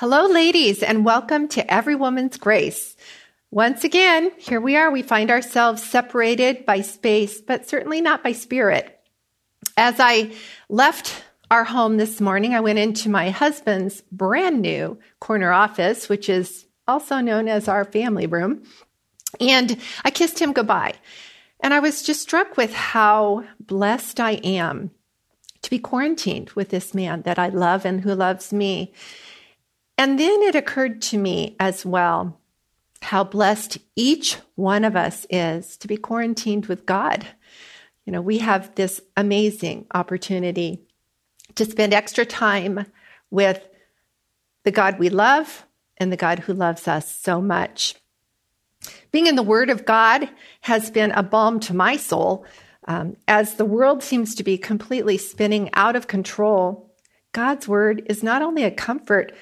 Hello, 0.00 0.26
ladies, 0.26 0.84
and 0.84 1.04
welcome 1.04 1.48
to 1.48 1.74
Every 1.74 1.96
Woman's 1.96 2.36
Grace. 2.36 2.96
Once 3.50 3.82
again, 3.82 4.30
here 4.38 4.60
we 4.60 4.76
are. 4.76 4.92
We 4.92 5.02
find 5.02 5.28
ourselves 5.28 5.82
separated 5.82 6.64
by 6.64 6.82
space, 6.82 7.40
but 7.40 7.68
certainly 7.68 8.00
not 8.00 8.22
by 8.22 8.30
spirit. 8.30 8.96
As 9.76 9.96
I 9.98 10.30
left 10.68 11.24
our 11.50 11.64
home 11.64 11.96
this 11.96 12.20
morning, 12.20 12.54
I 12.54 12.60
went 12.60 12.78
into 12.78 13.08
my 13.08 13.30
husband's 13.30 14.02
brand 14.12 14.62
new 14.62 15.00
corner 15.18 15.50
office, 15.50 16.08
which 16.08 16.28
is 16.28 16.66
also 16.86 17.18
known 17.18 17.48
as 17.48 17.66
our 17.66 17.84
family 17.84 18.28
room, 18.28 18.62
and 19.40 19.78
I 20.04 20.12
kissed 20.12 20.38
him 20.38 20.52
goodbye. 20.52 20.94
And 21.58 21.74
I 21.74 21.80
was 21.80 22.04
just 22.04 22.22
struck 22.22 22.56
with 22.56 22.72
how 22.72 23.42
blessed 23.58 24.20
I 24.20 24.34
am 24.44 24.92
to 25.62 25.70
be 25.70 25.80
quarantined 25.80 26.50
with 26.50 26.68
this 26.68 26.94
man 26.94 27.22
that 27.22 27.40
I 27.40 27.48
love 27.48 27.84
and 27.84 28.02
who 28.02 28.14
loves 28.14 28.52
me. 28.52 28.92
And 29.98 30.18
then 30.18 30.42
it 30.42 30.54
occurred 30.54 31.02
to 31.02 31.18
me 31.18 31.56
as 31.58 31.84
well 31.84 32.40
how 33.02 33.24
blessed 33.24 33.78
each 33.96 34.38
one 34.54 34.84
of 34.84 34.96
us 34.96 35.26
is 35.28 35.76
to 35.78 35.88
be 35.88 35.96
quarantined 35.96 36.66
with 36.66 36.86
God. 36.86 37.26
You 38.04 38.12
know, 38.12 38.20
we 38.20 38.38
have 38.38 38.74
this 38.74 39.00
amazing 39.16 39.86
opportunity 39.92 40.80
to 41.56 41.64
spend 41.64 41.92
extra 41.92 42.24
time 42.24 42.86
with 43.30 43.66
the 44.64 44.70
God 44.70 44.98
we 44.98 45.10
love 45.10 45.66
and 45.96 46.12
the 46.12 46.16
God 46.16 46.40
who 46.40 46.54
loves 46.54 46.88
us 46.88 47.12
so 47.12 47.40
much. 47.40 47.94
Being 49.10 49.26
in 49.26 49.36
the 49.36 49.42
Word 49.42 49.70
of 49.70 49.84
God 49.84 50.28
has 50.62 50.90
been 50.90 51.10
a 51.12 51.22
balm 51.22 51.60
to 51.60 51.74
my 51.74 51.96
soul. 51.96 52.44
Um, 52.86 53.16
as 53.26 53.54
the 53.54 53.64
world 53.64 54.02
seems 54.02 54.34
to 54.36 54.44
be 54.44 54.58
completely 54.58 55.18
spinning 55.18 55.70
out 55.74 55.96
of 55.96 56.06
control, 56.06 56.94
God's 57.32 57.68
Word 57.68 58.02
is 58.06 58.22
not 58.22 58.42
only 58.42 58.64
a 58.64 58.70
comfort, 58.70 59.32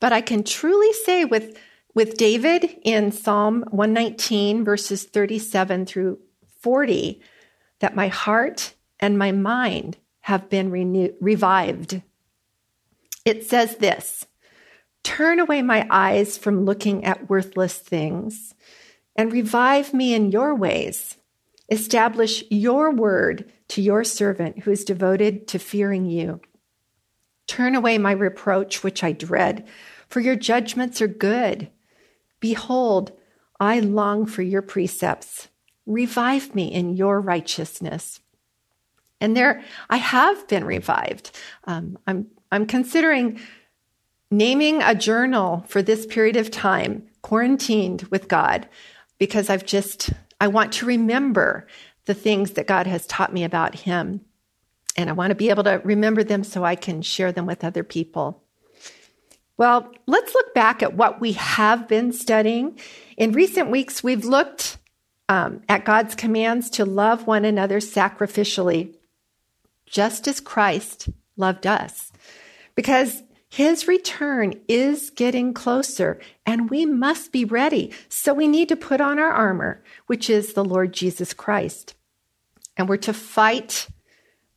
but 0.00 0.12
I 0.12 0.20
can 0.20 0.42
truly 0.42 0.92
say 0.92 1.24
with, 1.24 1.56
with 1.94 2.16
David 2.16 2.78
in 2.82 3.12
Psalm 3.12 3.64
119, 3.70 4.64
verses 4.64 5.04
37 5.04 5.86
through 5.86 6.18
40, 6.60 7.20
that 7.80 7.94
my 7.94 8.08
heart 8.08 8.74
and 8.98 9.18
my 9.18 9.32
mind 9.32 9.98
have 10.20 10.48
been 10.48 10.70
renew- 10.70 11.14
revived. 11.20 12.02
It 13.24 13.46
says 13.46 13.76
this 13.76 14.26
Turn 15.02 15.38
away 15.38 15.62
my 15.62 15.86
eyes 15.90 16.36
from 16.36 16.64
looking 16.64 17.04
at 17.04 17.28
worthless 17.28 17.78
things 17.78 18.54
and 19.16 19.32
revive 19.32 19.92
me 19.94 20.14
in 20.14 20.30
your 20.30 20.54
ways. 20.54 21.16
Establish 21.70 22.44
your 22.50 22.90
word 22.90 23.50
to 23.68 23.80
your 23.80 24.04
servant 24.04 24.60
who 24.60 24.70
is 24.70 24.84
devoted 24.84 25.46
to 25.48 25.58
fearing 25.58 26.06
you. 26.06 26.40
Turn 27.50 27.74
away 27.74 27.98
my 27.98 28.12
reproach, 28.12 28.84
which 28.84 29.02
I 29.02 29.10
dread, 29.10 29.66
for 30.06 30.20
your 30.20 30.36
judgments 30.36 31.02
are 31.02 31.08
good. 31.08 31.68
Behold, 32.38 33.10
I 33.58 33.80
long 33.80 34.24
for 34.24 34.42
your 34.42 34.62
precepts. 34.62 35.48
Revive 35.84 36.54
me 36.54 36.72
in 36.72 36.94
your 36.94 37.20
righteousness. 37.20 38.20
And 39.20 39.36
there, 39.36 39.64
I 39.88 39.96
have 39.96 40.46
been 40.46 40.62
revived. 40.62 41.36
Um, 41.64 41.98
I'm, 42.06 42.28
I'm 42.52 42.66
considering 42.66 43.40
naming 44.30 44.80
a 44.80 44.94
journal 44.94 45.64
for 45.66 45.82
this 45.82 46.06
period 46.06 46.36
of 46.36 46.52
time, 46.52 47.08
quarantined 47.20 48.02
with 48.12 48.28
God, 48.28 48.68
because 49.18 49.50
I've 49.50 49.66
just, 49.66 50.10
I 50.40 50.46
want 50.46 50.72
to 50.74 50.86
remember 50.86 51.66
the 52.04 52.14
things 52.14 52.52
that 52.52 52.68
God 52.68 52.86
has 52.86 53.08
taught 53.08 53.32
me 53.32 53.42
about 53.42 53.74
Him. 53.74 54.20
And 55.00 55.08
I 55.08 55.14
want 55.14 55.30
to 55.30 55.34
be 55.34 55.50
able 55.50 55.64
to 55.64 55.80
remember 55.82 56.22
them 56.22 56.44
so 56.44 56.62
I 56.62 56.76
can 56.76 57.00
share 57.00 57.32
them 57.32 57.46
with 57.46 57.64
other 57.64 57.82
people. 57.82 58.42
Well, 59.56 59.90
let's 60.06 60.34
look 60.34 60.54
back 60.54 60.82
at 60.82 60.94
what 60.94 61.20
we 61.20 61.32
have 61.32 61.88
been 61.88 62.12
studying. 62.12 62.78
In 63.16 63.32
recent 63.32 63.70
weeks, 63.70 64.02
we've 64.02 64.24
looked 64.24 64.78
um, 65.28 65.62
at 65.68 65.84
God's 65.84 66.14
commands 66.14 66.70
to 66.70 66.84
love 66.84 67.26
one 67.26 67.44
another 67.44 67.80
sacrificially, 67.80 68.94
just 69.86 70.28
as 70.28 70.40
Christ 70.40 71.08
loved 71.36 71.66
us. 71.66 72.12
Because 72.74 73.22
his 73.48 73.88
return 73.88 74.54
is 74.68 75.10
getting 75.10 75.52
closer 75.52 76.20
and 76.46 76.70
we 76.70 76.86
must 76.86 77.32
be 77.32 77.44
ready. 77.44 77.92
So 78.08 78.32
we 78.32 78.48
need 78.48 78.68
to 78.68 78.76
put 78.76 79.00
on 79.00 79.18
our 79.18 79.32
armor, 79.32 79.82
which 80.06 80.30
is 80.30 80.52
the 80.52 80.64
Lord 80.64 80.92
Jesus 80.92 81.32
Christ. 81.32 81.94
And 82.76 82.88
we're 82.88 82.96
to 82.98 83.12
fight 83.12 83.88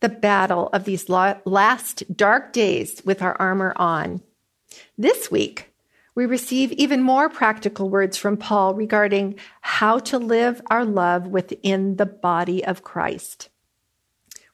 the 0.04 0.10
battle 0.10 0.68
of 0.74 0.84
these 0.84 1.08
last 1.08 2.04
dark 2.14 2.52
days 2.52 3.02
with 3.06 3.22
our 3.22 3.38
armor 3.40 3.72
on. 3.78 4.22
This 4.98 5.32
week, 5.32 5.74
we 6.14 6.26
receive 6.26 6.74
even 6.74 7.02
more 7.02 7.30
practical 7.30 7.90
words 7.90 8.18
from 8.18 8.36
Paul 8.36 8.76
regarding 8.76 9.36
how 9.62 10.00
to 10.00 10.18
live 10.20 10.62
our 10.68 10.84
love 10.84 11.28
within 11.28 11.96
the 11.96 12.06
body 12.06 12.66
of 12.66 12.84
Christ. 12.84 13.48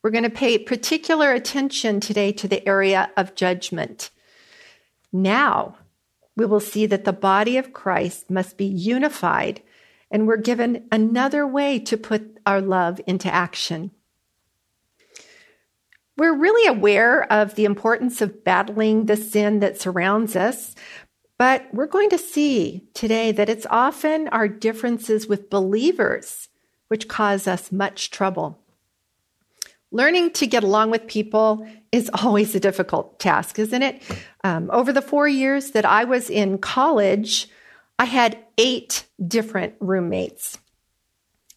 We're 0.03 0.11
going 0.11 0.23
to 0.23 0.29
pay 0.29 0.59
particular 0.59 1.33
attention 1.33 1.99
today 1.99 2.31
to 2.33 2.47
the 2.47 2.65
area 2.69 3.09
of 3.17 3.33
judgment. 3.33 4.11
Now, 5.11 5.77
we 6.37 6.45
will 6.45 6.59
see 6.59 6.85
that 6.85 7.05
the 7.05 7.11
body 7.11 7.57
of 7.57 7.73
Christ 7.73 8.29
must 8.29 8.55
be 8.55 8.65
unified, 8.65 9.63
and 10.11 10.27
we're 10.27 10.37
given 10.37 10.87
another 10.91 11.47
way 11.47 11.79
to 11.79 11.97
put 11.97 12.37
our 12.45 12.61
love 12.61 13.01
into 13.07 13.33
action. 13.33 13.89
We're 16.19 16.35
really 16.35 16.67
aware 16.67 17.31
of 17.31 17.55
the 17.55 17.63
importance 17.63 18.21
of 18.21 18.43
battling 18.43 19.05
the 19.05 19.15
sin 19.15 19.61
that 19.61 19.79
surrounds 19.79 20.35
us, 20.35 20.75
but 21.37 21.65
we're 21.73 21.87
going 21.87 22.09
to 22.09 22.17
see 22.17 22.89
today 22.93 23.31
that 23.31 23.47
it's 23.47 23.65
often 23.69 24.27
our 24.27 24.49
differences 24.49 25.27
with 25.27 25.49
believers 25.49 26.49
which 26.89 27.07
cause 27.07 27.47
us 27.47 27.71
much 27.71 28.11
trouble. 28.11 28.59
Learning 29.91 30.29
to 30.31 30.45
get 30.45 30.61
along 30.61 30.91
with 30.91 31.07
people 31.07 31.65
is 31.93 32.11
always 32.21 32.53
a 32.53 32.59
difficult 32.59 33.17
task, 33.17 33.57
isn't 33.57 33.81
it? 33.81 34.03
Um, 34.43 34.69
over 34.73 34.91
the 34.91 35.01
four 35.01 35.25
years 35.25 35.71
that 35.71 35.85
I 35.85 36.03
was 36.03 36.29
in 36.29 36.57
college, 36.57 37.47
I 37.97 38.03
had 38.03 38.37
eight 38.57 39.05
different 39.25 39.75
roommates. 39.79 40.57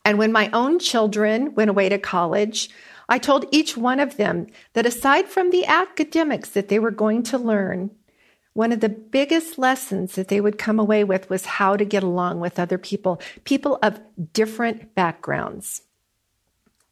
And 0.04 0.18
when 0.18 0.30
my 0.30 0.50
own 0.52 0.78
children 0.78 1.56
went 1.56 1.70
away 1.70 1.88
to 1.88 1.98
college, 1.98 2.70
I 3.08 3.18
told 3.18 3.46
each 3.50 3.76
one 3.76 4.00
of 4.00 4.16
them 4.16 4.46
that 4.72 4.86
aside 4.86 5.28
from 5.28 5.50
the 5.50 5.66
academics 5.66 6.50
that 6.50 6.68
they 6.68 6.78
were 6.78 6.90
going 6.90 7.22
to 7.24 7.38
learn, 7.38 7.90
one 8.54 8.72
of 8.72 8.80
the 8.80 8.88
biggest 8.88 9.58
lessons 9.58 10.14
that 10.14 10.28
they 10.28 10.40
would 10.40 10.58
come 10.58 10.78
away 10.78 11.04
with 11.04 11.30
was 11.30 11.46
how 11.46 11.76
to 11.76 11.84
get 11.84 12.02
along 12.02 12.40
with 12.40 12.58
other 12.58 12.78
people, 12.78 13.20
people 13.44 13.78
of 13.82 14.00
different 14.32 14.94
backgrounds. 14.94 15.82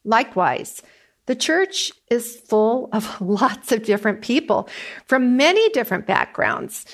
Likewise, 0.03 0.81
the 1.27 1.35
church 1.35 1.91
is 2.09 2.41
full 2.47 2.89
of 2.91 3.21
lots 3.21 3.71
of 3.71 3.83
different 3.83 4.21
people 4.21 4.67
from 5.05 5.37
many 5.37 5.69
different 5.69 6.07
backgrounds. 6.07 6.85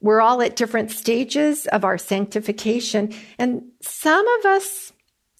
We're 0.00 0.20
all 0.20 0.40
at 0.42 0.56
different 0.56 0.90
stages 0.90 1.66
of 1.66 1.84
our 1.84 1.98
sanctification, 1.98 3.12
and 3.38 3.62
some 3.82 4.26
of 4.38 4.46
us 4.46 4.92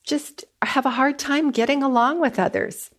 just 0.04 0.44
have 0.62 0.84
a 0.84 0.90
hard 0.90 1.18
time 1.18 1.50
getting 1.52 1.82
along 1.82 2.20
with 2.20 2.38
others. 2.38 2.90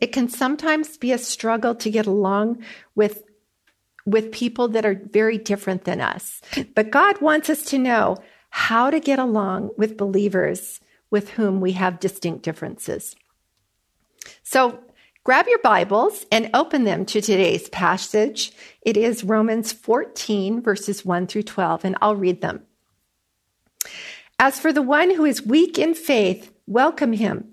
It 0.00 0.12
can 0.12 0.28
sometimes 0.28 0.96
be 0.96 1.12
a 1.12 1.18
struggle 1.18 1.74
to 1.76 1.90
get 1.90 2.06
along 2.06 2.62
with 2.94 3.22
with 4.06 4.32
people 4.32 4.68
that 4.68 4.86
are 4.86 5.00
very 5.10 5.38
different 5.38 5.84
than 5.84 6.00
us. 6.00 6.40
But 6.74 6.90
God 6.90 7.20
wants 7.20 7.50
us 7.50 7.62
to 7.66 7.78
know 7.78 8.16
how 8.48 8.90
to 8.90 8.98
get 8.98 9.18
along 9.18 9.70
with 9.76 9.96
believers 9.96 10.80
with 11.10 11.30
whom 11.30 11.60
we 11.60 11.72
have 11.72 12.00
distinct 12.00 12.42
differences. 12.42 13.14
So 14.42 14.80
grab 15.24 15.46
your 15.48 15.58
Bibles 15.60 16.24
and 16.32 16.50
open 16.54 16.84
them 16.84 17.04
to 17.06 17.20
today's 17.20 17.68
passage. 17.68 18.52
It 18.82 18.96
is 18.96 19.24
Romans 19.24 19.72
14, 19.72 20.62
verses 20.62 21.04
1 21.04 21.26
through 21.26 21.44
12, 21.44 21.84
and 21.84 21.96
I'll 22.00 22.16
read 22.16 22.40
them. 22.40 22.62
As 24.38 24.58
for 24.58 24.72
the 24.72 24.82
one 24.82 25.14
who 25.14 25.24
is 25.24 25.44
weak 25.44 25.78
in 25.78 25.94
faith, 25.94 26.52
welcome 26.66 27.12
him, 27.12 27.52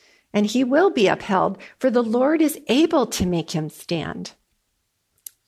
and 0.33 0.45
he 0.45 0.63
will 0.63 0.89
be 0.89 1.07
upheld, 1.07 1.57
for 1.79 1.89
the 1.89 2.03
Lord 2.03 2.41
is 2.41 2.59
able 2.67 3.05
to 3.07 3.25
make 3.25 3.51
him 3.51 3.69
stand. 3.69 4.33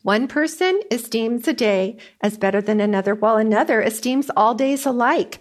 One 0.03 0.27
person 0.27 0.81
esteems 0.91 1.47
a 1.47 1.53
day 1.53 1.97
as 2.21 2.37
better 2.37 2.61
than 2.61 2.81
another, 2.81 3.15
while 3.15 3.37
another 3.37 3.81
esteems 3.81 4.29
all 4.35 4.53
days 4.53 4.85
alike. 4.85 5.39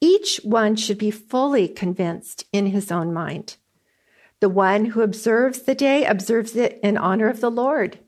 Each 0.00 0.40
one 0.42 0.74
should 0.74 0.98
be 0.98 1.10
fully 1.12 1.68
convinced 1.68 2.44
in 2.52 2.66
his 2.66 2.90
own 2.90 3.12
mind. 3.12 3.56
The 4.40 4.48
one 4.48 4.86
who 4.86 5.02
observes 5.02 5.62
the 5.62 5.74
day 5.74 6.04
observes 6.04 6.56
it 6.56 6.80
in 6.82 6.96
honor 6.96 7.28
of 7.28 7.40
the 7.40 7.50
Lord. 7.50 8.00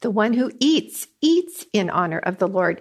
The 0.00 0.10
one 0.10 0.32
who 0.32 0.52
eats, 0.60 1.08
eats 1.20 1.66
in 1.72 1.90
honor 1.90 2.20
of 2.20 2.38
the 2.38 2.48
Lord, 2.48 2.80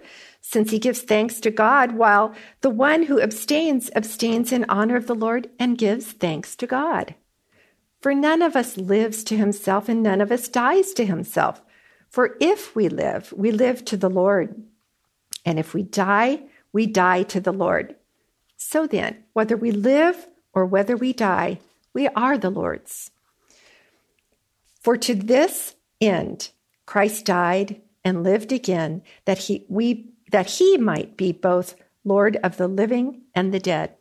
since 0.51 0.71
he 0.71 0.79
gives 0.79 1.01
thanks 1.01 1.39
to 1.39 1.51
God, 1.51 1.91
while 1.91 2.33
the 2.61 2.71
one 2.71 3.03
who 3.03 3.21
abstains, 3.21 3.91
abstains 3.95 4.51
in 4.51 4.65
honor 4.67 4.95
of 4.95 5.05
the 5.05 5.13
Lord 5.13 5.47
and 5.59 5.77
gives 5.77 6.11
thanks 6.11 6.55
to 6.55 6.65
God. 6.65 7.13
For 8.01 8.15
none 8.15 8.41
of 8.41 8.55
us 8.55 8.75
lives 8.75 9.23
to 9.25 9.37
himself, 9.37 9.87
and 9.87 10.01
none 10.01 10.21
of 10.21 10.31
us 10.31 10.47
dies 10.47 10.91
to 10.93 11.05
himself. 11.05 11.61
For 12.09 12.35
if 12.39 12.75
we 12.75 12.89
live, 12.89 13.31
we 13.37 13.51
live 13.51 13.85
to 13.85 13.95
the 13.95 14.09
Lord. 14.09 14.59
And 15.45 15.59
if 15.59 15.75
we 15.75 15.83
die, 15.83 16.41
we 16.73 16.87
die 16.87 17.21
to 17.23 17.39
the 17.39 17.53
Lord. 17.53 17.95
So 18.57 18.87
then, 18.87 19.23
whether 19.33 19.55
we 19.55 19.69
live 19.69 20.27
or 20.51 20.65
whether 20.65 20.97
we 20.97 21.13
die, 21.13 21.59
we 21.93 22.07
are 22.07 22.39
the 22.39 22.49
Lord's. 22.49 23.11
For 24.81 24.97
to 24.97 25.13
this 25.13 25.75
end 26.01 26.49
Christ 26.87 27.25
died 27.25 27.83
and 28.03 28.23
lived 28.23 28.51
again 28.51 29.03
that 29.25 29.37
he 29.37 29.67
we 29.69 30.09
that 30.31 30.51
he 30.51 30.77
might 30.77 31.17
be 31.17 31.31
both 31.31 31.75
Lord 32.03 32.37
of 32.43 32.57
the 32.57 32.67
living 32.67 33.23
and 33.35 33.53
the 33.53 33.59
dead. 33.59 33.95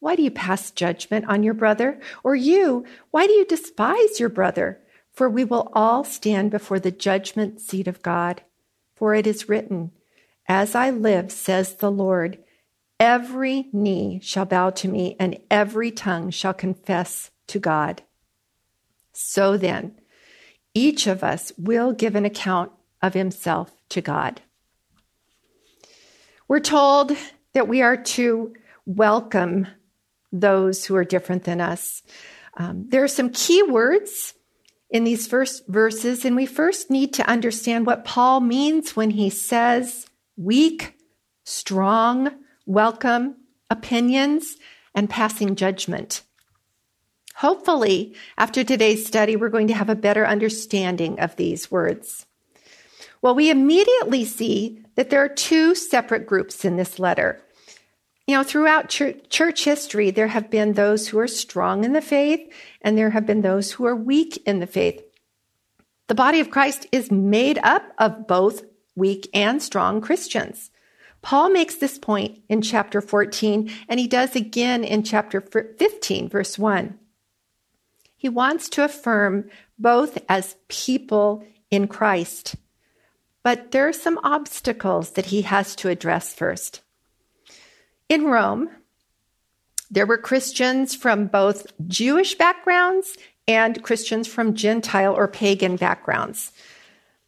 Why 0.00 0.16
do 0.16 0.22
you 0.22 0.30
pass 0.30 0.70
judgment 0.72 1.26
on 1.28 1.42
your 1.42 1.54
brother? 1.54 2.00
Or 2.24 2.34
you, 2.34 2.84
why 3.12 3.26
do 3.26 3.32
you 3.32 3.44
despise 3.44 4.18
your 4.18 4.28
brother? 4.28 4.80
For 5.12 5.28
we 5.28 5.44
will 5.44 5.70
all 5.74 6.02
stand 6.02 6.50
before 6.50 6.80
the 6.80 6.90
judgment 6.90 7.60
seat 7.60 7.86
of 7.86 8.02
God. 8.02 8.42
For 8.96 9.14
it 9.14 9.26
is 9.26 9.48
written, 9.48 9.92
As 10.48 10.74
I 10.74 10.90
live, 10.90 11.30
says 11.30 11.76
the 11.76 11.90
Lord, 11.90 12.38
every 12.98 13.68
knee 13.72 14.18
shall 14.22 14.44
bow 14.44 14.70
to 14.70 14.88
me, 14.88 15.16
and 15.20 15.38
every 15.50 15.90
tongue 15.90 16.30
shall 16.30 16.54
confess 16.54 17.30
to 17.48 17.58
God. 17.58 18.02
So 19.12 19.56
then, 19.56 20.00
each 20.74 21.06
of 21.06 21.22
us 21.22 21.52
will 21.58 21.92
give 21.92 22.16
an 22.16 22.24
account 22.24 22.72
of 23.02 23.14
himself 23.14 23.72
to 23.90 24.00
God. 24.00 24.40
We're 26.52 26.60
told 26.60 27.16
that 27.54 27.66
we 27.66 27.80
are 27.80 27.96
to 27.96 28.52
welcome 28.84 29.68
those 30.32 30.84
who 30.84 30.94
are 30.96 31.02
different 31.02 31.44
than 31.44 31.62
us. 31.62 32.02
Um, 32.58 32.84
there 32.90 33.02
are 33.02 33.08
some 33.08 33.30
key 33.30 33.62
words 33.62 34.34
in 34.90 35.04
these 35.04 35.26
first 35.26 35.66
verses, 35.66 36.26
and 36.26 36.36
we 36.36 36.44
first 36.44 36.90
need 36.90 37.14
to 37.14 37.26
understand 37.26 37.86
what 37.86 38.04
Paul 38.04 38.40
means 38.40 38.94
when 38.94 39.08
he 39.08 39.30
says 39.30 40.04
weak, 40.36 40.98
strong, 41.44 42.28
welcome, 42.66 43.36
opinions, 43.70 44.58
and 44.94 45.08
passing 45.08 45.56
judgment. 45.56 46.20
Hopefully, 47.36 48.14
after 48.36 48.62
today's 48.62 49.06
study, 49.06 49.36
we're 49.36 49.48
going 49.48 49.68
to 49.68 49.74
have 49.74 49.88
a 49.88 49.94
better 49.94 50.26
understanding 50.26 51.18
of 51.18 51.34
these 51.36 51.70
words. 51.70 52.26
Well, 53.22 53.34
we 53.34 53.50
immediately 53.50 54.24
see 54.24 54.84
that 54.96 55.08
there 55.08 55.24
are 55.24 55.28
two 55.28 55.74
separate 55.74 56.26
groups 56.26 56.64
in 56.64 56.76
this 56.76 56.98
letter. 56.98 57.40
You 58.26 58.36
know, 58.36 58.42
throughout 58.42 58.88
church 58.88 59.64
history, 59.64 60.10
there 60.10 60.28
have 60.28 60.50
been 60.50 60.74
those 60.74 61.08
who 61.08 61.18
are 61.18 61.28
strong 61.28 61.84
in 61.84 61.92
the 61.92 62.00
faith, 62.00 62.40
and 62.80 62.98
there 62.98 63.10
have 63.10 63.24
been 63.26 63.42
those 63.42 63.72
who 63.72 63.84
are 63.84 63.96
weak 63.96 64.42
in 64.46 64.60
the 64.60 64.66
faith. 64.66 65.02
The 66.08 66.14
body 66.14 66.40
of 66.40 66.50
Christ 66.50 66.86
is 66.92 67.10
made 67.10 67.58
up 67.62 67.84
of 67.98 68.26
both 68.26 68.64
weak 68.94 69.28
and 69.32 69.62
strong 69.62 70.00
Christians. 70.00 70.70
Paul 71.22 71.50
makes 71.50 71.76
this 71.76 71.98
point 71.98 72.42
in 72.48 72.60
chapter 72.60 73.00
14, 73.00 73.70
and 73.88 74.00
he 74.00 74.08
does 74.08 74.36
again 74.36 74.84
in 74.84 75.04
chapter 75.04 75.40
15, 75.40 76.28
verse 76.28 76.58
1. 76.58 76.98
He 78.16 78.28
wants 78.28 78.68
to 78.70 78.84
affirm 78.84 79.48
both 79.78 80.18
as 80.28 80.56
people 80.68 81.44
in 81.70 81.88
Christ. 81.88 82.56
But 83.42 83.72
there 83.72 83.88
are 83.88 83.92
some 83.92 84.20
obstacles 84.22 85.12
that 85.12 85.26
he 85.26 85.42
has 85.42 85.74
to 85.76 85.88
address 85.88 86.32
first. 86.34 86.82
In 88.08 88.24
Rome, 88.24 88.70
there 89.90 90.06
were 90.06 90.18
Christians 90.18 90.94
from 90.94 91.26
both 91.26 91.66
Jewish 91.86 92.34
backgrounds 92.36 93.16
and 93.48 93.82
Christians 93.82 94.28
from 94.28 94.54
Gentile 94.54 95.14
or 95.14 95.28
pagan 95.28 95.76
backgrounds. 95.76 96.52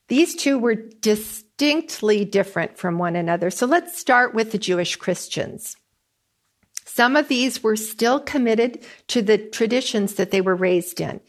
These 0.08 0.36
two 0.36 0.58
were 0.58 0.74
distinctly 0.74 2.24
different 2.24 2.78
from 2.78 2.98
one 2.98 3.16
another. 3.16 3.50
So 3.50 3.66
let's 3.66 3.98
start 3.98 4.34
with 4.34 4.52
the 4.52 4.58
Jewish 4.58 4.96
Christians. 4.96 5.76
Some 6.84 7.16
of 7.16 7.28
these 7.28 7.62
were 7.62 7.76
still 7.76 8.20
committed 8.20 8.84
to 9.08 9.22
the 9.22 9.38
traditions 9.38 10.14
that 10.14 10.30
they 10.30 10.40
were 10.40 10.54
raised 10.54 11.00
in. 11.00 11.20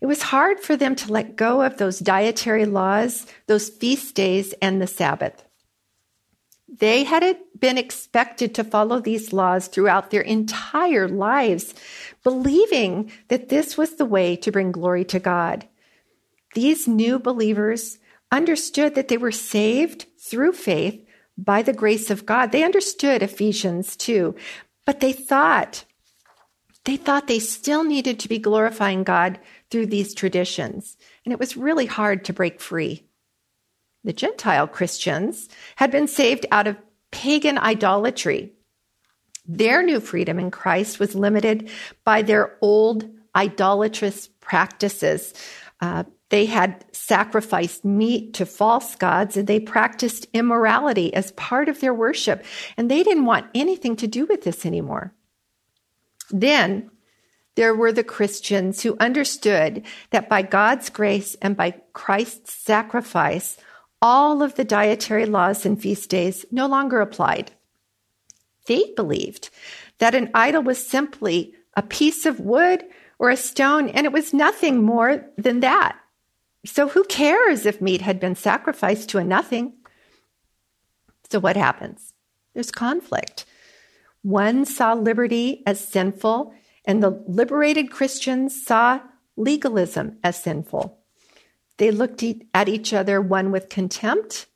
It 0.00 0.06
was 0.06 0.22
hard 0.22 0.60
for 0.60 0.76
them 0.76 0.94
to 0.96 1.12
let 1.12 1.36
go 1.36 1.62
of 1.62 1.76
those 1.76 1.98
dietary 1.98 2.64
laws, 2.64 3.26
those 3.46 3.68
feast 3.68 4.14
days, 4.14 4.54
and 4.62 4.80
the 4.80 4.86
Sabbath. 4.86 5.44
They 6.68 7.04
had 7.04 7.38
been 7.58 7.78
expected 7.78 8.54
to 8.54 8.64
follow 8.64 9.00
these 9.00 9.32
laws 9.32 9.68
throughout 9.68 10.10
their 10.10 10.20
entire 10.20 11.08
lives, 11.08 11.74
believing 12.22 13.10
that 13.28 13.48
this 13.48 13.76
was 13.76 13.96
the 13.96 14.04
way 14.04 14.36
to 14.36 14.52
bring 14.52 14.70
glory 14.70 15.04
to 15.06 15.18
God. 15.18 15.66
These 16.54 16.86
new 16.86 17.18
believers 17.18 17.98
understood 18.30 18.94
that 18.94 19.08
they 19.08 19.16
were 19.16 19.32
saved 19.32 20.06
through 20.18 20.52
faith 20.52 21.04
by 21.36 21.62
the 21.62 21.72
grace 21.72 22.10
of 22.10 22.26
God. 22.26 22.52
They 22.52 22.64
understood 22.64 23.22
Ephesians 23.22 23.96
2, 23.96 24.34
but 24.84 25.00
they 25.00 25.12
thought 25.12 25.84
they 26.84 26.96
thought 26.96 27.26
they 27.26 27.38
still 27.38 27.84
needed 27.84 28.18
to 28.20 28.28
be 28.28 28.38
glorifying 28.38 29.04
God 29.04 29.38
through 29.70 29.86
these 29.86 30.14
traditions, 30.14 30.96
and 31.24 31.32
it 31.32 31.38
was 31.38 31.56
really 31.56 31.86
hard 31.86 32.24
to 32.24 32.32
break 32.32 32.60
free. 32.60 33.04
The 34.04 34.12
Gentile 34.12 34.66
Christians 34.66 35.48
had 35.76 35.90
been 35.90 36.08
saved 36.08 36.46
out 36.50 36.66
of 36.66 36.76
pagan 37.10 37.58
idolatry. 37.58 38.52
Their 39.46 39.82
new 39.82 40.00
freedom 40.00 40.38
in 40.38 40.50
Christ 40.50 40.98
was 40.98 41.14
limited 41.14 41.70
by 42.04 42.22
their 42.22 42.56
old 42.60 43.08
idolatrous 43.34 44.28
practices. 44.40 45.34
Uh, 45.80 46.04
they 46.30 46.44
had 46.44 46.84
sacrificed 46.92 47.84
meat 47.84 48.34
to 48.34 48.44
false 48.44 48.94
gods 48.96 49.36
and 49.36 49.46
they 49.46 49.60
practiced 49.60 50.26
immorality 50.34 51.12
as 51.14 51.32
part 51.32 51.68
of 51.68 51.80
their 51.80 51.94
worship. 51.94 52.44
And 52.76 52.90
they 52.90 53.02
didn't 53.02 53.24
want 53.24 53.50
anything 53.54 53.96
to 53.96 54.06
do 54.06 54.26
with 54.26 54.42
this 54.42 54.66
anymore. 54.66 55.14
Then 56.30 56.90
there 57.58 57.74
were 57.74 57.90
the 57.90 58.04
Christians 58.04 58.84
who 58.84 58.96
understood 59.00 59.82
that 60.10 60.28
by 60.28 60.42
God's 60.42 60.90
grace 60.90 61.34
and 61.42 61.56
by 61.56 61.74
Christ's 61.92 62.52
sacrifice, 62.52 63.56
all 64.00 64.44
of 64.44 64.54
the 64.54 64.62
dietary 64.62 65.26
laws 65.26 65.66
and 65.66 65.82
feast 65.82 66.08
days 66.08 66.46
no 66.52 66.68
longer 66.68 67.00
applied. 67.00 67.50
They 68.66 68.84
believed 68.94 69.50
that 69.98 70.14
an 70.14 70.30
idol 70.34 70.62
was 70.62 70.78
simply 70.78 71.52
a 71.76 71.82
piece 71.82 72.26
of 72.26 72.38
wood 72.38 72.84
or 73.18 73.28
a 73.28 73.36
stone, 73.36 73.88
and 73.88 74.06
it 74.06 74.12
was 74.12 74.32
nothing 74.32 74.84
more 74.84 75.26
than 75.36 75.58
that. 75.58 75.98
So 76.64 76.86
who 76.86 77.02
cares 77.06 77.66
if 77.66 77.80
meat 77.80 78.02
had 78.02 78.20
been 78.20 78.36
sacrificed 78.36 79.08
to 79.08 79.18
a 79.18 79.24
nothing? 79.24 79.72
So 81.28 81.40
what 81.40 81.56
happens? 81.56 82.14
There's 82.54 82.70
conflict. 82.70 83.46
One 84.22 84.64
saw 84.64 84.92
liberty 84.92 85.64
as 85.66 85.80
sinful, 85.80 86.54
and 86.88 87.02
the 87.02 87.22
liberated 87.28 87.90
Christians 87.90 88.64
saw 88.64 89.00
legalism 89.36 90.18
as 90.24 90.42
sinful. 90.42 90.98
They 91.76 91.90
looked 91.90 92.24
at 92.54 92.68
each 92.68 92.92
other, 92.92 93.20
one 93.20 93.52
with 93.52 93.68
contempt 93.68 94.46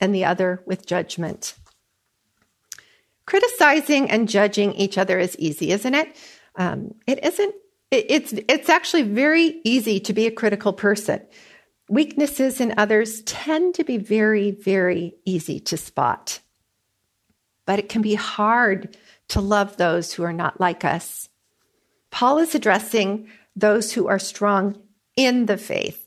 and 0.00 0.14
the 0.14 0.24
other 0.24 0.62
with 0.66 0.84
judgment. 0.84 1.54
Criticizing 3.26 4.10
and 4.10 4.28
judging 4.28 4.72
each 4.72 4.98
other 4.98 5.18
is 5.18 5.36
easy, 5.38 5.70
isn't 5.70 5.94
it? 5.94 6.16
Um, 6.56 6.94
it 7.06 7.24
isn't 7.24 7.54
it's 7.90 8.34
it's 8.48 8.68
actually 8.68 9.04
very 9.04 9.60
easy 9.64 9.98
to 10.00 10.12
be 10.12 10.26
a 10.26 10.30
critical 10.30 10.74
person. 10.74 11.22
Weaknesses 11.88 12.60
in 12.60 12.74
others 12.76 13.22
tend 13.22 13.76
to 13.76 13.84
be 13.84 13.96
very 13.96 14.50
very 14.50 15.14
easy 15.24 15.60
to 15.60 15.76
spot. 15.76 16.40
But 17.64 17.78
it 17.78 17.88
can 17.88 18.02
be 18.02 18.14
hard 18.14 18.96
to 19.28 19.40
love 19.40 19.76
those 19.76 20.12
who 20.12 20.22
are 20.24 20.32
not 20.32 20.60
like 20.60 20.84
us. 20.84 21.28
Paul 22.10 22.38
is 22.38 22.54
addressing 22.54 23.28
those 23.54 23.92
who 23.92 24.06
are 24.08 24.18
strong 24.18 24.80
in 25.16 25.46
the 25.46 25.56
faith 25.56 26.06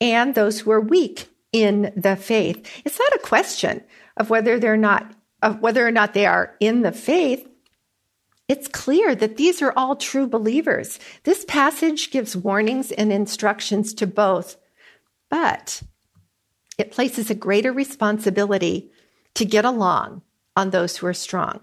and 0.00 0.34
those 0.34 0.60
who 0.60 0.70
are 0.70 0.80
weak 0.80 1.28
in 1.52 1.92
the 1.96 2.16
faith. 2.16 2.82
It's 2.84 2.98
not 2.98 3.14
a 3.14 3.26
question 3.26 3.84
of 4.16 4.30
whether 4.30 4.58
they're 4.58 4.76
not 4.76 5.14
of 5.42 5.60
whether 5.60 5.86
or 5.86 5.90
not 5.90 6.14
they 6.14 6.24
are 6.24 6.54
in 6.60 6.82
the 6.82 6.92
faith. 6.92 7.48
It's 8.48 8.68
clear 8.68 9.14
that 9.14 9.36
these 9.36 9.60
are 9.60 9.72
all 9.76 9.96
true 9.96 10.26
believers. 10.26 11.00
This 11.24 11.44
passage 11.46 12.10
gives 12.10 12.36
warnings 12.36 12.92
and 12.92 13.12
instructions 13.12 13.92
to 13.94 14.06
both. 14.06 14.56
But 15.28 15.82
it 16.78 16.92
places 16.92 17.28
a 17.28 17.34
greater 17.34 17.72
responsibility 17.72 18.90
to 19.34 19.44
get 19.44 19.64
along 19.64 20.22
on 20.56 20.70
those 20.70 20.96
who 20.96 21.06
are 21.06 21.14
strong. 21.14 21.60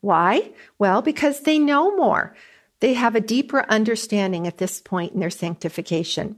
Why? 0.00 0.52
Well, 0.78 1.00
because 1.02 1.40
they 1.40 1.58
know 1.58 1.96
more. 1.96 2.34
They 2.80 2.94
have 2.94 3.14
a 3.14 3.20
deeper 3.20 3.64
understanding 3.68 4.46
at 4.46 4.58
this 4.58 4.80
point 4.80 5.12
in 5.12 5.20
their 5.20 5.30
sanctification. 5.30 6.36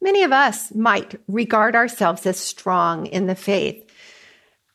Many 0.00 0.22
of 0.22 0.32
us 0.32 0.74
might 0.74 1.20
regard 1.26 1.74
ourselves 1.74 2.26
as 2.26 2.38
strong 2.38 3.06
in 3.06 3.26
the 3.26 3.34
faith. 3.34 3.82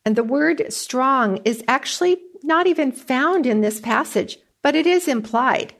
And 0.05 0.15
the 0.15 0.23
word 0.23 0.71
strong 0.73 1.37
is 1.45 1.63
actually 1.67 2.17
not 2.43 2.67
even 2.67 2.91
found 2.91 3.45
in 3.45 3.61
this 3.61 3.79
passage, 3.79 4.37
but 4.61 4.75
it 4.75 4.87
is 4.87 5.07
implied. 5.07 5.73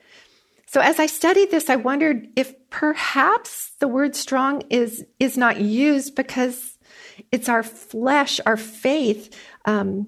So 0.68 0.80
as 0.80 1.00
I 1.00 1.08
studied 1.08 1.52
this, 1.52 1.70
I 1.70 1.76
wondered 1.76 2.28
if 2.36 2.54
perhaps 2.70 3.72
the 3.80 3.88
word 3.88 4.16
strong 4.16 4.64
is, 4.70 5.06
is 5.20 5.38
not 5.38 5.60
used 5.60 6.16
because 6.16 6.78
it's 7.32 7.50
our 7.50 7.64
flesh, 7.64 8.40
our 8.46 8.58
faith, 8.58 9.36
um, 9.66 10.08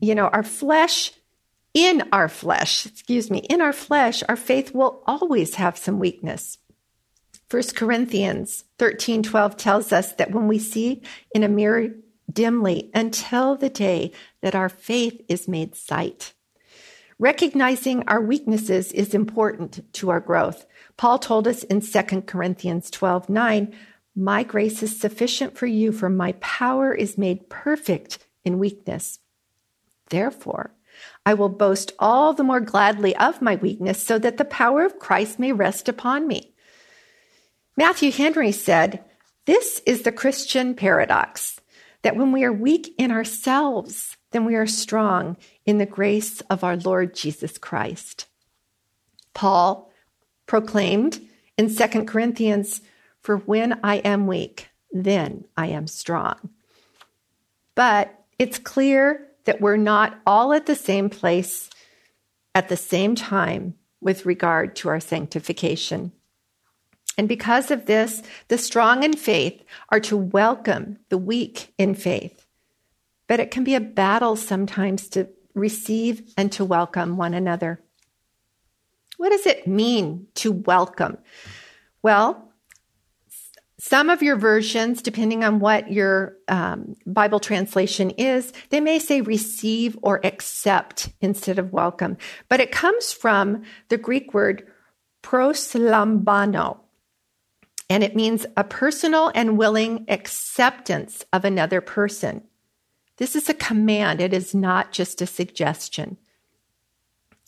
you 0.00 0.14
know, 0.14 0.26
our 0.26 0.42
flesh 0.42 1.12
in 1.74 2.02
our 2.12 2.28
flesh, 2.28 2.86
excuse 2.86 3.30
me, 3.30 3.38
in 3.38 3.60
our 3.60 3.72
flesh, 3.72 4.22
our 4.28 4.36
faith 4.36 4.74
will 4.74 5.02
always 5.06 5.54
have 5.54 5.78
some 5.78 5.98
weakness. 5.98 6.58
1 7.50 7.62
Corinthians 7.74 8.64
13 8.78 9.22
12 9.22 9.56
tells 9.56 9.92
us 9.92 10.12
that 10.12 10.30
when 10.30 10.46
we 10.46 10.58
see 10.58 11.02
in 11.34 11.42
a 11.42 11.48
mirror 11.48 11.88
dimly 12.32 12.90
until 12.94 13.56
the 13.56 13.70
day 13.70 14.12
that 14.40 14.54
our 14.54 14.68
faith 14.68 15.20
is 15.28 15.48
made 15.48 15.74
sight. 15.74 16.32
Recognizing 17.18 18.04
our 18.06 18.20
weaknesses 18.20 18.92
is 18.92 19.14
important 19.14 19.92
to 19.94 20.10
our 20.10 20.20
growth. 20.20 20.64
Paul 20.96 21.18
told 21.18 21.46
us 21.46 21.64
in 21.64 21.80
2 21.80 22.22
Corinthians 22.22 22.90
12 22.90 23.28
9, 23.28 23.74
My 24.16 24.42
grace 24.42 24.82
is 24.82 24.98
sufficient 24.98 25.56
for 25.56 25.66
you, 25.66 25.92
for 25.92 26.08
my 26.08 26.32
power 26.40 26.94
is 26.94 27.18
made 27.18 27.50
perfect 27.50 28.18
in 28.44 28.58
weakness. 28.58 29.18
Therefore, 30.08 30.72
I 31.24 31.34
will 31.34 31.48
boast 31.48 31.92
all 31.98 32.32
the 32.32 32.44
more 32.44 32.60
gladly 32.60 33.14
of 33.16 33.42
my 33.42 33.56
weakness 33.56 34.02
so 34.02 34.18
that 34.18 34.36
the 34.36 34.44
power 34.44 34.84
of 34.84 34.98
Christ 34.98 35.38
may 35.38 35.52
rest 35.52 35.88
upon 35.88 36.26
me. 36.26 36.54
Matthew 37.76 38.12
Henry 38.12 38.52
said, 38.52 39.04
This 39.46 39.80
is 39.86 40.02
the 40.02 40.12
Christian 40.12 40.74
paradox 40.74 41.60
that 42.02 42.16
when 42.16 42.32
we 42.32 42.44
are 42.44 42.52
weak 42.52 42.94
in 42.98 43.10
ourselves, 43.10 44.16
then 44.32 44.44
we 44.44 44.54
are 44.54 44.66
strong 44.66 45.36
in 45.66 45.78
the 45.78 45.86
grace 45.86 46.40
of 46.42 46.64
our 46.64 46.76
Lord 46.76 47.14
Jesus 47.14 47.58
Christ. 47.58 48.26
Paul 49.34 49.90
proclaimed 50.46 51.20
in 51.56 51.74
2 51.74 52.04
Corinthians, 52.04 52.80
For 53.22 53.36
when 53.38 53.80
I 53.84 53.96
am 53.96 54.26
weak, 54.26 54.68
then 54.92 55.44
I 55.56 55.68
am 55.68 55.86
strong. 55.86 56.50
But 57.74 58.14
it's 58.38 58.58
clear 58.58 59.29
that 59.44 59.60
we're 59.60 59.76
not 59.76 60.20
all 60.26 60.52
at 60.52 60.66
the 60.66 60.74
same 60.74 61.10
place 61.10 61.70
at 62.54 62.68
the 62.68 62.76
same 62.76 63.14
time 63.14 63.74
with 64.00 64.26
regard 64.26 64.74
to 64.76 64.88
our 64.88 65.00
sanctification. 65.00 66.12
And 67.18 67.28
because 67.28 67.70
of 67.70 67.86
this, 67.86 68.22
the 68.48 68.58
strong 68.58 69.02
in 69.02 69.14
faith 69.14 69.62
are 69.90 70.00
to 70.00 70.16
welcome 70.16 70.98
the 71.10 71.18
weak 71.18 71.72
in 71.76 71.94
faith. 71.94 72.46
But 73.26 73.40
it 73.40 73.50
can 73.50 73.62
be 73.62 73.74
a 73.74 73.80
battle 73.80 74.36
sometimes 74.36 75.08
to 75.10 75.28
receive 75.54 76.32
and 76.36 76.50
to 76.52 76.64
welcome 76.64 77.16
one 77.16 77.34
another. 77.34 77.80
What 79.18 79.30
does 79.30 79.46
it 79.46 79.66
mean 79.66 80.28
to 80.36 80.50
welcome? 80.50 81.18
Well, 82.02 82.49
some 83.80 84.10
of 84.10 84.22
your 84.22 84.36
versions, 84.36 85.00
depending 85.00 85.42
on 85.42 85.58
what 85.58 85.90
your 85.90 86.36
um, 86.48 86.96
Bible 87.06 87.40
translation 87.40 88.10
is, 88.10 88.52
they 88.68 88.80
may 88.80 88.98
say 88.98 89.22
receive 89.22 89.98
or 90.02 90.20
accept 90.22 91.08
instead 91.22 91.58
of 91.58 91.72
welcome. 91.72 92.18
But 92.50 92.60
it 92.60 92.72
comes 92.72 93.10
from 93.10 93.62
the 93.88 93.96
Greek 93.96 94.34
word 94.34 94.66
proslambano, 95.22 96.78
and 97.88 98.04
it 98.04 98.14
means 98.14 98.44
a 98.54 98.64
personal 98.64 99.32
and 99.34 99.56
willing 99.56 100.04
acceptance 100.08 101.24
of 101.32 101.46
another 101.46 101.80
person. 101.80 102.42
This 103.16 103.34
is 103.34 103.48
a 103.48 103.54
command, 103.54 104.20
it 104.20 104.34
is 104.34 104.54
not 104.54 104.92
just 104.92 105.22
a 105.22 105.26
suggestion. 105.26 106.18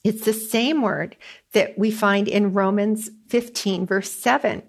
It's 0.03 0.25
the 0.25 0.33
same 0.33 0.81
word 0.81 1.15
that 1.53 1.79
we 1.79 1.91
find 1.91 2.27
in 2.27 2.55
Romans 2.55 3.11
15, 3.29 3.85
verse 3.87 4.11
7 4.11 4.63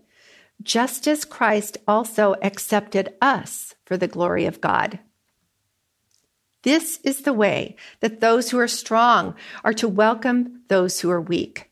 just 0.64 1.08
as 1.08 1.26
Christ 1.26 1.78
also 1.88 2.36
accepted 2.42 3.14
us 3.22 3.76
for 3.86 3.98
the 3.98 4.08
glory 4.08 4.46
of 4.46 4.62
God. 4.62 5.00
This 6.64 7.00
is 7.04 7.22
the 7.22 7.34
way 7.34 7.76
that 8.00 8.22
those 8.22 8.50
who 8.50 8.60
are 8.60 8.68
strong 8.68 9.36
are 9.64 9.74
to 9.74 9.88
welcome 9.88 10.62
those 10.70 11.02
who 11.02 11.12
are 11.12 11.22
weak. 11.22 11.70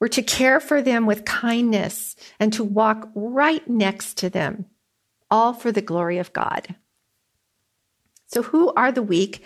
We're 0.00 0.08
to 0.08 0.22
care 0.22 0.60
for 0.60 0.82
them 0.82 1.06
with 1.06 1.24
kindness 1.24 2.16
and 2.40 2.52
to 2.54 2.64
walk 2.64 3.10
right 3.14 3.66
next 3.68 4.18
to 4.18 4.30
them, 4.30 4.66
all 5.30 5.52
for 5.52 5.70
the 5.70 5.82
glory 5.82 6.18
of 6.18 6.32
God. 6.32 6.74
So, 8.26 8.42
who 8.42 8.72
are 8.74 8.90
the 8.90 9.02
weak 9.02 9.44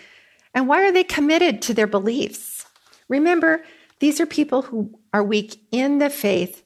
and 0.53 0.67
why 0.67 0.83
are 0.87 0.91
they 0.91 1.03
committed 1.03 1.61
to 1.63 1.73
their 1.73 1.87
beliefs? 1.87 2.65
Remember, 3.09 3.63
these 3.99 4.19
are 4.19 4.25
people 4.25 4.63
who 4.63 4.99
are 5.13 5.23
weak 5.23 5.59
in 5.71 5.99
the 5.99 6.09
faith 6.09 6.63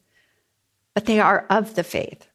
but 1.00 1.06
they 1.06 1.22
are 1.22 1.46
of 1.50 1.76
the 1.76 1.84
faith. 1.86 2.28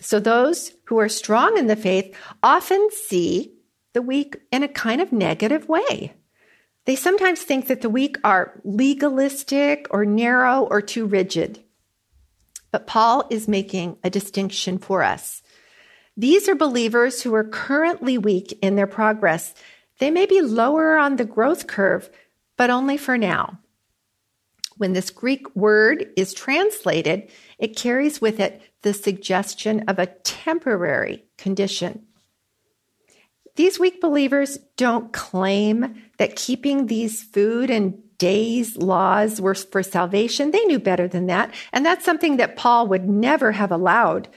So 0.00 0.18
those 0.18 0.72
who 0.86 0.98
are 0.98 1.08
strong 1.08 1.56
in 1.56 1.68
the 1.68 1.76
faith 1.76 2.12
often 2.42 2.88
see 2.90 3.54
the 3.92 4.02
weak 4.02 4.36
in 4.50 4.64
a 4.64 4.68
kind 4.68 5.00
of 5.00 5.12
negative 5.12 5.68
way. 5.68 6.12
They 6.86 6.96
sometimes 6.96 7.40
think 7.42 7.68
that 7.68 7.80
the 7.80 7.88
weak 7.88 8.16
are 8.24 8.60
legalistic 8.64 9.86
or 9.90 10.04
narrow 10.04 10.62
or 10.62 10.82
too 10.82 11.06
rigid. 11.06 11.62
But 12.72 12.88
Paul 12.88 13.28
is 13.30 13.46
making 13.46 13.96
a 14.02 14.10
distinction 14.10 14.78
for 14.78 15.04
us. 15.04 15.40
These 16.16 16.48
are 16.48 16.56
believers 16.56 17.22
who 17.22 17.32
are 17.32 17.44
currently 17.44 18.18
weak 18.18 18.58
in 18.60 18.74
their 18.74 18.88
progress. 18.88 19.54
They 20.00 20.10
may 20.10 20.26
be 20.26 20.40
lower 20.40 20.98
on 20.98 21.14
the 21.14 21.24
growth 21.24 21.68
curve, 21.68 22.10
but 22.56 22.70
only 22.70 22.96
for 22.96 23.16
now. 23.16 23.60
When 24.78 24.94
this 24.94 25.10
Greek 25.10 25.54
word 25.54 26.10
is 26.16 26.34
translated, 26.34 27.30
it 27.62 27.76
carries 27.76 28.20
with 28.20 28.40
it 28.40 28.60
the 28.82 28.92
suggestion 28.92 29.84
of 29.86 30.00
a 30.00 30.06
temporary 30.06 31.24
condition. 31.38 32.02
These 33.54 33.78
weak 33.78 34.00
believers 34.00 34.58
don't 34.76 35.12
claim 35.12 36.02
that 36.18 36.34
keeping 36.34 36.86
these 36.86 37.22
food 37.22 37.70
and 37.70 38.02
days 38.18 38.76
laws 38.76 39.40
were 39.40 39.54
for 39.54 39.84
salvation. 39.84 40.50
They 40.50 40.64
knew 40.64 40.80
better 40.80 41.06
than 41.06 41.26
that. 41.26 41.54
And 41.72 41.86
that's 41.86 42.04
something 42.04 42.38
that 42.38 42.56
Paul 42.56 42.88
would 42.88 43.08
never 43.08 43.52
have 43.52 43.70
allowed. 43.70 44.28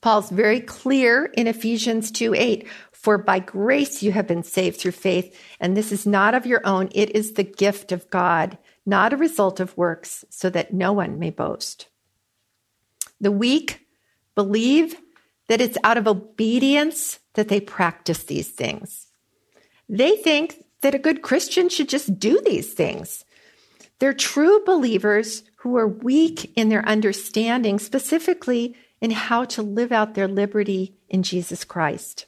Paul's 0.00 0.30
very 0.30 0.60
clear 0.60 1.26
in 1.26 1.46
Ephesians 1.46 2.10
2 2.10 2.34
8, 2.34 2.66
for 2.90 3.16
by 3.16 3.38
grace 3.38 4.02
you 4.02 4.10
have 4.10 4.26
been 4.26 4.42
saved 4.42 4.80
through 4.80 4.92
faith, 4.92 5.38
and 5.60 5.76
this 5.76 5.92
is 5.92 6.04
not 6.04 6.34
of 6.34 6.46
your 6.46 6.66
own, 6.66 6.88
it 6.92 7.14
is 7.14 7.34
the 7.34 7.44
gift 7.44 7.92
of 7.92 8.10
God, 8.10 8.58
not 8.84 9.12
a 9.12 9.16
result 9.16 9.60
of 9.60 9.76
works, 9.76 10.24
so 10.30 10.50
that 10.50 10.74
no 10.74 10.92
one 10.92 11.20
may 11.20 11.30
boast. 11.30 11.86
The 13.22 13.32
weak 13.32 13.86
believe 14.34 14.96
that 15.48 15.60
it's 15.60 15.78
out 15.82 15.96
of 15.96 16.06
obedience 16.06 17.20
that 17.34 17.48
they 17.48 17.60
practice 17.60 18.24
these 18.24 18.48
things. 18.48 19.06
They 19.88 20.16
think 20.16 20.64
that 20.82 20.94
a 20.94 20.98
good 20.98 21.22
Christian 21.22 21.68
should 21.68 21.88
just 21.88 22.18
do 22.18 22.40
these 22.44 22.74
things. 22.74 23.24
They're 24.00 24.12
true 24.12 24.64
believers 24.64 25.44
who 25.56 25.76
are 25.76 25.86
weak 25.86 26.52
in 26.56 26.68
their 26.68 26.84
understanding, 26.84 27.78
specifically 27.78 28.74
in 29.00 29.12
how 29.12 29.44
to 29.44 29.62
live 29.62 29.92
out 29.92 30.14
their 30.14 30.28
liberty 30.28 30.96
in 31.08 31.22
Jesus 31.22 31.64
Christ. 31.64 32.26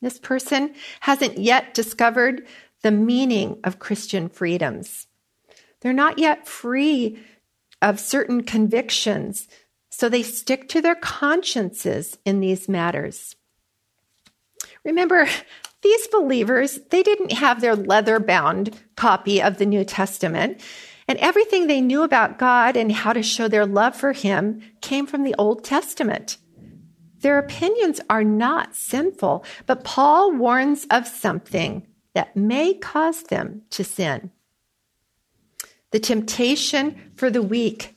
This 0.00 0.18
person 0.18 0.74
hasn't 1.00 1.38
yet 1.38 1.74
discovered 1.74 2.46
the 2.82 2.92
meaning 2.92 3.58
of 3.64 3.80
Christian 3.80 4.28
freedoms. 4.28 5.08
They're 5.80 5.92
not 5.92 6.18
yet 6.18 6.46
free 6.46 7.18
of 7.82 7.98
certain 7.98 8.42
convictions 8.42 9.48
so 9.90 10.08
they 10.08 10.22
stick 10.22 10.68
to 10.70 10.80
their 10.80 10.94
consciences 10.94 12.16
in 12.24 12.40
these 12.40 12.68
matters. 12.68 13.36
Remember, 14.84 15.28
these 15.82 16.06
believers, 16.08 16.78
they 16.90 17.02
didn't 17.02 17.32
have 17.32 17.60
their 17.60 17.76
leather 17.76 18.20
bound 18.20 18.78
copy 18.96 19.42
of 19.42 19.58
the 19.58 19.66
New 19.66 19.84
Testament. 19.84 20.60
And 21.08 21.18
everything 21.18 21.66
they 21.66 21.80
knew 21.80 22.02
about 22.02 22.38
God 22.38 22.76
and 22.76 22.92
how 22.92 23.12
to 23.12 23.22
show 23.22 23.48
their 23.48 23.66
love 23.66 23.96
for 23.96 24.12
Him 24.12 24.62
came 24.80 25.06
from 25.06 25.24
the 25.24 25.34
Old 25.38 25.64
Testament. 25.64 26.38
Their 27.20 27.38
opinions 27.38 28.00
are 28.08 28.24
not 28.24 28.74
sinful, 28.74 29.44
but 29.66 29.84
Paul 29.84 30.32
warns 30.32 30.86
of 30.90 31.06
something 31.06 31.86
that 32.14 32.36
may 32.36 32.74
cause 32.74 33.24
them 33.24 33.62
to 33.70 33.84
sin. 33.84 34.30
The 35.90 36.00
temptation 36.00 37.12
for 37.16 37.30
the 37.30 37.42
weak 37.42 37.94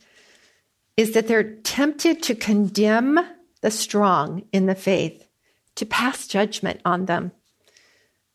is 0.96 1.12
that 1.12 1.28
they're 1.28 1.54
tempted 1.56 2.22
to 2.22 2.34
condemn 2.34 3.18
the 3.60 3.70
strong 3.70 4.44
in 4.52 4.66
the 4.66 4.74
faith 4.74 5.26
to 5.76 5.86
pass 5.86 6.26
judgment 6.26 6.80
on 6.84 7.06
them. 7.06 7.32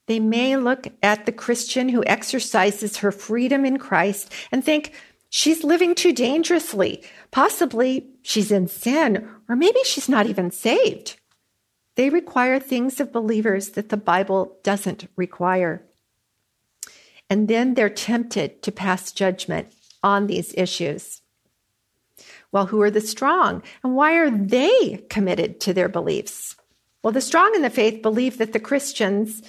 They 0.08 0.20
may 0.20 0.58
look 0.58 0.88
at 1.04 1.26
the 1.26 1.32
Christian 1.32 1.90
who 1.90 2.04
exercises 2.06 2.98
her 2.98 3.12
freedom 3.12 3.64
in 3.64 3.78
Christ 3.78 4.34
and 4.52 4.66
think 4.66 4.94
she's 5.30 5.64
living 5.64 5.94
too 5.94 6.12
dangerously. 6.12 7.04
Possibly 7.32 8.10
she's 8.24 8.52
in 8.52 8.68
sin, 8.68 9.30
or 9.48 9.56
maybe 9.56 9.80
she's 9.84 10.10
not 10.10 10.26
even 10.26 10.50
saved. 10.52 11.20
They 11.96 12.10
require 12.10 12.60
things 12.60 13.00
of 13.00 13.12
believers 13.12 13.70
that 13.72 13.90
the 13.90 13.98
Bible 13.98 14.58
doesn't 14.64 15.08
require. 15.16 15.86
And 17.30 17.48
then 17.48 17.76
they're 17.76 17.90
tempted 17.90 18.64
to 18.64 18.72
pass 18.72 19.12
judgment 19.12 19.74
on 20.02 20.26
these 20.26 20.54
issues. 20.58 21.19
Well, 22.52 22.66
who 22.66 22.82
are 22.82 22.92
the 22.92 23.02
strong? 23.02 23.64
And 23.84 23.96
why 23.96 24.14
are 24.16 24.32
they 24.32 25.06
committed 25.10 25.60
to 25.62 25.74
their 25.74 25.90
beliefs? 25.90 26.56
Well, 27.04 27.14
the 27.14 27.22
strong 27.22 27.54
in 27.56 27.62
the 27.62 27.70
faith 27.70 28.02
believe 28.02 28.38
that 28.40 28.54
the 28.54 28.60
Christians 28.60 29.42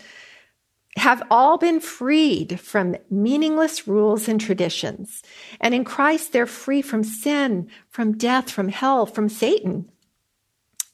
have 0.97 1.23
all 1.31 1.57
been 1.57 1.81
freed 1.81 2.59
from 2.61 2.97
meaningless 3.11 3.87
rules 3.87 4.29
and 4.29 4.41
traditions. 4.41 5.23
And 5.61 5.75
in 5.75 5.85
Christ, 5.85 6.33
they're 6.33 6.47
free 6.47 6.83
from 6.83 7.05
sin, 7.05 7.71
from 7.89 8.19
death, 8.19 8.51
from 8.51 8.69
hell, 8.69 9.07
from 9.07 9.29
Satan. 9.29 9.91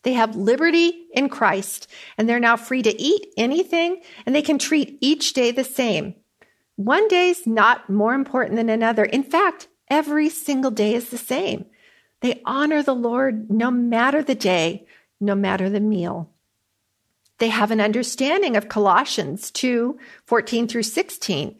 They 0.02 0.12
have 0.12 0.36
liberty 0.36 1.08
in 1.14 1.28
Christ, 1.28 1.88
and 2.16 2.28
they're 2.28 2.38
now 2.38 2.56
free 2.56 2.82
to 2.82 3.02
eat 3.02 3.26
anything, 3.36 4.02
and 4.24 4.34
they 4.34 4.42
can 4.42 4.58
treat 4.58 4.98
each 5.00 5.32
day 5.32 5.50
the 5.50 5.64
same. 5.64 6.14
One 6.76 7.08
day 7.08 7.30
is 7.30 7.46
not 7.46 7.90
more 7.90 8.14
important 8.14 8.56
than 8.56 8.68
another. 8.68 9.04
In 9.04 9.24
fact, 9.24 9.66
every 9.88 10.28
single 10.28 10.70
day 10.70 10.94
is 10.94 11.08
the 11.08 11.18
same. 11.18 11.64
They 12.26 12.42
honor 12.44 12.82
the 12.82 12.92
Lord 12.92 13.52
no 13.52 13.70
matter 13.70 14.20
the 14.20 14.34
day, 14.34 14.84
no 15.20 15.36
matter 15.36 15.70
the 15.70 15.78
meal. 15.78 16.28
They 17.38 17.50
have 17.50 17.70
an 17.70 17.80
understanding 17.80 18.56
of 18.56 18.68
Colossians 18.68 19.52
2 19.52 19.96
14 20.24 20.66
through 20.66 20.82
16, 20.82 21.56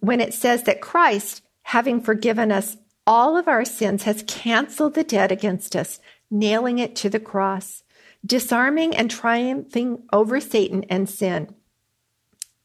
when 0.00 0.20
it 0.20 0.34
says 0.34 0.64
that 0.64 0.82
Christ, 0.82 1.42
having 1.62 2.02
forgiven 2.02 2.52
us 2.52 2.76
all 3.06 3.38
of 3.38 3.48
our 3.48 3.64
sins, 3.64 4.02
has 4.02 4.24
canceled 4.26 4.92
the 4.92 5.04
debt 5.04 5.32
against 5.32 5.74
us, 5.74 6.00
nailing 6.30 6.78
it 6.78 6.94
to 6.96 7.08
the 7.08 7.18
cross, 7.18 7.82
disarming 8.26 8.94
and 8.94 9.10
triumphing 9.10 10.02
over 10.12 10.38
Satan 10.38 10.84
and 10.90 11.08
sin. 11.08 11.54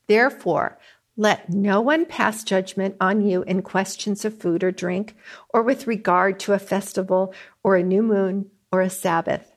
Therefore, 0.08 0.78
let 1.16 1.50
no 1.50 1.82
one 1.82 2.06
pass 2.06 2.44
judgment 2.44 2.96
on 3.00 3.22
you 3.22 3.44
in 3.44 3.62
questions 3.62 4.26
of 4.26 4.38
food 4.38 4.64
or 4.64 4.72
drink, 4.72 5.16
or 5.50 5.62
with 5.62 5.88
regard 5.88 6.40
to 6.42 6.54
a 6.54 6.60
festival, 6.60 7.34
or 7.64 7.76
a 7.76 7.84
new 7.84 8.02
moon, 8.02 8.50
or 8.72 8.82
a 8.82 8.90
Sabbath 8.90 9.54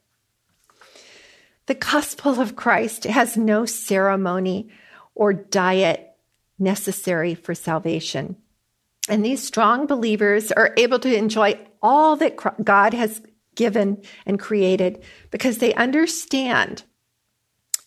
the 1.66 1.74
gospel 1.74 2.40
of 2.40 2.56
Christ 2.56 3.04
has 3.04 3.36
no 3.36 3.66
ceremony 3.66 4.68
or 5.14 5.32
diet 5.32 6.14
necessary 6.58 7.34
for 7.34 7.54
salvation. 7.54 8.36
And 9.08 9.24
these 9.24 9.42
strong 9.42 9.86
believers 9.86 10.50
are 10.52 10.74
able 10.76 10.98
to 11.00 11.14
enjoy 11.14 11.58
all 11.82 12.16
that 12.16 12.64
God 12.64 12.94
has 12.94 13.20
given 13.54 14.02
and 14.24 14.38
created 14.38 15.02
because 15.30 15.58
they 15.58 15.74
understand 15.74 16.84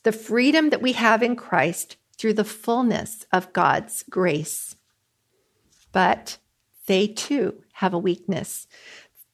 the 0.04 0.12
freedom 0.12 0.70
that 0.70 0.82
we 0.82 0.94
have 0.94 1.24
in 1.24 1.36
Christ 1.36 1.98
through 2.20 2.34
the 2.34 2.44
fullness 2.44 3.26
of 3.32 3.54
God's 3.54 4.04
grace. 4.10 4.76
But 5.92 6.38
they 6.86 7.08
too 7.08 7.64
have 7.74 7.94
a 7.94 7.98
weakness. 7.98 8.68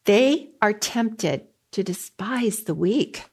They 0.05 0.51
are 0.61 0.71
tempted 0.71 1.47
to 1.71 1.83
despise 1.83 2.63
the 2.63 2.75
weak. 2.75 3.25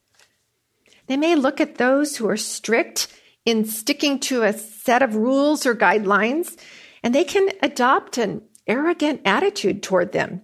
They 1.06 1.18
may 1.18 1.36
look 1.36 1.60
at 1.60 1.76
those 1.76 2.16
who 2.16 2.28
are 2.28 2.36
strict 2.36 3.08
in 3.44 3.66
sticking 3.66 4.18
to 4.20 4.42
a 4.42 4.52
set 4.52 5.02
of 5.02 5.16
rules 5.16 5.66
or 5.66 5.74
guidelines, 5.74 6.56
and 7.02 7.14
they 7.14 7.24
can 7.24 7.50
adopt 7.62 8.16
an 8.16 8.42
arrogant 8.66 9.20
attitude 9.24 9.82
toward 9.82 10.12
them. 10.12 10.42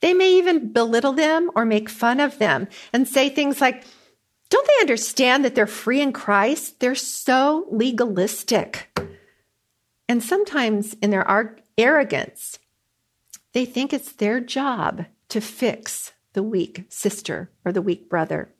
They 0.00 0.14
may 0.14 0.34
even 0.34 0.72
belittle 0.72 1.12
them 1.12 1.50
or 1.54 1.64
make 1.64 1.88
fun 1.88 2.18
of 2.20 2.38
them 2.38 2.68
and 2.92 3.06
say 3.06 3.28
things 3.28 3.60
like, 3.60 3.84
Don't 4.50 4.66
they 4.66 4.80
understand 4.80 5.44
that 5.44 5.54
they're 5.54 5.66
free 5.66 6.00
in 6.00 6.12
Christ? 6.12 6.80
They're 6.80 6.94
so 6.94 7.66
legalistic. 7.70 8.88
And 10.08 10.22
sometimes 10.22 10.94
in 11.02 11.10
their 11.10 11.54
arrogance, 11.76 12.58
they 13.52 13.64
think 13.64 13.92
it's 13.92 14.12
their 14.12 14.40
job 14.40 15.04
to 15.28 15.40
fix 15.40 16.12
the 16.32 16.42
weak 16.42 16.84
sister 16.88 17.50
or 17.64 17.72
the 17.72 17.82
weak 17.82 18.08
brother. 18.08 18.54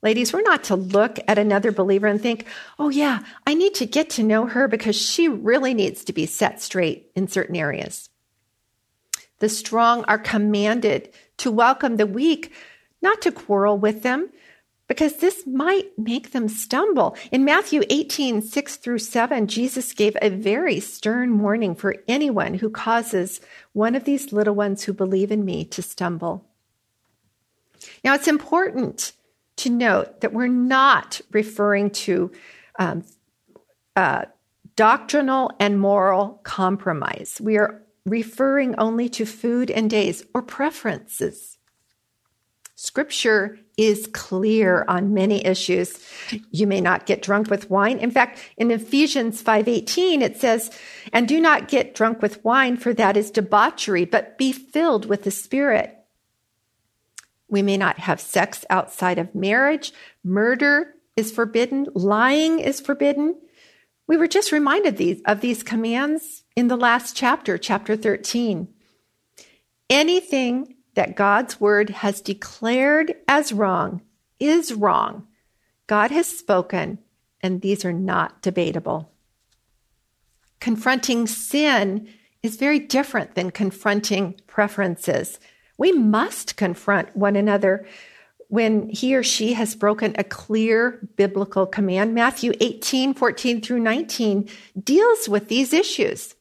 Ladies, 0.00 0.32
we're 0.32 0.42
not 0.42 0.62
to 0.64 0.76
look 0.76 1.18
at 1.26 1.38
another 1.38 1.72
believer 1.72 2.06
and 2.06 2.20
think, 2.20 2.46
oh, 2.78 2.88
yeah, 2.88 3.20
I 3.46 3.54
need 3.54 3.74
to 3.74 3.86
get 3.86 4.10
to 4.10 4.22
know 4.22 4.46
her 4.46 4.68
because 4.68 4.94
she 4.94 5.26
really 5.26 5.74
needs 5.74 6.04
to 6.04 6.12
be 6.12 6.24
set 6.24 6.62
straight 6.62 7.10
in 7.16 7.26
certain 7.26 7.56
areas. 7.56 8.10
The 9.40 9.48
strong 9.48 10.04
are 10.04 10.18
commanded 10.18 11.12
to 11.38 11.50
welcome 11.50 11.96
the 11.96 12.06
weak, 12.06 12.52
not 13.02 13.20
to 13.22 13.32
quarrel 13.32 13.76
with 13.76 14.02
them, 14.02 14.30
because 14.88 15.16
this 15.16 15.46
might 15.46 15.96
make 15.98 16.32
them 16.32 16.48
stumble. 16.48 17.14
In 17.30 17.44
Matthew 17.44 17.82
18, 17.90 18.42
6 18.42 18.76
through 18.76 18.98
7, 18.98 19.46
Jesus 19.46 19.92
gave 19.92 20.16
a 20.20 20.30
very 20.30 20.80
stern 20.80 21.38
warning 21.38 21.74
for 21.74 21.96
anyone 22.08 22.54
who 22.54 22.70
causes 22.70 23.40
one 23.74 23.94
of 23.94 24.04
these 24.04 24.32
little 24.32 24.54
ones 24.54 24.84
who 24.84 24.92
believe 24.94 25.30
in 25.30 25.44
me 25.44 25.64
to 25.66 25.82
stumble. 25.82 26.46
Now, 28.02 28.14
it's 28.14 28.26
important 28.26 29.12
to 29.56 29.70
note 29.70 30.22
that 30.22 30.32
we're 30.32 30.46
not 30.48 31.20
referring 31.30 31.90
to 31.90 32.32
um, 32.78 33.04
uh, 33.94 34.24
doctrinal 34.74 35.50
and 35.60 35.78
moral 35.78 36.40
compromise. 36.44 37.40
We 37.42 37.58
are 37.58 37.82
referring 38.06 38.74
only 38.78 39.08
to 39.10 39.26
food 39.26 39.70
and 39.70 39.90
days 39.90 40.24
or 40.32 40.40
preferences. 40.40 41.57
Scripture 42.80 43.58
is 43.76 44.08
clear 44.12 44.84
on 44.86 45.12
many 45.12 45.44
issues. 45.44 45.98
You 46.52 46.68
may 46.68 46.80
not 46.80 47.06
get 47.06 47.22
drunk 47.22 47.50
with 47.50 47.68
wine. 47.68 47.98
In 47.98 48.12
fact, 48.12 48.38
in 48.56 48.70
Ephesians 48.70 49.42
5:18 49.42 50.22
it 50.22 50.36
says, 50.36 50.70
"And 51.12 51.26
do 51.26 51.40
not 51.40 51.66
get 51.66 51.92
drunk 51.92 52.22
with 52.22 52.44
wine 52.44 52.76
for 52.76 52.94
that 52.94 53.16
is 53.16 53.32
debauchery, 53.32 54.04
but 54.04 54.38
be 54.38 54.52
filled 54.52 55.06
with 55.06 55.24
the 55.24 55.32
Spirit." 55.32 55.92
We 57.48 57.62
may 57.62 57.76
not 57.76 57.98
have 57.98 58.20
sex 58.20 58.64
outside 58.70 59.18
of 59.18 59.34
marriage. 59.34 59.92
Murder 60.22 60.94
is 61.16 61.32
forbidden. 61.32 61.88
Lying 61.94 62.60
is 62.60 62.78
forbidden. 62.78 63.40
We 64.06 64.16
were 64.16 64.28
just 64.28 64.52
reminded 64.52 64.98
these, 64.98 65.20
of 65.26 65.40
these 65.40 65.64
commands 65.64 66.44
in 66.54 66.68
the 66.68 66.76
last 66.76 67.16
chapter, 67.16 67.58
chapter 67.58 67.96
13. 67.96 68.68
Anything 69.90 70.76
that 70.98 71.14
God's 71.14 71.60
word 71.60 71.90
has 71.90 72.20
declared 72.20 73.14
as 73.28 73.52
wrong 73.52 74.02
is 74.40 74.74
wrong. 74.74 75.28
God 75.86 76.10
has 76.10 76.26
spoken, 76.26 76.98
and 77.40 77.60
these 77.60 77.84
are 77.84 77.92
not 77.92 78.42
debatable. 78.42 79.12
Confronting 80.58 81.28
sin 81.28 82.08
is 82.42 82.56
very 82.56 82.80
different 82.80 83.36
than 83.36 83.52
confronting 83.52 84.40
preferences. 84.48 85.38
We 85.76 85.92
must 85.92 86.56
confront 86.56 87.16
one 87.16 87.36
another 87.36 87.86
when 88.48 88.88
he 88.88 89.14
or 89.14 89.22
she 89.22 89.52
has 89.52 89.76
broken 89.76 90.16
a 90.18 90.24
clear 90.24 90.98
biblical 91.14 91.64
command. 91.64 92.12
Matthew 92.12 92.54
18, 92.58 93.14
14 93.14 93.60
through 93.60 93.78
19 93.78 94.48
deals 94.82 95.28
with 95.28 95.46
these 95.46 95.72
issues. 95.72 96.34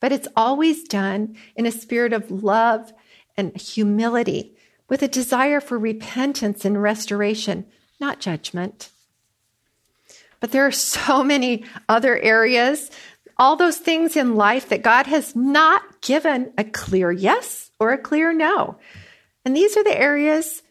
But 0.00 0.12
it's 0.12 0.28
always 0.34 0.84
done 0.84 1.36
in 1.56 1.66
a 1.66 1.70
spirit 1.70 2.14
of 2.14 2.30
love 2.30 2.90
and 3.36 3.56
humility 3.56 4.56
with 4.88 5.02
a 5.02 5.08
desire 5.08 5.60
for 5.60 5.78
repentance 5.78 6.64
and 6.64 6.82
restoration, 6.82 7.66
not 8.00 8.20
judgment. 8.20 8.90
But 10.40 10.52
there 10.52 10.66
are 10.66 10.72
so 10.72 11.24
many 11.24 11.64
other 11.88 12.18
areas, 12.18 12.90
all 13.36 13.56
those 13.56 13.78
things 13.78 14.16
in 14.16 14.36
life 14.36 14.68
that 14.68 14.82
God 14.82 15.06
has 15.06 15.34
not 15.34 16.00
given 16.00 16.52
a 16.58 16.64
clear 16.64 17.10
yes 17.10 17.70
or 17.80 17.92
a 17.92 17.98
clear 17.98 18.32
no. 18.32 18.76
And 19.44 19.56
these 19.56 19.76
are 19.76 19.84
the 19.84 19.98
areas 19.98 20.62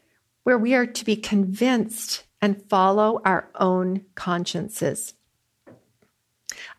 where 0.44 0.58
we 0.58 0.74
are 0.74 0.86
to 0.86 1.04
be 1.04 1.16
convinced 1.16 2.24
and 2.40 2.62
follow 2.68 3.20
our 3.24 3.48
own 3.54 4.04
consciences. 4.14 5.14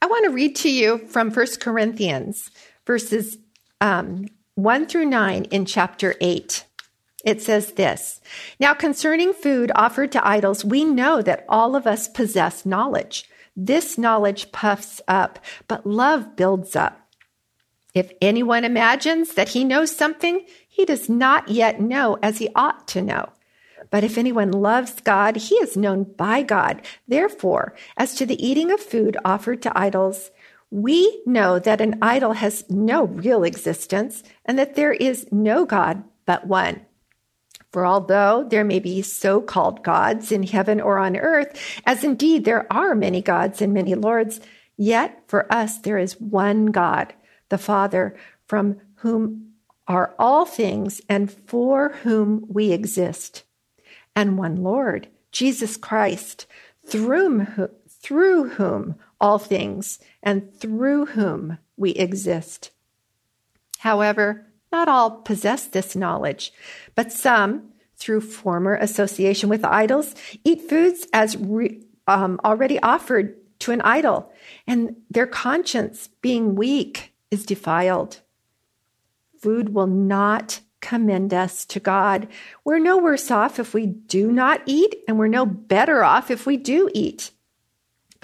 I 0.02 0.06
want 0.06 0.26
to 0.26 0.32
read 0.32 0.56
to 0.58 0.71
you 0.71 1.00
from 1.00 1.32
1 1.32 1.48
Corinthians, 1.60 2.52
verses 2.86 3.38
um, 3.82 4.28
1 4.55 4.85
through 4.85 5.05
9 5.05 5.43
in 5.45 5.65
chapter 5.65 6.15
8. 6.21 6.63
It 7.25 7.41
says 7.41 7.73
this 7.73 8.21
Now, 8.57 8.73
concerning 8.73 9.33
food 9.33 9.69
offered 9.75 10.13
to 10.13 10.25
idols, 10.25 10.63
we 10.63 10.85
know 10.85 11.21
that 11.21 11.43
all 11.49 11.75
of 11.75 11.85
us 11.85 12.07
possess 12.07 12.65
knowledge. 12.65 13.29
This 13.53 13.97
knowledge 13.97 14.53
puffs 14.53 15.01
up, 15.09 15.39
but 15.67 15.85
love 15.85 16.37
builds 16.37 16.73
up. 16.73 17.01
If 17.93 18.13
anyone 18.21 18.63
imagines 18.63 19.33
that 19.33 19.49
he 19.49 19.65
knows 19.65 19.93
something, 19.93 20.45
he 20.69 20.85
does 20.85 21.09
not 21.09 21.49
yet 21.49 21.81
know 21.81 22.17
as 22.21 22.37
he 22.37 22.47
ought 22.55 22.87
to 22.89 23.01
know. 23.01 23.33
But 23.91 24.05
if 24.05 24.17
anyone 24.17 24.51
loves 24.51 25.01
God, 25.01 25.35
he 25.35 25.55
is 25.55 25.75
known 25.75 26.03
by 26.03 26.43
God. 26.43 26.81
Therefore, 27.09 27.75
as 27.97 28.15
to 28.15 28.25
the 28.25 28.41
eating 28.45 28.71
of 28.71 28.79
food 28.79 29.17
offered 29.25 29.61
to 29.63 29.77
idols, 29.77 30.31
we 30.75 31.21
know 31.25 31.57
that 31.57 31.79
an 31.79 31.97
idol 32.01 32.33
has 32.33 32.69
no 32.69 33.05
real 33.05 33.45
existence 33.45 34.23
and 34.43 34.59
that 34.59 34.75
there 34.75 34.91
is 34.91 35.25
no 35.31 35.65
God 35.65 36.03
but 36.25 36.47
one. 36.47 36.85
For 37.71 37.85
although 37.85 38.45
there 38.49 38.65
may 38.65 38.79
be 38.79 39.01
so 39.01 39.39
called 39.39 39.85
gods 39.85 40.33
in 40.33 40.43
heaven 40.43 40.81
or 40.81 40.97
on 40.97 41.15
earth, 41.15 41.57
as 41.85 42.03
indeed 42.03 42.43
there 42.43 42.67
are 42.69 42.93
many 42.93 43.21
gods 43.21 43.61
and 43.61 43.73
many 43.73 43.95
lords, 43.95 44.41
yet 44.75 45.23
for 45.27 45.49
us 45.49 45.77
there 45.77 45.97
is 45.97 46.19
one 46.19 46.65
God, 46.67 47.13
the 47.47 47.57
Father, 47.57 48.17
from 48.45 48.81
whom 48.95 49.53
are 49.88 50.13
all 50.19 50.43
things 50.43 50.99
and 51.07 51.31
for 51.31 51.93
whom 52.03 52.45
we 52.49 52.73
exist, 52.73 53.43
and 54.13 54.38
one 54.38 54.57
Lord, 54.57 55.07
Jesus 55.31 55.77
Christ, 55.77 56.47
through, 56.85 57.47
through 57.88 58.49
whom 58.49 58.95
all 59.19 59.39
things 59.39 59.99
and 60.21 60.54
through 60.54 61.08
whom 61.08 61.58
we 61.78 61.91
exist. 61.91 62.71
However, 63.80 64.47
not 64.71 64.88
all 64.88 65.12
possess 65.21 65.65
this 65.67 65.95
knowledge, 65.95 66.54
but 66.95 67.12
some, 67.12 67.71
through 67.97 68.21
former 68.21 68.75
association 68.75 69.47
with 69.49 69.63
idols, 69.63 70.15
eat 70.43 70.62
foods 70.62 71.08
as 71.13 71.38
re, 71.38 71.82
um, 72.08 72.39
already 72.43 72.80
offered 72.82 73.36
to 73.60 73.71
an 73.71 73.82
idol, 73.82 74.32
and 74.67 74.95
their 75.10 75.28
conscience, 75.28 76.10
being 76.21 76.56
weak, 76.56 77.13
is 77.32 77.45
defiled. 77.45 78.19
Food 79.39 79.73
will 79.73 79.88
not 79.88 80.60
commend 80.82 81.34
us 81.34 81.65
to 81.65 81.80
God. 81.80 82.28
We're 82.63 82.80
no 82.80 82.97
worse 82.97 83.32
off 83.32 83.60
if 83.60 83.73
we 83.73 83.86
do 83.86 84.32
not 84.32 84.62
eat, 84.65 84.95
and 85.08 85.17
we're 85.17 85.28
no 85.28 85.45
better 85.45 86.04
off 86.04 86.30
if 86.30 86.45
we 86.45 86.58
do 86.58 86.89
eat. 86.93 87.32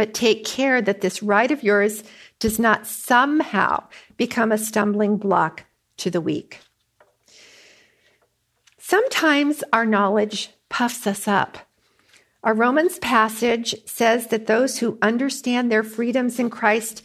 But 0.01 0.15
take 0.15 0.43
care 0.45 0.81
that 0.81 1.01
this 1.01 1.21
right 1.21 1.51
of 1.51 1.61
yours 1.61 2.03
does 2.39 2.57
not 2.57 2.87
somehow 2.87 3.83
become 4.17 4.51
a 4.51 4.57
stumbling 4.57 5.17
block 5.17 5.65
to 5.97 6.09
the 6.09 6.19
weak. 6.19 6.59
Sometimes 8.79 9.63
our 9.71 9.85
knowledge 9.85 10.49
puffs 10.69 11.05
us 11.05 11.27
up. 11.27 11.59
Our 12.43 12.55
Romans 12.55 12.97
passage 12.97 13.75
says 13.85 14.25
that 14.29 14.47
those 14.47 14.79
who 14.79 14.97
understand 15.03 15.71
their 15.71 15.83
freedoms 15.83 16.39
in 16.39 16.49
Christ 16.49 17.03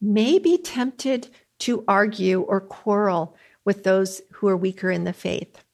may 0.00 0.38
be 0.38 0.56
tempted 0.56 1.26
to 1.58 1.82
argue 1.88 2.42
or 2.42 2.60
quarrel 2.60 3.34
with 3.64 3.82
those 3.82 4.22
who 4.34 4.46
are 4.46 4.56
weaker 4.56 4.92
in 4.92 5.02
the 5.02 5.12
faith. 5.12 5.64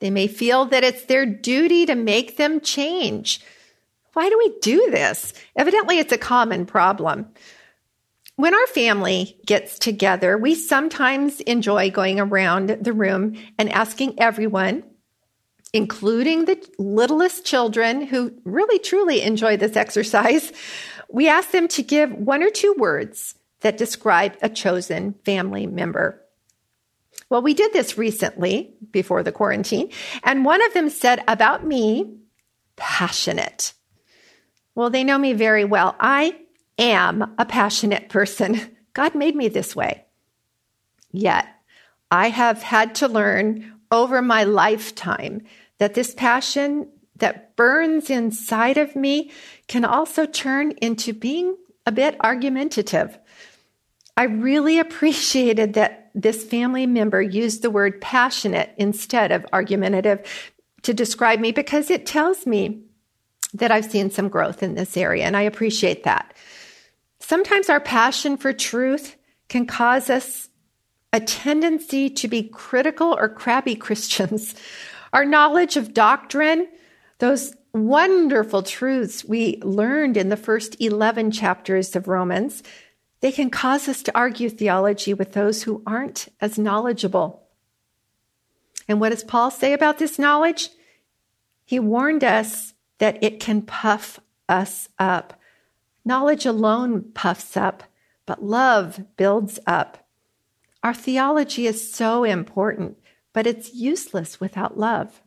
They 0.00 0.10
may 0.10 0.26
feel 0.26 0.66
that 0.66 0.84
it's 0.84 1.06
their 1.06 1.24
duty 1.24 1.86
to 1.86 1.94
make 1.94 2.36
them 2.36 2.60
change. 2.60 3.40
Why 4.16 4.30
do 4.30 4.38
we 4.38 4.58
do 4.62 4.90
this? 4.90 5.34
Evidently, 5.56 5.98
it's 5.98 6.10
a 6.10 6.16
common 6.16 6.64
problem. 6.64 7.26
When 8.36 8.54
our 8.54 8.66
family 8.68 9.36
gets 9.44 9.78
together, 9.78 10.38
we 10.38 10.54
sometimes 10.54 11.40
enjoy 11.42 11.90
going 11.90 12.18
around 12.18 12.70
the 12.80 12.94
room 12.94 13.36
and 13.58 13.70
asking 13.70 14.18
everyone, 14.18 14.84
including 15.74 16.46
the 16.46 16.66
littlest 16.78 17.44
children 17.44 18.06
who 18.06 18.32
really 18.44 18.78
truly 18.78 19.20
enjoy 19.20 19.58
this 19.58 19.76
exercise, 19.76 20.50
we 21.10 21.28
ask 21.28 21.50
them 21.50 21.68
to 21.68 21.82
give 21.82 22.10
one 22.10 22.42
or 22.42 22.48
two 22.48 22.74
words 22.78 23.34
that 23.60 23.76
describe 23.76 24.34
a 24.40 24.48
chosen 24.48 25.12
family 25.26 25.66
member. 25.66 26.22
Well, 27.28 27.42
we 27.42 27.52
did 27.52 27.74
this 27.74 27.98
recently 27.98 28.76
before 28.90 29.22
the 29.22 29.32
quarantine, 29.32 29.90
and 30.24 30.42
one 30.42 30.64
of 30.64 30.72
them 30.72 30.88
said 30.88 31.22
about 31.28 31.66
me, 31.66 32.16
passionate. 32.76 33.74
Well, 34.76 34.90
they 34.90 35.04
know 35.04 35.18
me 35.18 35.32
very 35.32 35.64
well. 35.64 35.96
I 35.98 36.38
am 36.78 37.34
a 37.38 37.46
passionate 37.46 38.10
person. 38.10 38.76
God 38.92 39.14
made 39.14 39.34
me 39.34 39.48
this 39.48 39.74
way. 39.74 40.04
Yet, 41.10 41.46
I 42.10 42.28
have 42.28 42.62
had 42.62 42.94
to 42.96 43.08
learn 43.08 43.72
over 43.90 44.20
my 44.20 44.44
lifetime 44.44 45.42
that 45.78 45.94
this 45.94 46.14
passion 46.14 46.90
that 47.16 47.56
burns 47.56 48.10
inside 48.10 48.76
of 48.76 48.94
me 48.94 49.30
can 49.66 49.86
also 49.86 50.26
turn 50.26 50.72
into 50.82 51.14
being 51.14 51.56
a 51.86 51.92
bit 51.92 52.14
argumentative. 52.20 53.18
I 54.14 54.24
really 54.24 54.78
appreciated 54.86 55.72
that 55.74 56.10
this 56.14 56.44
family 56.44 56.86
member 56.86 57.22
used 57.22 57.62
the 57.62 57.70
word 57.70 58.02
passionate 58.02 58.74
instead 58.76 59.32
of 59.32 59.46
argumentative 59.54 60.20
to 60.82 60.92
describe 60.92 61.40
me 61.40 61.50
because 61.50 61.90
it 61.90 62.04
tells 62.04 62.44
me 62.46 62.82
that 63.56 63.70
I've 63.70 63.90
seen 63.90 64.10
some 64.10 64.28
growth 64.28 64.62
in 64.62 64.74
this 64.74 64.96
area, 64.96 65.24
and 65.24 65.36
I 65.36 65.42
appreciate 65.42 66.04
that. 66.04 66.34
Sometimes 67.20 67.68
our 67.68 67.80
passion 67.80 68.36
for 68.36 68.52
truth 68.52 69.16
can 69.48 69.66
cause 69.66 70.10
us 70.10 70.48
a 71.12 71.20
tendency 71.20 72.10
to 72.10 72.28
be 72.28 72.42
critical 72.42 73.16
or 73.18 73.28
crabby 73.28 73.74
Christians. 73.86 74.54
Our 75.12 75.24
knowledge 75.24 75.76
of 75.76 75.94
doctrine, 75.94 76.68
those 77.18 77.54
wonderful 77.72 78.62
truths 78.62 79.24
we 79.24 79.60
learned 79.62 80.16
in 80.16 80.28
the 80.28 80.36
first 80.36 80.80
11 80.80 81.30
chapters 81.30 81.94
of 81.96 82.08
Romans, 82.08 82.62
they 83.20 83.32
can 83.32 83.50
cause 83.50 83.88
us 83.88 84.02
to 84.04 84.16
argue 84.16 84.50
theology 84.50 85.14
with 85.14 85.32
those 85.32 85.62
who 85.62 85.82
aren't 85.86 86.28
as 86.40 86.58
knowledgeable. 86.58 87.42
And 88.88 89.00
what 89.00 89.10
does 89.10 89.24
Paul 89.24 89.50
say 89.50 89.72
about 89.72 89.98
this 89.98 90.18
knowledge? 90.18 90.68
He 91.64 91.80
warned 91.80 92.22
us 92.22 92.74
that 92.98 93.22
it 93.22 93.40
can 93.40 93.62
puff 93.62 94.20
us 94.48 94.88
up. 94.98 95.40
Knowledge 96.04 96.46
alone 96.46 97.10
puffs 97.14 97.56
up, 97.56 97.82
but 98.26 98.42
love 98.42 99.00
builds 99.16 99.58
up. 99.66 100.06
Our 100.82 100.94
theology 100.94 101.66
is 101.66 101.92
so 101.92 102.24
important, 102.24 102.98
but 103.32 103.46
it's 103.46 103.74
useless 103.74 104.40
without 104.40 104.78
love. 104.78 105.20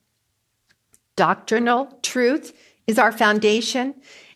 Doctrinal 1.15 1.99
truth 2.01 2.53
is 2.88 2.97
our 2.97 3.12
foundation, 3.12 3.93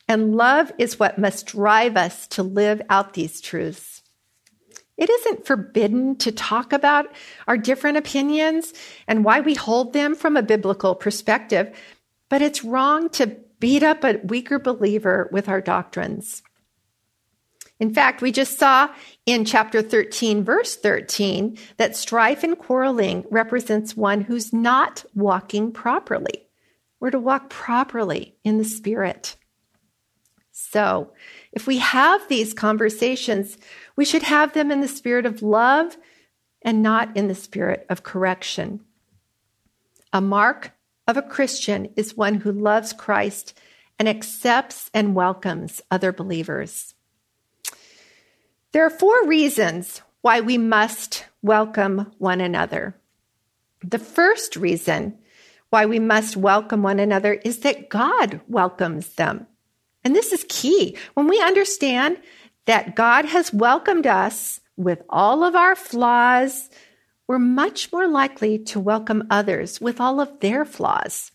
and 0.07 0.35
love 0.35 0.71
is 0.77 0.99
what 0.99 1.17
must 1.17 1.45
drive 1.45 1.95
us 1.95 2.27
to 2.27 2.43
live 2.43 2.81
out 2.89 3.13
these 3.13 3.39
truths. 3.39 4.03
It 4.97 5.09
isn't 5.09 5.45
forbidden 5.45 6.17
to 6.17 6.31
talk 6.31 6.71
about 6.71 7.07
our 7.47 7.57
different 7.57 7.97
opinions 7.97 8.73
and 9.07 9.25
why 9.25 9.39
we 9.39 9.55
hold 9.55 9.93
them 9.93 10.13
from 10.13 10.37
a 10.37 10.43
biblical 10.43 10.93
perspective, 10.93 11.75
but 12.33 12.41
it's 12.41 12.63
wrong 12.63 13.09
to 13.09 13.27
beat 13.59 13.83
up 13.83 14.03
a 14.03 14.19
weaker 14.23 14.57
believer 14.57 15.29
with 15.31 15.47
our 15.47 15.61
doctrines. 15.61 16.41
In 17.79 17.93
fact, 17.93 18.23
we 18.23 18.31
just 18.31 18.57
saw 18.57 18.89
in 19.27 19.45
chapter 19.45 19.83
13, 19.83 20.43
verse 20.43 20.75
13, 20.75 21.59
that 21.77 21.95
strife 21.95 22.43
and 22.43 22.57
quarreling 22.57 23.23
represents 23.29 23.95
one 23.95 24.21
who's 24.21 24.51
not 24.51 25.05
walking 25.13 25.71
properly. 25.71 26.47
We're 26.99 27.11
to 27.11 27.19
walk 27.19 27.51
properly 27.51 28.35
in 28.43 28.57
the 28.57 28.65
Spirit. 28.65 29.35
So, 30.51 31.13
if 31.51 31.67
we 31.67 31.77
have 31.77 32.27
these 32.29 32.55
conversations, 32.55 33.59
we 33.95 34.05
should 34.05 34.23
have 34.23 34.53
them 34.53 34.71
in 34.71 34.81
the 34.81 34.87
spirit 34.87 35.27
of 35.27 35.43
love 35.43 35.97
and 36.63 36.81
not 36.81 37.15
in 37.15 37.27
the 37.27 37.35
spirit 37.35 37.85
of 37.91 38.01
correction. 38.01 38.79
A 40.11 40.19
mark 40.19 40.72
of 41.07 41.17
a 41.17 41.21
Christian 41.21 41.89
is 41.95 42.15
one 42.15 42.35
who 42.35 42.51
loves 42.51 42.93
Christ 42.93 43.57
and 43.99 44.07
accepts 44.07 44.89
and 44.93 45.15
welcomes 45.15 45.81
other 45.91 46.11
believers. 46.11 46.93
There 48.71 48.85
are 48.85 48.89
four 48.89 49.27
reasons 49.27 50.01
why 50.21 50.41
we 50.41 50.57
must 50.57 51.25
welcome 51.41 52.11
one 52.17 52.41
another. 52.41 52.95
The 53.83 53.99
first 53.99 54.55
reason 54.55 55.17
why 55.69 55.85
we 55.85 55.99
must 55.99 56.37
welcome 56.37 56.81
one 56.81 56.99
another 56.99 57.33
is 57.33 57.59
that 57.59 57.89
God 57.89 58.39
welcomes 58.47 59.09
them. 59.15 59.47
And 60.03 60.15
this 60.15 60.31
is 60.31 60.45
key. 60.47 60.97
When 61.13 61.27
we 61.27 61.41
understand 61.41 62.21
that 62.65 62.95
God 62.95 63.25
has 63.25 63.53
welcomed 63.53 64.07
us 64.07 64.61
with 64.77 65.01
all 65.09 65.43
of 65.43 65.55
our 65.55 65.75
flaws, 65.75 66.69
we're 67.27 67.39
much 67.39 67.91
more 67.91 68.07
likely 68.07 68.59
to 68.59 68.79
welcome 68.79 69.27
others 69.29 69.79
with 69.79 70.01
all 70.01 70.19
of 70.19 70.39
their 70.39 70.65
flaws. 70.65 71.31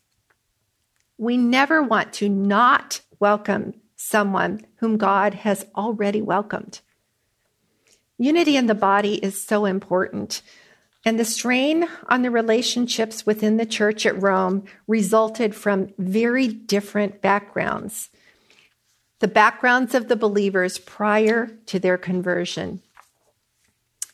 We 1.17 1.37
never 1.37 1.83
want 1.83 2.13
to 2.15 2.29
not 2.29 3.01
welcome 3.19 3.75
someone 3.97 4.65
whom 4.77 4.97
God 4.97 5.35
has 5.35 5.67
already 5.75 6.23
welcomed. 6.23 6.81
Unity 8.19 8.57
in 8.57 8.67
the 8.67 8.75
body 8.75 9.15
is 9.15 9.43
so 9.43 9.65
important. 9.65 10.43
And 11.05 11.19
the 11.19 11.25
strain 11.25 11.89
on 12.09 12.23
the 12.23 12.31
relationships 12.31 13.25
within 13.25 13.57
the 13.57 13.67
church 13.67 14.05
at 14.05 14.21
Rome 14.21 14.65
resulted 14.87 15.55
from 15.55 15.93
very 15.99 16.49
different 16.49 17.23
backgrounds. 17.23 18.11
The 19.21 19.29
backgrounds 19.29 19.95
of 19.95 20.09
the 20.09 20.17
believers 20.17 20.79
prior 20.79 21.51
to 21.67 21.79
their 21.79 21.99
conversion. 21.99 22.83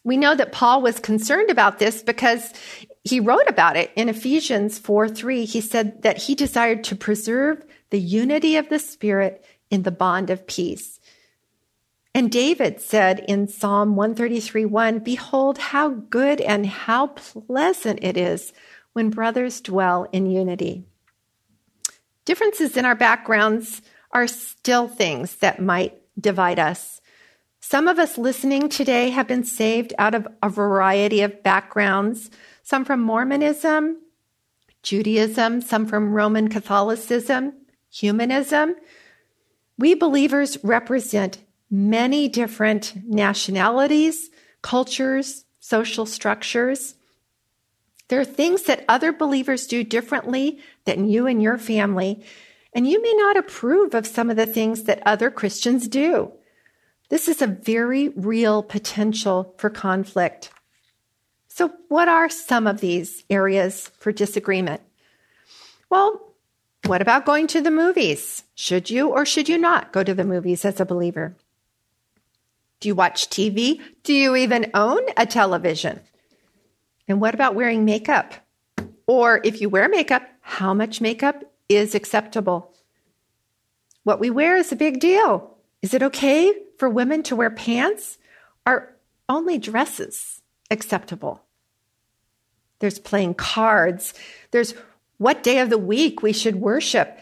We 0.04 0.16
know 0.18 0.34
that 0.34 0.52
Paul 0.52 0.82
was 0.82 1.00
concerned 1.00 1.50
about 1.50 1.78
this 1.78 2.02
because 2.02 2.52
he 3.02 3.20
wrote 3.20 3.48
about 3.48 3.76
it 3.76 3.90
in 3.96 4.08
Ephesians 4.08 4.78
4 4.78 5.08
3. 5.08 5.44
He 5.44 5.60
said 5.60 6.02
that 6.02 6.18
he 6.18 6.34
desired 6.34 6.84
to 6.84 6.96
preserve 6.96 7.64
the 7.90 8.00
unity 8.00 8.56
of 8.56 8.68
the 8.68 8.78
Spirit 8.78 9.44
in 9.70 9.82
the 9.82 9.90
bond 9.90 10.30
of 10.30 10.46
peace. 10.46 11.00
And 12.14 12.30
David 12.30 12.80
said 12.80 13.24
in 13.26 13.48
Psalm 13.48 13.96
133 13.96 14.64
1, 14.66 14.98
Behold, 15.00 15.58
how 15.58 15.88
good 15.88 16.40
and 16.40 16.66
how 16.66 17.08
pleasant 17.08 17.98
it 18.02 18.16
is 18.16 18.52
when 18.92 19.10
brothers 19.10 19.60
dwell 19.60 20.06
in 20.12 20.30
unity. 20.30 20.84
Differences 22.24 22.76
in 22.76 22.84
our 22.84 22.94
backgrounds 22.94 23.82
are 24.12 24.28
still 24.28 24.86
things 24.86 25.36
that 25.36 25.60
might 25.60 26.00
divide 26.18 26.60
us. 26.60 27.00
Some 27.66 27.88
of 27.88 27.98
us 27.98 28.18
listening 28.18 28.68
today 28.68 29.08
have 29.08 29.26
been 29.26 29.42
saved 29.42 29.94
out 29.96 30.14
of 30.14 30.28
a 30.42 30.50
variety 30.50 31.22
of 31.22 31.42
backgrounds, 31.42 32.30
some 32.62 32.84
from 32.84 33.00
Mormonism, 33.00 34.02
Judaism, 34.82 35.62
some 35.62 35.86
from 35.86 36.12
Roman 36.12 36.48
Catholicism, 36.48 37.54
humanism. 37.90 38.74
We 39.78 39.94
believers 39.94 40.62
represent 40.62 41.38
many 41.70 42.28
different 42.28 42.92
nationalities, 43.02 44.28
cultures, 44.60 45.46
social 45.58 46.04
structures. 46.04 46.96
There 48.08 48.20
are 48.20 48.26
things 48.26 48.64
that 48.64 48.84
other 48.90 49.10
believers 49.10 49.66
do 49.66 49.82
differently 49.82 50.58
than 50.84 51.08
you 51.08 51.26
and 51.26 51.42
your 51.42 51.56
family, 51.56 52.26
and 52.74 52.86
you 52.86 53.00
may 53.00 53.14
not 53.14 53.38
approve 53.38 53.94
of 53.94 54.06
some 54.06 54.28
of 54.28 54.36
the 54.36 54.44
things 54.44 54.82
that 54.82 55.02
other 55.06 55.30
Christians 55.30 55.88
do. 55.88 56.30
This 57.14 57.28
is 57.28 57.40
a 57.40 57.46
very 57.46 58.08
real 58.08 58.60
potential 58.60 59.54
for 59.56 59.70
conflict. 59.70 60.50
So, 61.46 61.70
what 61.86 62.08
are 62.08 62.28
some 62.28 62.66
of 62.66 62.80
these 62.80 63.22
areas 63.30 63.92
for 64.00 64.10
disagreement? 64.10 64.80
Well, 65.88 66.34
what 66.86 67.00
about 67.00 67.24
going 67.24 67.46
to 67.46 67.60
the 67.60 67.70
movies? 67.70 68.42
Should 68.56 68.90
you 68.90 69.10
or 69.10 69.24
should 69.24 69.48
you 69.48 69.58
not 69.58 69.92
go 69.92 70.02
to 70.02 70.12
the 70.12 70.24
movies 70.24 70.64
as 70.64 70.80
a 70.80 70.84
believer? 70.84 71.36
Do 72.80 72.88
you 72.88 72.96
watch 72.96 73.30
TV? 73.30 73.80
Do 74.02 74.12
you 74.12 74.34
even 74.34 74.72
own 74.74 75.02
a 75.16 75.24
television? 75.24 76.00
And 77.06 77.20
what 77.20 77.34
about 77.34 77.54
wearing 77.54 77.84
makeup? 77.84 78.34
Or 79.06 79.40
if 79.44 79.60
you 79.60 79.68
wear 79.68 79.88
makeup, 79.88 80.24
how 80.40 80.74
much 80.74 81.00
makeup 81.00 81.44
is 81.68 81.94
acceptable? 81.94 82.74
What 84.02 84.18
we 84.18 84.30
wear 84.30 84.56
is 84.56 84.72
a 84.72 84.82
big 84.84 84.98
deal. 84.98 85.56
Is 85.80 85.94
it 85.94 86.02
okay 86.02 86.52
for 86.84 86.90
women 86.90 87.22
to 87.22 87.34
wear 87.34 87.48
pants? 87.48 88.18
Are 88.66 88.94
only 89.26 89.56
dresses 89.56 90.42
acceptable? 90.70 91.40
There's 92.80 92.98
playing 92.98 93.36
cards. 93.36 94.12
There's 94.50 94.74
what 95.16 95.42
day 95.42 95.60
of 95.60 95.70
the 95.70 95.78
week 95.78 96.20
we 96.20 96.34
should 96.34 96.56
worship. 96.56 97.18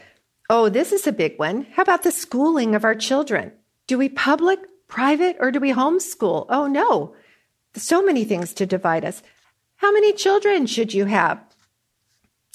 Oh, 0.49 0.67
this 0.67 0.91
is 0.91 1.07
a 1.07 1.13
big 1.13 1.39
one. 1.39 1.65
How 1.71 1.83
about 1.83 2.03
the 2.03 2.11
schooling 2.11 2.75
of 2.75 2.83
our 2.83 2.93
children? 2.93 3.53
Do 3.87 3.97
we 3.97 4.09
public 4.09 4.59
private 4.89 5.37
or 5.39 5.49
do 5.49 5.61
we 5.61 5.71
homeschool? 5.71 6.45
Oh 6.49 6.67
no. 6.67 7.15
So 7.73 8.03
many 8.03 8.25
things 8.25 8.53
to 8.55 8.65
divide 8.65 9.05
us. 9.05 9.23
How 9.77 9.93
many 9.93 10.11
children 10.11 10.65
should 10.65 10.93
you 10.93 11.05
have? 11.05 11.41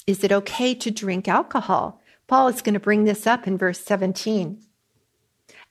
Is 0.05 0.23
it 0.23 0.31
okay 0.31 0.75
to 0.75 0.91
drink 0.91 1.27
alcohol? 1.27 2.03
Paul 2.27 2.49
is 2.49 2.61
going 2.61 2.75
to 2.75 2.79
bring 2.79 3.05
this 3.05 3.25
up 3.25 3.47
in 3.47 3.57
verse 3.57 3.79
17. 3.79 4.61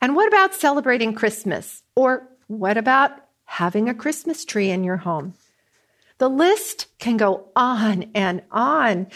And 0.01 0.15
what 0.15 0.29
about 0.29 0.55
celebrating 0.55 1.15
Christmas? 1.15 1.83
Or 1.97 2.29
what 2.47 2.77
about 2.77 3.13
having 3.45 3.89
a 3.89 3.95
Christmas 3.95 4.45
tree 4.45 4.71
in 4.71 4.85
your 4.85 4.99
home? 4.99 5.35
The 6.19 6.29
list 6.29 6.87
can 6.99 7.17
go 7.17 7.49
on 7.55 8.11
and 8.15 8.43
on. 8.51 9.09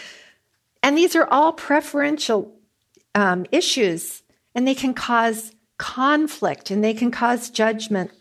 And 0.81 0.97
these 0.97 1.15
are 1.15 1.27
all 1.27 1.53
preferential 1.53 2.53
um, 3.15 3.45
issues, 3.51 4.23
and 4.55 4.67
they 4.67 4.75
can 4.75 4.93
cause 4.93 5.53
conflict 5.77 6.71
and 6.71 6.83
they 6.83 6.93
can 6.93 7.11
cause 7.11 7.49
judgment. 7.49 8.11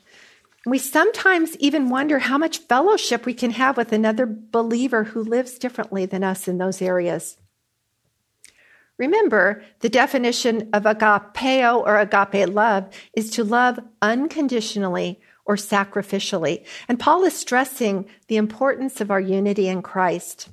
We 0.64 0.78
sometimes 0.78 1.56
even 1.56 1.90
wonder 1.90 2.18
how 2.18 2.38
much 2.38 2.58
fellowship 2.58 3.26
we 3.26 3.34
can 3.34 3.50
have 3.52 3.76
with 3.76 3.92
another 3.92 4.26
believer 4.26 5.04
who 5.04 5.22
lives 5.22 5.58
differently 5.58 6.06
than 6.06 6.24
us 6.24 6.46
in 6.46 6.58
those 6.58 6.80
areas. 6.80 7.36
Remember, 9.02 9.64
the 9.80 9.88
definition 9.88 10.70
of 10.72 10.84
agapeo 10.84 11.84
or 11.84 11.98
agape 11.98 12.48
love 12.48 12.88
is 13.16 13.30
to 13.30 13.42
love 13.42 13.80
unconditionally 14.00 15.18
or 15.44 15.56
sacrificially. 15.56 16.64
And 16.86 17.00
Paul 17.00 17.24
is 17.24 17.36
stressing 17.36 18.08
the 18.28 18.36
importance 18.36 19.00
of 19.00 19.10
our 19.10 19.18
unity 19.18 19.66
in 19.66 19.82
Christ. 19.82 20.50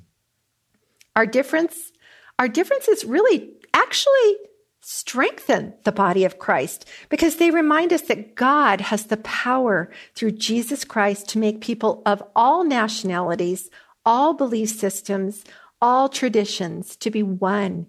Our 1.14 1.26
difference, 1.26 1.92
our 2.40 2.48
differences 2.48 3.04
really 3.04 3.52
actually 3.72 4.34
strengthen 4.80 5.74
the 5.84 5.92
body 5.92 6.24
of 6.24 6.40
Christ 6.40 6.88
because 7.08 7.36
they 7.36 7.52
remind 7.52 7.92
us 7.92 8.02
that 8.02 8.34
God 8.34 8.80
has 8.80 9.04
the 9.04 9.18
power 9.18 9.92
through 10.16 10.32
Jesus 10.32 10.82
Christ 10.82 11.28
to 11.28 11.38
make 11.38 11.60
people 11.60 12.02
of 12.04 12.20
all 12.34 12.64
nationalities, 12.64 13.70
all 14.04 14.34
belief 14.34 14.70
systems, 14.70 15.44
all 15.80 16.08
traditions 16.08 16.96
to 16.96 17.12
be 17.12 17.22
one, 17.22 17.86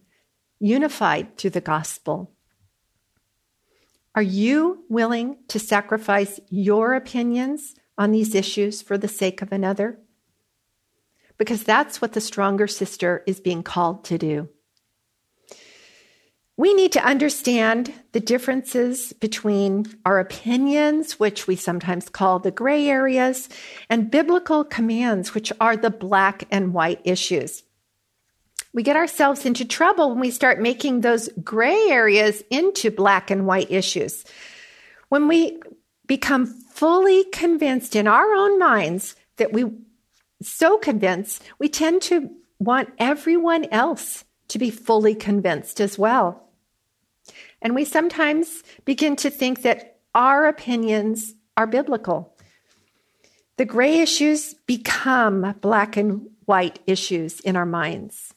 unified 0.61 1.37
through 1.37 1.49
the 1.49 1.59
gospel. 1.59 2.31
Are 4.15 4.21
you 4.21 4.85
willing 4.89 5.37
to 5.47 5.59
sacrifice 5.59 6.39
your 6.49 6.93
opinions 6.93 7.75
on 7.97 8.11
these 8.11 8.35
issues 8.35 8.81
for 8.81 8.97
the 8.97 9.07
sake 9.07 9.41
of 9.41 9.51
another? 9.51 9.99
Because 11.37 11.63
that's 11.63 12.01
what 12.01 12.13
the 12.13 12.21
stronger 12.21 12.67
sister 12.67 13.23
is 13.25 13.39
being 13.39 13.63
called 13.63 14.03
to 14.05 14.17
do. 14.17 14.49
We 16.57 16.73
need 16.75 16.91
to 16.91 17.03
understand 17.03 17.91
the 18.11 18.19
differences 18.19 19.13
between 19.13 19.85
our 20.05 20.19
opinions, 20.19 21.19
which 21.19 21.47
we 21.47 21.55
sometimes 21.55 22.07
call 22.07 22.37
the 22.37 22.51
gray 22.51 22.87
areas, 22.87 23.49
and 23.89 24.11
biblical 24.11 24.63
commands, 24.63 25.33
which 25.33 25.51
are 25.59 25.75
the 25.75 25.89
black 25.89 26.43
and 26.51 26.73
white 26.73 27.01
issues. 27.03 27.63
We 28.73 28.83
get 28.83 28.95
ourselves 28.95 29.45
into 29.45 29.65
trouble 29.65 30.09
when 30.09 30.19
we 30.19 30.31
start 30.31 30.61
making 30.61 31.01
those 31.01 31.29
gray 31.43 31.89
areas 31.89 32.41
into 32.49 32.89
black 32.89 33.29
and 33.29 33.45
white 33.45 33.69
issues. 33.69 34.23
When 35.09 35.27
we 35.27 35.59
become 36.07 36.45
fully 36.45 37.25
convinced 37.25 37.95
in 37.95 38.07
our 38.07 38.33
own 38.33 38.57
minds 38.57 39.15
that 39.37 39.51
we 39.51 39.65
so 40.41 40.77
convinced, 40.77 41.43
we 41.59 41.67
tend 41.69 42.01
to 42.03 42.29
want 42.59 42.89
everyone 42.97 43.65
else 43.71 44.23
to 44.47 44.59
be 44.59 44.69
fully 44.69 45.15
convinced 45.15 45.81
as 45.81 45.97
well. 45.99 46.49
And 47.61 47.75
we 47.75 47.85
sometimes 47.85 48.63
begin 48.85 49.15
to 49.17 49.29
think 49.29 49.61
that 49.61 49.99
our 50.15 50.47
opinions 50.47 51.35
are 51.57 51.67
biblical. 51.67 52.35
The 53.57 53.65
gray 53.65 53.99
issues 53.99 54.55
become 54.65 55.55
black 55.61 55.97
and 55.97 56.29
white 56.45 56.79
issues 56.87 57.39
in 57.41 57.55
our 57.55 57.65
minds. 57.65 58.33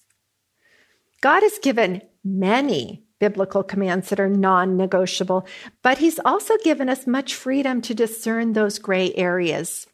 God 1.24 1.42
has 1.42 1.58
given 1.58 2.02
many 2.22 3.02
biblical 3.18 3.62
commands 3.62 4.10
that 4.10 4.20
are 4.20 4.28
non 4.28 4.76
negotiable, 4.76 5.46
but 5.80 5.96
He's 5.96 6.20
also 6.22 6.58
given 6.62 6.90
us 6.90 7.06
much 7.06 7.34
freedom 7.34 7.80
to 7.80 7.94
discern 7.94 8.52
those 8.52 8.78
gray 8.78 9.10
areas. 9.14 9.86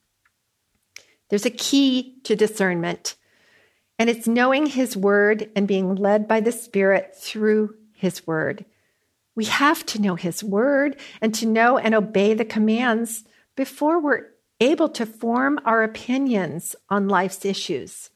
There's 1.28 1.46
a 1.46 1.50
key 1.50 2.16
to 2.24 2.34
discernment, 2.34 3.14
and 3.96 4.10
it's 4.10 4.26
knowing 4.26 4.66
His 4.66 4.96
Word 4.96 5.48
and 5.54 5.68
being 5.68 5.94
led 5.94 6.26
by 6.26 6.40
the 6.40 6.50
Spirit 6.50 7.14
through 7.16 7.76
His 7.94 8.26
Word. 8.26 8.64
We 9.36 9.44
have 9.44 9.86
to 9.86 10.02
know 10.02 10.16
His 10.16 10.42
Word 10.42 10.96
and 11.20 11.32
to 11.36 11.46
know 11.46 11.78
and 11.78 11.94
obey 11.94 12.34
the 12.34 12.44
commands 12.44 13.22
before 13.54 14.00
we're 14.00 14.26
able 14.58 14.88
to 14.88 15.06
form 15.06 15.60
our 15.64 15.84
opinions 15.84 16.74
on 16.88 17.06
life's 17.06 17.44
issues. 17.44 18.10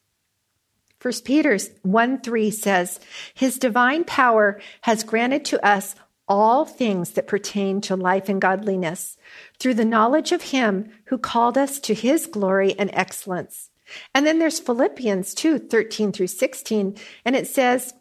1 1.04 1.12
Peter 1.22 1.58
1 1.82 2.22
3 2.22 2.50
says, 2.50 2.98
His 3.34 3.58
divine 3.58 4.04
power 4.04 4.58
has 4.80 5.04
granted 5.04 5.44
to 5.44 5.62
us 5.62 5.94
all 6.26 6.64
things 6.64 7.10
that 7.10 7.26
pertain 7.26 7.82
to 7.82 7.94
life 7.94 8.30
and 8.30 8.40
godliness 8.40 9.18
through 9.58 9.74
the 9.74 9.84
knowledge 9.84 10.32
of 10.32 10.40
Him 10.40 10.90
who 11.08 11.18
called 11.18 11.58
us 11.58 11.78
to 11.80 11.92
His 11.92 12.24
glory 12.24 12.74
and 12.78 12.88
excellence. 12.94 13.68
And 14.14 14.26
then 14.26 14.38
there's 14.38 14.58
Philippians 14.58 15.34
2 15.34 15.58
13 15.58 16.10
through 16.10 16.28
16, 16.28 16.96
and 17.26 17.36
it 17.36 17.48
says 17.48 17.92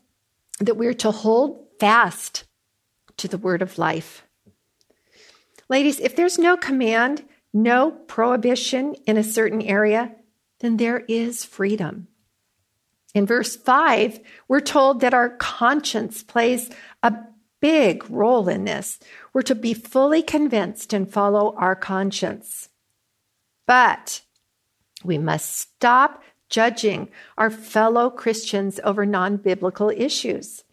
that 0.61 0.77
we're 0.77 0.93
to 0.93 1.11
hold 1.11 1.67
fast 1.81 2.45
to 3.17 3.27
the 3.27 3.37
word 3.37 3.61
of 3.61 3.77
life. 3.77 4.25
Ladies, 5.67 5.99
if 5.99 6.15
there's 6.15 6.39
no 6.39 6.55
command, 6.55 7.25
no 7.53 7.91
prohibition 7.91 8.95
in 9.05 9.17
a 9.17 9.25
certain 9.25 9.61
area, 9.61 10.15
then 10.61 10.77
there 10.77 10.99
is 11.09 11.43
freedom. 11.43 12.07
In 13.13 13.25
verse 13.25 13.55
5, 13.55 14.19
we're 14.47 14.59
told 14.59 15.01
that 15.01 15.13
our 15.13 15.29
conscience 15.29 16.23
plays 16.23 16.69
a 17.03 17.13
big 17.61 18.09
role 18.09 18.49
in 18.49 18.65
this. 18.65 18.99
We're 19.33 19.43
to 19.43 19.55
be 19.55 19.73
fully 19.73 20.21
convinced 20.21 20.93
and 20.93 21.11
follow 21.11 21.55
our 21.55 21.75
conscience. 21.75 22.69
But 23.67 24.21
we 25.03 25.17
must 25.17 25.55
stop 25.57 26.23
judging 26.49 27.09
our 27.37 27.49
fellow 27.49 28.09
Christians 28.09 28.79
over 28.83 29.05
non 29.05 29.37
biblical 29.37 29.89
issues. 29.89 30.63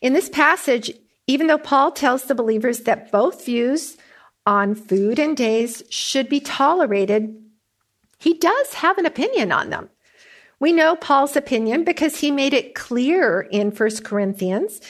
In 0.00 0.12
this 0.12 0.28
passage, 0.28 0.90
even 1.26 1.46
though 1.46 1.58
Paul 1.58 1.92
tells 1.92 2.24
the 2.24 2.34
believers 2.34 2.80
that 2.80 3.10
both 3.10 3.46
views 3.46 3.96
on 4.44 4.74
food 4.74 5.18
and 5.18 5.36
days 5.36 5.82
should 5.88 6.28
be 6.28 6.40
tolerated, 6.40 7.34
he 8.18 8.34
does 8.34 8.74
have 8.74 8.98
an 8.98 9.06
opinion 9.06 9.52
on 9.52 9.70
them. 9.70 9.88
We 10.64 10.72
know 10.72 10.96
Paul's 10.96 11.36
opinion 11.36 11.84
because 11.84 12.18
he 12.18 12.30
made 12.30 12.54
it 12.54 12.74
clear 12.74 13.42
in 13.42 13.70
1 13.70 13.96
Corinthians 13.96 14.80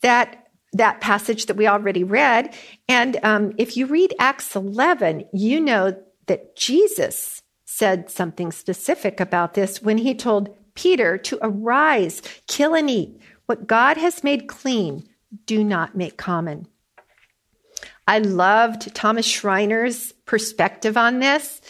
that 0.00 0.46
that 0.74 1.00
passage 1.00 1.46
that 1.46 1.56
we 1.56 1.66
already 1.66 2.04
read. 2.04 2.54
And 2.88 3.18
um, 3.24 3.52
if 3.58 3.76
you 3.76 3.86
read 3.86 4.14
Acts 4.20 4.54
11, 4.54 5.24
you 5.32 5.60
know 5.60 6.00
that 6.26 6.54
Jesus 6.54 7.42
said 7.64 8.10
something 8.10 8.52
specific 8.52 9.18
about 9.18 9.54
this 9.54 9.82
when 9.82 9.98
he 9.98 10.14
told 10.14 10.56
Peter 10.76 11.18
to 11.18 11.40
arise, 11.42 12.22
kill 12.46 12.72
and 12.72 12.88
eat. 12.88 13.20
What 13.46 13.66
God 13.66 13.96
has 13.96 14.22
made 14.22 14.46
clean, 14.46 15.02
do 15.46 15.64
not 15.64 15.96
make 15.96 16.16
common. 16.16 16.68
I 18.06 18.20
loved 18.20 18.94
Thomas 18.94 19.26
Schreiner's 19.26 20.12
perspective 20.26 20.96
on 20.96 21.18
this. 21.18 21.60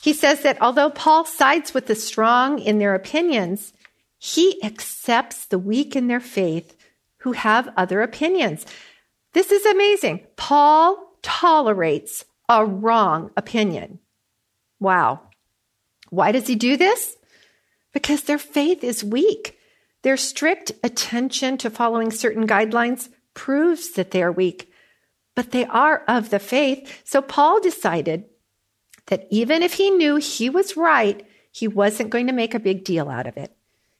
He 0.00 0.12
says 0.12 0.42
that 0.42 0.60
although 0.62 0.90
Paul 0.90 1.24
sides 1.24 1.74
with 1.74 1.86
the 1.86 1.94
strong 1.94 2.58
in 2.58 2.78
their 2.78 2.94
opinions, 2.94 3.72
he 4.18 4.62
accepts 4.62 5.46
the 5.46 5.58
weak 5.58 5.96
in 5.96 6.06
their 6.06 6.20
faith 6.20 6.76
who 7.18 7.32
have 7.32 7.72
other 7.76 8.02
opinions. 8.02 8.64
This 9.32 9.50
is 9.50 9.66
amazing. 9.66 10.26
Paul 10.36 11.12
tolerates 11.22 12.24
a 12.48 12.64
wrong 12.64 13.30
opinion. 13.36 13.98
Wow. 14.80 15.20
Why 16.10 16.32
does 16.32 16.46
he 16.46 16.54
do 16.54 16.76
this? 16.76 17.16
Because 17.92 18.22
their 18.22 18.38
faith 18.38 18.84
is 18.84 19.04
weak. 19.04 19.58
Their 20.02 20.16
strict 20.16 20.72
attention 20.84 21.58
to 21.58 21.70
following 21.70 22.10
certain 22.10 22.46
guidelines 22.46 23.08
proves 23.34 23.90
that 23.92 24.12
they 24.12 24.22
are 24.22 24.32
weak, 24.32 24.72
but 25.34 25.50
they 25.50 25.66
are 25.66 26.04
of 26.06 26.30
the 26.30 26.38
faith. 26.38 27.02
So 27.04 27.20
Paul 27.20 27.60
decided 27.60 28.24
that 29.08 29.26
even 29.30 29.62
if 29.62 29.74
he 29.74 29.90
knew 29.90 30.16
he 30.16 30.48
was 30.48 30.76
right, 30.76 31.26
he 31.50 31.68
wasn't 31.68 32.10
going 32.10 32.26
to 32.28 32.32
make 32.32 32.54
a 32.54 32.60
big 32.60 32.84
deal 32.84 33.08
out 33.08 33.26
of 33.26 33.36
it. 33.36 33.54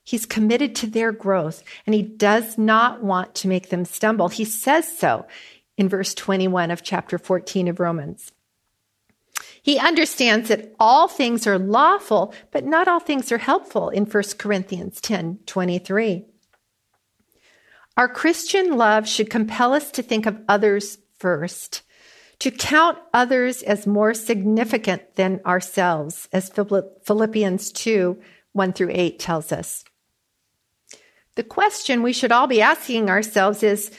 He's 0.05 0.25
committed 0.25 0.75
to 0.77 0.87
their 0.87 1.13
growth 1.13 1.63
and 1.85 1.95
he 1.95 2.03
does 2.03 2.57
not 2.57 3.03
want 3.03 3.35
to 3.37 3.49
make 3.49 3.69
them 3.69 3.85
stumble. 3.85 4.29
He 4.29 4.45
says 4.45 4.97
so 4.97 5.27
in 5.77 5.89
verse 5.89 6.15
21 6.15 6.71
of 6.71 6.83
chapter 6.83 7.19
14 7.19 7.69
of 7.69 7.81
Romans. 7.81 8.33
He 9.63 9.79
understands 9.79 10.49
that 10.49 10.75
all 10.81 11.09
things 11.09 11.47
are 11.47 11.59
lawful, 11.59 12.33
but 12.53 12.65
not 12.65 12.89
all 12.89 13.01
things 13.01 13.31
are 13.31 13.39
helpful 13.39 13.91
in 13.91 14.07
1 14.07 14.23
Corinthians 14.39 15.01
10 15.01 15.41
23. 15.45 16.25
Our 17.99 18.09
Christian 18.09 18.77
love 18.77 19.09
should 19.09 19.29
compel 19.29 19.75
us 19.75 19.91
to 19.91 20.03
think 20.03 20.25
of 20.25 20.41
others 20.49 20.99
first, 21.19 21.83
to 22.41 22.51
count 22.51 22.99
others 23.13 23.63
as 23.63 23.87
more 23.87 24.15
significant 24.15 25.17
than 25.17 25.41
ourselves, 25.45 26.29
as 26.33 26.51
Philippians 26.51 27.73
2 27.73 28.19
1 28.53 28.73
through 28.73 28.91
8 28.91 29.19
tells 29.19 29.53
us. 29.53 29.85
The 31.37 31.45
question 31.45 32.03
we 32.03 32.13
should 32.13 32.33
all 32.33 32.49
be 32.49 32.61
asking 32.61 33.09
ourselves 33.09 33.63
is 33.63 33.93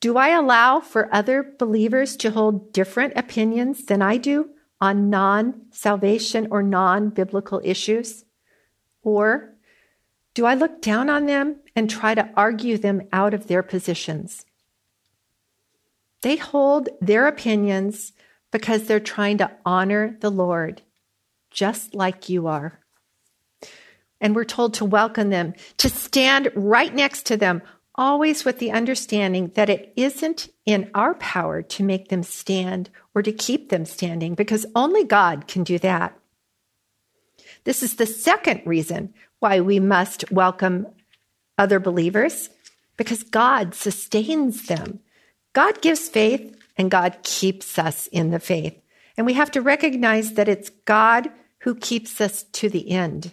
Do 0.00 0.16
I 0.16 0.28
allow 0.28 0.80
for 0.80 1.14
other 1.14 1.54
believers 1.58 2.16
to 2.16 2.30
hold 2.30 2.72
different 2.72 3.12
opinions 3.16 3.84
than 3.84 4.00
I 4.00 4.16
do 4.16 4.48
on 4.80 5.10
non 5.10 5.66
salvation 5.72 6.48
or 6.50 6.62
non 6.62 7.10
biblical 7.10 7.60
issues? 7.62 8.24
Or 9.02 9.54
do 10.32 10.46
I 10.46 10.54
look 10.54 10.80
down 10.80 11.10
on 11.10 11.26
them 11.26 11.56
and 11.74 11.90
try 11.90 12.14
to 12.14 12.30
argue 12.34 12.78
them 12.78 13.02
out 13.12 13.34
of 13.34 13.46
their 13.46 13.62
positions? 13.62 14.45
They 16.22 16.36
hold 16.36 16.88
their 17.00 17.26
opinions 17.26 18.12
because 18.50 18.84
they're 18.84 19.00
trying 19.00 19.38
to 19.38 19.50
honor 19.64 20.16
the 20.20 20.30
Lord, 20.30 20.82
just 21.50 21.94
like 21.94 22.28
you 22.28 22.46
are. 22.46 22.80
And 24.20 24.34
we're 24.34 24.44
told 24.44 24.74
to 24.74 24.84
welcome 24.84 25.30
them, 25.30 25.54
to 25.76 25.88
stand 25.88 26.50
right 26.54 26.94
next 26.94 27.26
to 27.26 27.36
them, 27.36 27.60
always 27.94 28.44
with 28.44 28.58
the 28.58 28.72
understanding 28.72 29.52
that 29.54 29.68
it 29.68 29.92
isn't 29.96 30.48
in 30.64 30.90
our 30.94 31.14
power 31.14 31.62
to 31.62 31.82
make 31.82 32.08
them 32.08 32.22
stand 32.22 32.90
or 33.14 33.22
to 33.22 33.32
keep 33.32 33.68
them 33.68 33.84
standing, 33.84 34.34
because 34.34 34.66
only 34.74 35.04
God 35.04 35.46
can 35.46 35.64
do 35.64 35.78
that. 35.78 36.18
This 37.64 37.82
is 37.82 37.96
the 37.96 38.06
second 38.06 38.62
reason 38.64 39.12
why 39.38 39.60
we 39.60 39.80
must 39.80 40.30
welcome 40.30 40.86
other 41.58 41.78
believers, 41.78 42.50
because 42.96 43.22
God 43.22 43.74
sustains 43.74 44.66
them. 44.66 45.00
God 45.56 45.80
gives 45.80 46.06
faith 46.06 46.54
and 46.76 46.90
God 46.90 47.16
keeps 47.22 47.78
us 47.78 48.08
in 48.08 48.30
the 48.30 48.38
faith. 48.38 48.78
And 49.16 49.24
we 49.24 49.32
have 49.32 49.50
to 49.52 49.62
recognize 49.62 50.34
that 50.34 50.50
it's 50.50 50.68
God 50.84 51.30
who 51.60 51.74
keeps 51.74 52.20
us 52.20 52.42
to 52.52 52.68
the 52.68 52.90
end. 52.90 53.32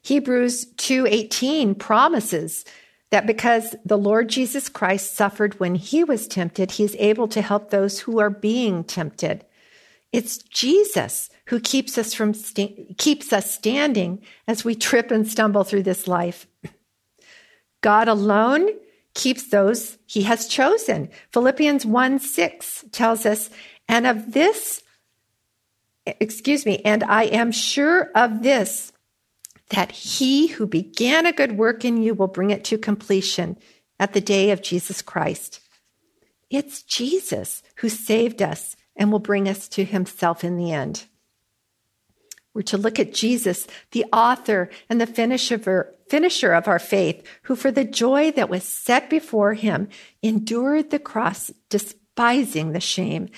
Hebrews 0.00 0.66
2:18 0.76 1.74
promises 1.74 2.64
that 3.10 3.26
because 3.26 3.74
the 3.84 3.98
Lord 3.98 4.28
Jesus 4.28 4.68
Christ 4.68 5.16
suffered 5.16 5.58
when 5.58 5.74
he 5.74 6.04
was 6.04 6.28
tempted, 6.28 6.70
he 6.70 6.84
is 6.84 6.94
able 7.00 7.26
to 7.26 7.42
help 7.42 7.70
those 7.70 7.98
who 7.98 8.20
are 8.20 8.30
being 8.30 8.84
tempted. 8.84 9.44
It's 10.12 10.38
Jesus 10.38 11.30
who 11.46 11.58
keeps 11.58 11.98
us 11.98 12.14
from 12.14 12.32
sta- 12.32 12.94
keeps 12.96 13.32
us 13.32 13.52
standing 13.52 14.22
as 14.46 14.64
we 14.64 14.76
trip 14.76 15.10
and 15.10 15.26
stumble 15.26 15.64
through 15.64 15.82
this 15.82 16.06
life. 16.06 16.46
God 17.80 18.06
alone 18.06 18.68
keeps 19.14 19.48
those 19.48 19.98
he 20.06 20.22
has 20.22 20.46
chosen. 20.46 21.10
Philippians 21.32 21.84
1 21.84 22.18
6 22.18 22.84
tells 22.92 23.26
us, 23.26 23.50
and 23.88 24.06
of 24.06 24.32
this, 24.32 24.82
excuse 26.06 26.64
me, 26.64 26.80
and 26.84 27.02
I 27.04 27.24
am 27.24 27.52
sure 27.52 28.10
of 28.14 28.42
this, 28.42 28.92
that 29.70 29.92
he 29.92 30.48
who 30.48 30.66
began 30.66 31.26
a 31.26 31.32
good 31.32 31.56
work 31.56 31.84
in 31.84 32.02
you 32.02 32.14
will 32.14 32.28
bring 32.28 32.50
it 32.50 32.64
to 32.64 32.78
completion 32.78 33.56
at 33.98 34.12
the 34.12 34.20
day 34.20 34.50
of 34.50 34.62
Jesus 34.62 35.02
Christ. 35.02 35.60
It's 36.50 36.82
Jesus 36.82 37.62
who 37.76 37.88
saved 37.88 38.42
us 38.42 38.76
and 38.96 39.12
will 39.12 39.20
bring 39.20 39.48
us 39.48 39.68
to 39.68 39.84
himself 39.84 40.42
in 40.42 40.56
the 40.56 40.72
end. 40.72 41.04
We're 42.54 42.62
to 42.62 42.78
look 42.78 42.98
at 42.98 43.14
Jesus, 43.14 43.66
the 43.92 44.04
author 44.12 44.70
and 44.88 45.00
the 45.00 45.06
finisher, 45.06 45.94
finisher 46.08 46.52
of 46.52 46.66
our 46.66 46.78
faith, 46.78 47.24
who 47.42 47.54
for 47.54 47.70
the 47.70 47.84
joy 47.84 48.32
that 48.32 48.50
was 48.50 48.64
set 48.64 49.08
before 49.08 49.54
him 49.54 49.88
endured 50.22 50.90
the 50.90 50.98
cross, 50.98 51.50
despising 51.68 52.72
the 52.72 52.80
shame, 52.80 53.28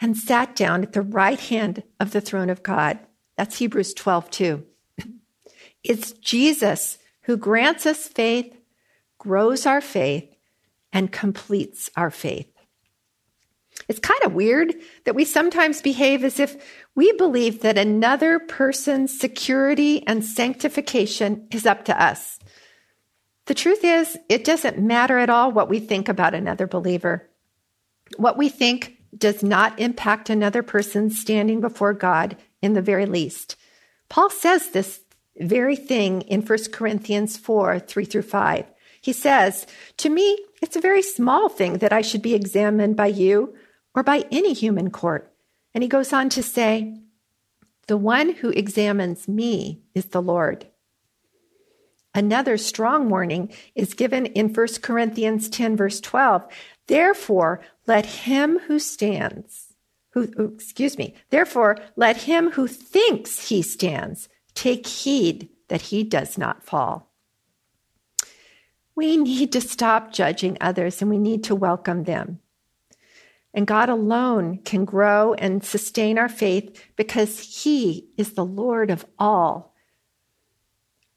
and 0.00 0.16
sat 0.16 0.56
down 0.56 0.82
at 0.82 0.92
the 0.92 1.02
right 1.02 1.38
hand 1.38 1.82
of 2.00 2.12
the 2.12 2.20
throne 2.20 2.50
of 2.50 2.62
God. 2.62 2.98
That's 3.36 3.58
Hebrews 3.58 3.94
12, 3.94 4.30
2. 4.30 4.64
It's 5.82 6.12
Jesus 6.12 6.98
who 7.22 7.36
grants 7.36 7.84
us 7.84 8.08
faith, 8.08 8.56
grows 9.18 9.66
our 9.66 9.82
faith, 9.82 10.34
and 10.92 11.12
completes 11.12 11.90
our 11.96 12.10
faith. 12.10 12.53
It's 13.88 13.98
kind 13.98 14.20
of 14.24 14.34
weird 14.34 14.74
that 15.04 15.14
we 15.14 15.24
sometimes 15.24 15.82
behave 15.82 16.24
as 16.24 16.40
if 16.40 16.56
we 16.94 17.12
believe 17.12 17.60
that 17.60 17.78
another 17.78 18.38
person's 18.38 19.18
security 19.18 20.06
and 20.06 20.24
sanctification 20.24 21.46
is 21.50 21.66
up 21.66 21.84
to 21.86 22.02
us. 22.02 22.38
The 23.46 23.54
truth 23.54 23.84
is, 23.84 24.16
it 24.28 24.44
doesn't 24.44 24.78
matter 24.78 25.18
at 25.18 25.28
all 25.28 25.52
what 25.52 25.68
we 25.68 25.78
think 25.78 26.08
about 26.08 26.34
another 26.34 26.66
believer. 26.66 27.28
What 28.16 28.38
we 28.38 28.48
think 28.48 28.98
does 29.16 29.42
not 29.42 29.78
impact 29.78 30.30
another 30.30 30.62
person's 30.62 31.20
standing 31.20 31.60
before 31.60 31.92
God 31.92 32.36
in 32.62 32.72
the 32.72 32.82
very 32.82 33.06
least. 33.06 33.56
Paul 34.08 34.30
says 34.30 34.70
this 34.70 35.00
very 35.36 35.76
thing 35.76 36.22
in 36.22 36.42
1 36.42 36.58
Corinthians 36.72 37.36
4 37.36 37.80
3 37.80 38.04
through 38.04 38.22
5. 38.22 38.66
He 39.00 39.12
says, 39.12 39.66
To 39.98 40.08
me, 40.08 40.38
it's 40.62 40.76
a 40.76 40.80
very 40.80 41.02
small 41.02 41.48
thing 41.48 41.78
that 41.78 41.92
I 41.92 42.00
should 42.00 42.22
be 42.22 42.34
examined 42.34 42.96
by 42.96 43.08
you 43.08 43.54
or 43.94 44.02
by 44.02 44.24
any 44.30 44.52
human 44.52 44.90
court. 44.90 45.32
And 45.74 45.82
he 45.82 45.88
goes 45.88 46.12
on 46.12 46.28
to 46.30 46.42
say, 46.42 46.96
The 47.86 47.96
one 47.96 48.34
who 48.34 48.50
examines 48.50 49.28
me 49.28 49.82
is 49.94 50.06
the 50.06 50.22
Lord. 50.22 50.66
Another 52.14 52.56
strong 52.56 53.08
warning 53.08 53.52
is 53.74 53.94
given 53.94 54.26
in 54.26 54.54
1 54.54 54.66
Corinthians 54.82 55.48
10, 55.48 55.76
verse 55.76 56.00
12. 56.00 56.44
Therefore, 56.86 57.60
let 57.86 58.06
him 58.06 58.60
who 58.60 58.78
stands, 58.78 59.74
who, 60.10 60.30
excuse 60.54 60.96
me, 60.96 61.14
therefore, 61.30 61.76
let 61.96 62.18
him 62.18 62.52
who 62.52 62.68
thinks 62.68 63.48
he 63.48 63.62
stands 63.62 64.28
Take 64.54 64.86
heed 64.86 65.48
that 65.68 65.82
he 65.82 66.04
does 66.04 66.38
not 66.38 66.62
fall. 66.62 67.12
We 68.94 69.16
need 69.16 69.50
to 69.52 69.60
stop 69.60 70.12
judging 70.12 70.56
others 70.60 71.02
and 71.02 71.10
we 71.10 71.18
need 71.18 71.42
to 71.44 71.54
welcome 71.54 72.04
them. 72.04 72.38
And 73.54 73.66
God 73.66 73.88
alone 73.88 74.58
can 74.64 74.84
grow 74.84 75.32
and 75.34 75.64
sustain 75.64 76.18
our 76.18 76.28
faith 76.28 76.84
because 76.96 77.62
He 77.62 78.08
is 78.16 78.32
the 78.32 78.44
Lord 78.44 78.90
of 78.90 79.06
all. 79.18 79.74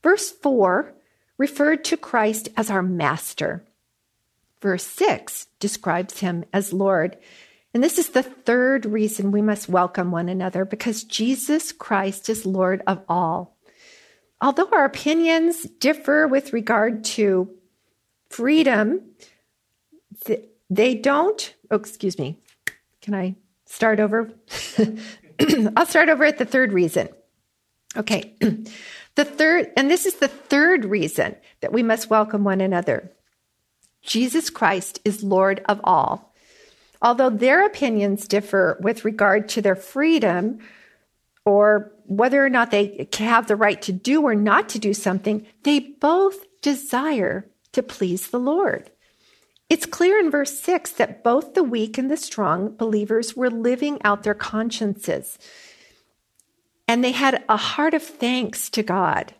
Verse 0.02 0.30
4 0.30 0.94
referred 1.36 1.84
to 1.84 1.96
Christ 1.96 2.48
as 2.56 2.70
our 2.70 2.82
master. 2.82 3.64
Verse 4.60 4.84
6 4.84 5.46
describes 5.60 6.20
him 6.20 6.44
as 6.52 6.72
Lord. 6.72 7.16
And 7.72 7.82
this 7.82 7.98
is 7.98 8.10
the 8.10 8.22
third 8.22 8.86
reason 8.86 9.30
we 9.30 9.42
must 9.42 9.68
welcome 9.68 10.10
one 10.10 10.28
another 10.28 10.64
because 10.64 11.04
Jesus 11.04 11.70
Christ 11.70 12.28
is 12.28 12.44
Lord 12.44 12.82
of 12.86 13.02
all. 13.08 13.56
Although 14.40 14.68
our 14.72 14.84
opinions 14.84 15.62
differ 15.62 16.26
with 16.26 16.52
regard 16.52 17.04
to 17.04 17.50
freedom, 18.30 19.02
they 20.70 20.94
don't, 20.94 21.54
oh, 21.70 21.76
excuse 21.76 22.18
me. 22.18 22.38
Can 23.00 23.14
I 23.14 23.36
start 23.66 24.00
over? 24.00 24.30
I'll 25.76 25.86
start 25.86 26.08
over 26.08 26.24
at 26.24 26.38
the 26.38 26.44
third 26.44 26.72
reason. 26.72 27.08
Okay. 27.96 28.34
The 29.14 29.24
third, 29.24 29.72
and 29.76 29.90
this 29.90 30.06
is 30.06 30.14
the 30.14 30.28
third 30.28 30.84
reason 30.84 31.34
that 31.60 31.72
we 31.72 31.82
must 31.82 32.08
welcome 32.08 32.44
one 32.44 32.60
another. 32.60 33.10
Jesus 34.00 34.48
Christ 34.48 35.00
is 35.04 35.24
Lord 35.24 35.60
of 35.68 35.80
all. 35.82 36.32
Although 37.02 37.30
their 37.30 37.66
opinions 37.66 38.28
differ 38.28 38.78
with 38.80 39.04
regard 39.04 39.48
to 39.48 39.60
their 39.60 39.74
freedom 39.74 40.60
or 41.44 41.90
whether 42.04 42.44
or 42.44 42.48
not 42.48 42.70
they 42.70 43.08
have 43.14 43.48
the 43.48 43.56
right 43.56 43.82
to 43.82 43.92
do 43.92 44.22
or 44.22 44.36
not 44.36 44.68
to 44.68 44.78
do 44.78 44.94
something, 44.94 45.44
they 45.64 45.80
both 45.80 46.46
desire 46.62 47.44
to 47.72 47.82
please 47.82 48.28
the 48.28 48.38
Lord. 48.38 48.88
It's 49.68 49.86
clear 49.86 50.18
in 50.18 50.30
verse 50.30 50.58
6 50.60 50.92
that 50.92 51.22
both 51.22 51.54
the 51.54 51.62
weak 51.62 51.98
and 51.98 52.10
the 52.10 52.16
strong 52.16 52.74
believers 52.74 53.36
were 53.36 53.50
living 53.50 54.00
out 54.02 54.22
their 54.22 54.34
consciences 54.34 55.38
and 56.88 57.04
they 57.04 57.12
had 57.12 57.44
a 57.48 57.56
heart 57.58 57.92
of 57.92 58.02
thanks 58.02 58.70
to 58.70 58.82
God. 58.82 59.34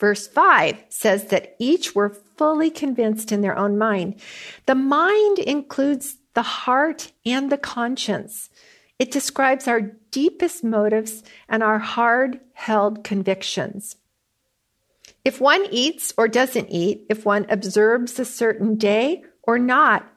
Verse 0.00 0.26
5 0.26 0.84
says 0.88 1.26
that 1.26 1.54
each 1.58 1.94
were 1.94 2.16
fully 2.36 2.70
convinced 2.70 3.30
in 3.30 3.42
their 3.42 3.56
own 3.56 3.78
mind. 3.78 4.20
The 4.64 4.74
mind 4.74 5.38
includes 5.38 6.16
the 6.34 6.42
heart 6.42 7.12
and 7.24 7.52
the 7.52 7.58
conscience. 7.58 8.48
It 8.98 9.10
describes 9.10 9.68
our 9.68 9.80
deepest 10.10 10.64
motives 10.64 11.22
and 11.48 11.62
our 11.62 11.78
hard 11.78 12.40
held 12.54 13.04
convictions. 13.04 13.96
If 15.26 15.40
one 15.40 15.66
eats 15.72 16.14
or 16.16 16.28
doesn't 16.28 16.70
eat, 16.70 17.04
if 17.08 17.26
one 17.26 17.46
observes 17.48 18.16
a 18.20 18.24
certain 18.24 18.76
day 18.76 19.24
or 19.42 19.58
not, 19.58 20.08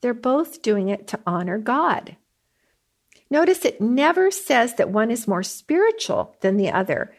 they're 0.00 0.14
both 0.14 0.62
doing 0.62 0.88
it 0.88 1.06
to 1.08 1.20
honor 1.26 1.58
God. 1.58 2.16
Notice 3.28 3.66
it 3.66 3.82
never 3.82 4.30
says 4.30 4.76
that 4.76 4.88
one 4.88 5.10
is 5.10 5.28
more 5.28 5.42
spiritual 5.42 6.34
than 6.40 6.56
the 6.56 6.70
other, 6.70 7.14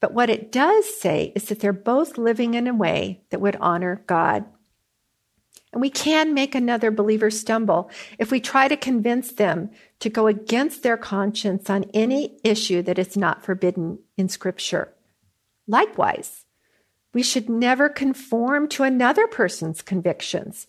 but 0.00 0.14
what 0.14 0.30
it 0.30 0.50
does 0.50 0.98
say 0.98 1.30
is 1.36 1.44
that 1.50 1.60
they're 1.60 1.74
both 1.74 2.16
living 2.16 2.54
in 2.54 2.66
a 2.66 2.74
way 2.74 3.20
that 3.28 3.42
would 3.42 3.56
honor 3.56 4.02
God. 4.06 4.46
And 5.74 5.82
we 5.82 5.90
can 5.90 6.32
make 6.32 6.54
another 6.54 6.90
believer 6.90 7.30
stumble 7.30 7.90
if 8.18 8.30
we 8.30 8.40
try 8.40 8.66
to 8.66 8.78
convince 8.78 9.30
them 9.30 9.68
to 10.00 10.08
go 10.08 10.26
against 10.26 10.82
their 10.82 10.96
conscience 10.96 11.68
on 11.68 11.84
any 11.92 12.38
issue 12.44 12.80
that 12.80 12.98
is 12.98 13.14
not 13.14 13.44
forbidden 13.44 13.98
in 14.16 14.30
Scripture. 14.30 14.94
Likewise, 15.66 16.46
we 17.12 17.22
should 17.22 17.48
never 17.48 17.88
conform 17.88 18.68
to 18.68 18.82
another 18.82 19.26
person's 19.26 19.82
convictions. 19.82 20.66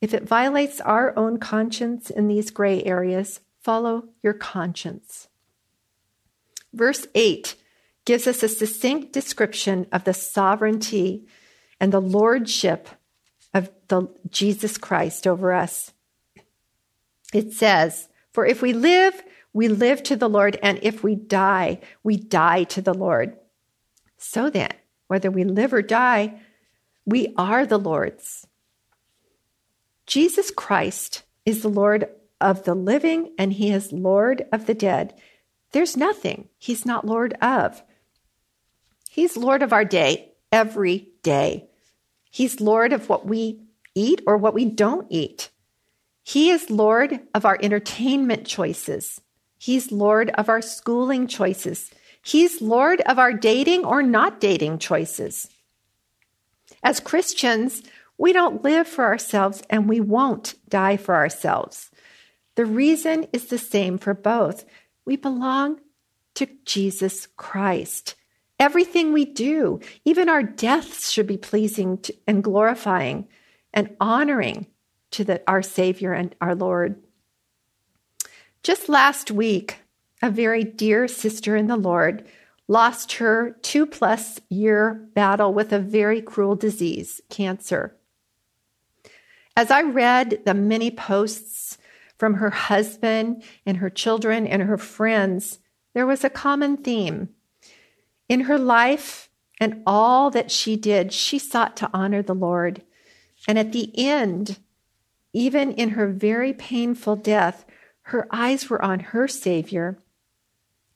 If 0.00 0.14
it 0.14 0.24
violates 0.24 0.80
our 0.80 1.16
own 1.16 1.38
conscience 1.38 2.10
in 2.10 2.28
these 2.28 2.50
gray 2.50 2.82
areas, 2.84 3.40
follow 3.60 4.08
your 4.22 4.34
conscience. 4.34 5.28
Verse 6.72 7.06
8 7.14 7.54
gives 8.04 8.26
us 8.26 8.42
a 8.42 8.48
succinct 8.48 9.12
description 9.12 9.86
of 9.90 10.04
the 10.04 10.14
sovereignty 10.14 11.26
and 11.80 11.92
the 11.92 12.00
lordship 12.00 12.88
of 13.52 13.70
the 13.88 14.08
Jesus 14.30 14.78
Christ 14.78 15.26
over 15.26 15.52
us. 15.52 15.92
It 17.32 17.52
says, 17.52 18.08
For 18.32 18.46
if 18.46 18.62
we 18.62 18.72
live, 18.72 19.22
we 19.52 19.68
live 19.68 20.02
to 20.04 20.16
the 20.16 20.28
Lord, 20.28 20.58
and 20.62 20.78
if 20.82 21.02
we 21.02 21.14
die, 21.14 21.80
we 22.02 22.16
die 22.16 22.64
to 22.64 22.82
the 22.82 22.94
Lord. 22.94 23.36
So 24.18 24.50
then, 24.50 24.72
whether 25.08 25.30
we 25.30 25.44
live 25.44 25.72
or 25.72 25.82
die, 25.82 26.40
we 27.04 27.32
are 27.36 27.66
the 27.66 27.78
Lord's. 27.78 28.46
Jesus 30.06 30.50
Christ 30.50 31.22
is 31.44 31.62
the 31.62 31.68
Lord 31.68 32.08
of 32.40 32.64
the 32.64 32.74
living 32.74 33.32
and 33.38 33.52
he 33.52 33.70
is 33.70 33.92
Lord 33.92 34.46
of 34.52 34.66
the 34.66 34.74
dead. 34.74 35.14
There's 35.72 35.96
nothing 35.96 36.48
he's 36.58 36.86
not 36.86 37.06
Lord 37.06 37.34
of. 37.42 37.82
He's 39.10 39.36
Lord 39.36 39.62
of 39.62 39.72
our 39.72 39.84
day 39.84 40.32
every 40.52 41.08
day. 41.22 41.68
He's 42.30 42.60
Lord 42.60 42.92
of 42.92 43.08
what 43.08 43.26
we 43.26 43.62
eat 43.94 44.20
or 44.26 44.36
what 44.36 44.54
we 44.54 44.64
don't 44.64 45.06
eat. 45.10 45.50
He 46.22 46.50
is 46.50 46.70
Lord 46.70 47.20
of 47.34 47.44
our 47.44 47.58
entertainment 47.62 48.46
choices. 48.46 49.20
He's 49.58 49.90
Lord 49.90 50.30
of 50.30 50.48
our 50.48 50.60
schooling 50.60 51.28
choices. 51.28 51.90
He's 52.26 52.60
Lord 52.60 53.00
of 53.02 53.20
our 53.20 53.32
dating 53.32 53.84
or 53.84 54.02
not 54.02 54.40
dating 54.40 54.80
choices. 54.80 55.48
As 56.82 56.98
Christians, 56.98 57.84
we 58.18 58.32
don't 58.32 58.64
live 58.64 58.88
for 58.88 59.04
ourselves 59.04 59.62
and 59.70 59.88
we 59.88 60.00
won't 60.00 60.56
die 60.68 60.96
for 60.96 61.14
ourselves. 61.14 61.88
The 62.56 62.66
reason 62.66 63.28
is 63.32 63.44
the 63.44 63.58
same 63.58 63.96
for 63.96 64.12
both. 64.12 64.64
We 65.04 65.14
belong 65.14 65.78
to 66.34 66.48
Jesus 66.64 67.28
Christ. 67.36 68.16
Everything 68.58 69.12
we 69.12 69.24
do, 69.24 69.78
even 70.04 70.28
our 70.28 70.42
deaths, 70.42 71.12
should 71.12 71.28
be 71.28 71.38
pleasing 71.38 71.98
to, 71.98 72.14
and 72.26 72.42
glorifying 72.42 73.28
and 73.72 73.94
honoring 74.00 74.66
to 75.12 75.22
the, 75.22 75.42
our 75.46 75.62
Savior 75.62 76.12
and 76.12 76.34
our 76.40 76.56
Lord. 76.56 77.00
Just 78.64 78.88
last 78.88 79.30
week, 79.30 79.78
a 80.26 80.30
very 80.30 80.64
dear 80.64 81.06
sister 81.06 81.54
in 81.54 81.68
the 81.68 81.76
Lord 81.76 82.26
lost 82.68 83.12
her 83.14 83.56
two 83.62 83.86
plus 83.86 84.40
year 84.50 85.08
battle 85.14 85.54
with 85.54 85.72
a 85.72 85.78
very 85.78 86.20
cruel 86.20 86.56
disease, 86.56 87.20
cancer. 87.30 87.96
As 89.56 89.70
I 89.70 89.82
read 89.82 90.42
the 90.44 90.52
many 90.52 90.90
posts 90.90 91.78
from 92.18 92.34
her 92.34 92.50
husband 92.50 93.44
and 93.64 93.76
her 93.76 93.88
children 93.88 94.48
and 94.48 94.62
her 94.62 94.76
friends, 94.76 95.60
there 95.94 96.06
was 96.06 96.24
a 96.24 96.30
common 96.30 96.76
theme. 96.76 97.28
In 98.28 98.40
her 98.42 98.58
life 98.58 99.30
and 99.60 99.82
all 99.86 100.30
that 100.30 100.50
she 100.50 100.74
did, 100.74 101.12
she 101.12 101.38
sought 101.38 101.76
to 101.76 101.90
honor 101.94 102.20
the 102.20 102.34
Lord. 102.34 102.82
And 103.46 103.58
at 103.58 103.72
the 103.72 103.92
end, 103.96 104.58
even 105.32 105.70
in 105.72 105.90
her 105.90 106.08
very 106.08 106.52
painful 106.52 107.14
death, 107.14 107.64
her 108.02 108.26
eyes 108.32 108.68
were 108.68 108.84
on 108.84 109.00
her 109.00 109.28
Savior. 109.28 109.98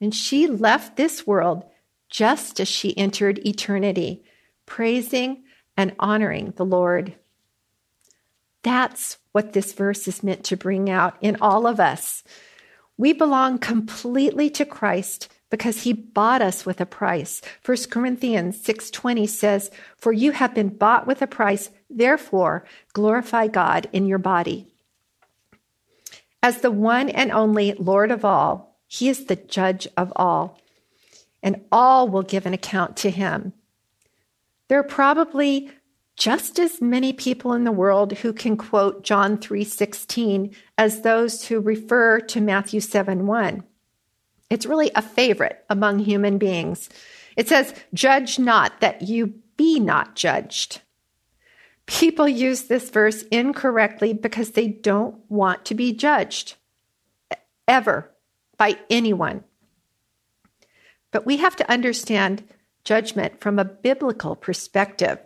And 0.01 0.15
she 0.15 0.47
left 0.47 0.97
this 0.97 1.27
world 1.27 1.65
just 2.09 2.59
as 2.61 2.69
she 2.69 2.97
entered 2.97 3.45
eternity, 3.47 4.25
praising 4.67 5.45
and 5.77 5.95
honoring 5.99 6.55
the 6.57 6.65
Lord. 6.65 7.15
That's 8.63 9.19
what 9.33 9.53
this 9.53 9.73
verse 9.73 10.09
is 10.09 10.23
meant 10.23 10.45
to 10.45 10.57
bring 10.57 10.91
out 10.91 11.17
in 11.21 11.37
all 11.41 11.67
of 11.67 11.81
us. 11.81 12.23
We 12.97 13.13
belong 13.13 13.59
completely 13.59 14.51
to 14.51 14.65
Christ 14.65 15.29
because 15.51 15.83
he 15.83 15.93
bought 15.93 16.43
us 16.43 16.67
with 16.67 16.81
a 16.81 16.87
price. 16.87 17.41
1 17.63 17.91
Corinthians 17.91 18.61
6:20 18.61 19.27
says, 19.27 19.71
"For 19.97 20.13
you 20.13 20.33
have 20.33 20.55
been 20.55 20.69
bought 20.69 21.07
with 21.07 21.23
a 21.23 21.27
price, 21.27 21.71
therefore 21.89 22.65
glorify 22.93 23.49
God 23.49 23.89
in 23.93 24.07
your 24.07 24.19
body." 24.19 24.69
As 26.43 26.61
the 26.61 26.71
one 26.71 27.09
and 27.09 27.33
only 27.33 27.73
Lord 27.75 28.11
of 28.11 28.25
all, 28.25 28.70
he 28.93 29.09
is 29.09 29.27
the 29.27 29.37
judge 29.37 29.87
of 29.97 30.13
all, 30.17 30.59
and 31.45 31.65
all 31.71 32.09
will 32.09 32.25
give 32.25 32.45
an 32.45 32.53
account 32.53 32.97
to 32.97 33.09
him. 33.09 33.53
There 34.67 34.81
are 34.81 34.83
probably 34.83 35.71
just 36.17 36.59
as 36.59 36.81
many 36.81 37.13
people 37.13 37.53
in 37.53 37.63
the 37.63 37.71
world 37.71 38.15
who 38.19 38.33
can 38.33 38.57
quote 38.57 39.05
John 39.05 39.39
3:16 39.39 40.57
as 40.77 41.03
those 41.03 41.47
who 41.47 41.61
refer 41.61 42.19
to 42.19 42.41
Matthew 42.41 42.81
7:1. 42.81 43.63
It's 44.51 44.67
really 44.67 44.91
a 44.97 45.03
favorite 45.03 45.65
among 45.71 46.01
human 46.01 46.37
beings. 46.37 46.91
It 47.37 47.49
says, 47.49 47.73
"Judge 47.95 48.41
not 48.41 48.81
that 48.81 49.03
you 49.03 49.35
be 49.57 49.79
not 49.79 50.17
judged." 50.17 50.81
People 51.87 52.29
use 52.29 52.65
this 52.65 52.91
verse 52.91 53.23
incorrectly 53.31 54.15
because 54.15 54.51
they 54.51 54.67
don't 54.67 55.15
want 55.31 55.65
to 55.67 55.77
be 55.77 55.93
judged 55.93 56.57
ever 57.69 58.10
by 58.61 58.77
anyone. 58.91 59.43
But 61.13 61.25
we 61.25 61.39
have 61.39 61.57
to 61.57 61.71
understand 61.73 62.45
judgment 62.85 63.41
from 63.41 63.59
a 63.59 63.65
biblical 63.65 64.37
perspective. 64.37 65.19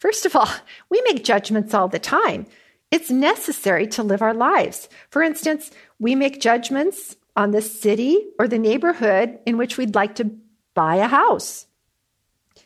First 0.00 0.26
of 0.26 0.34
all, 0.34 0.48
we 0.90 1.00
make 1.06 1.22
judgments 1.22 1.72
all 1.72 1.86
the 1.86 2.00
time. 2.00 2.46
It's 2.90 3.12
necessary 3.12 3.86
to 3.88 4.02
live 4.02 4.22
our 4.22 4.34
lives. 4.34 4.88
For 5.10 5.22
instance, 5.22 5.70
we 6.00 6.16
make 6.16 6.40
judgments 6.40 7.14
on 7.36 7.52
the 7.52 7.62
city 7.62 8.26
or 8.40 8.48
the 8.48 8.58
neighborhood 8.58 9.38
in 9.46 9.56
which 9.56 9.78
we'd 9.78 9.94
like 9.94 10.16
to 10.16 10.32
buy 10.74 10.96
a 10.96 11.06
house. 11.06 11.66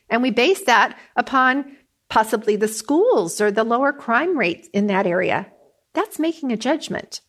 And 0.08 0.22
we 0.22 0.30
base 0.30 0.64
that 0.64 0.98
upon 1.16 1.76
possibly 2.08 2.56
the 2.56 2.66
schools 2.68 3.42
or 3.42 3.50
the 3.50 3.64
lower 3.64 3.92
crime 3.92 4.38
rates 4.38 4.68
in 4.72 4.86
that 4.86 5.06
area. 5.06 5.52
That's 5.92 6.18
making 6.18 6.50
a 6.50 6.56
judgment. 6.56 7.20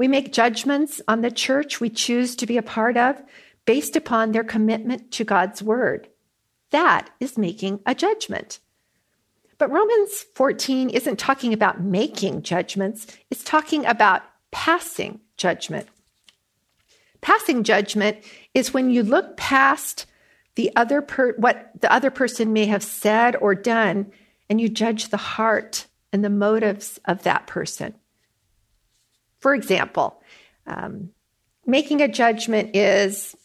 We 0.00 0.08
make 0.08 0.32
judgments 0.32 1.02
on 1.08 1.20
the 1.20 1.30
church 1.30 1.78
we 1.78 1.90
choose 1.90 2.34
to 2.36 2.46
be 2.46 2.56
a 2.56 2.62
part 2.62 2.96
of 2.96 3.22
based 3.66 3.96
upon 3.96 4.32
their 4.32 4.42
commitment 4.42 5.10
to 5.10 5.24
God's 5.24 5.62
word. 5.62 6.08
That 6.70 7.10
is 7.20 7.36
making 7.36 7.80
a 7.84 7.94
judgment. 7.94 8.60
But 9.58 9.70
Romans 9.70 10.24
14 10.36 10.88
isn't 10.88 11.18
talking 11.18 11.52
about 11.52 11.82
making 11.82 12.44
judgments, 12.44 13.08
it's 13.30 13.44
talking 13.44 13.84
about 13.84 14.22
passing 14.52 15.20
judgment. 15.36 15.86
Passing 17.20 17.62
judgment 17.62 18.24
is 18.54 18.72
when 18.72 18.88
you 18.88 19.02
look 19.02 19.36
past 19.36 20.06
the 20.54 20.74
other 20.76 21.02
per- 21.02 21.34
what 21.34 21.72
the 21.78 21.92
other 21.92 22.10
person 22.10 22.54
may 22.54 22.64
have 22.64 22.82
said 22.82 23.36
or 23.36 23.54
done 23.54 24.10
and 24.48 24.62
you 24.62 24.70
judge 24.70 25.10
the 25.10 25.18
heart 25.18 25.88
and 26.10 26.24
the 26.24 26.30
motives 26.30 26.98
of 27.04 27.22
that 27.24 27.46
person. 27.46 27.92
For 29.40 29.54
example, 29.54 30.22
um, 30.66 31.10
making 31.66 32.00
a 32.00 32.08
judgment 32.08 32.76
is 32.76 33.36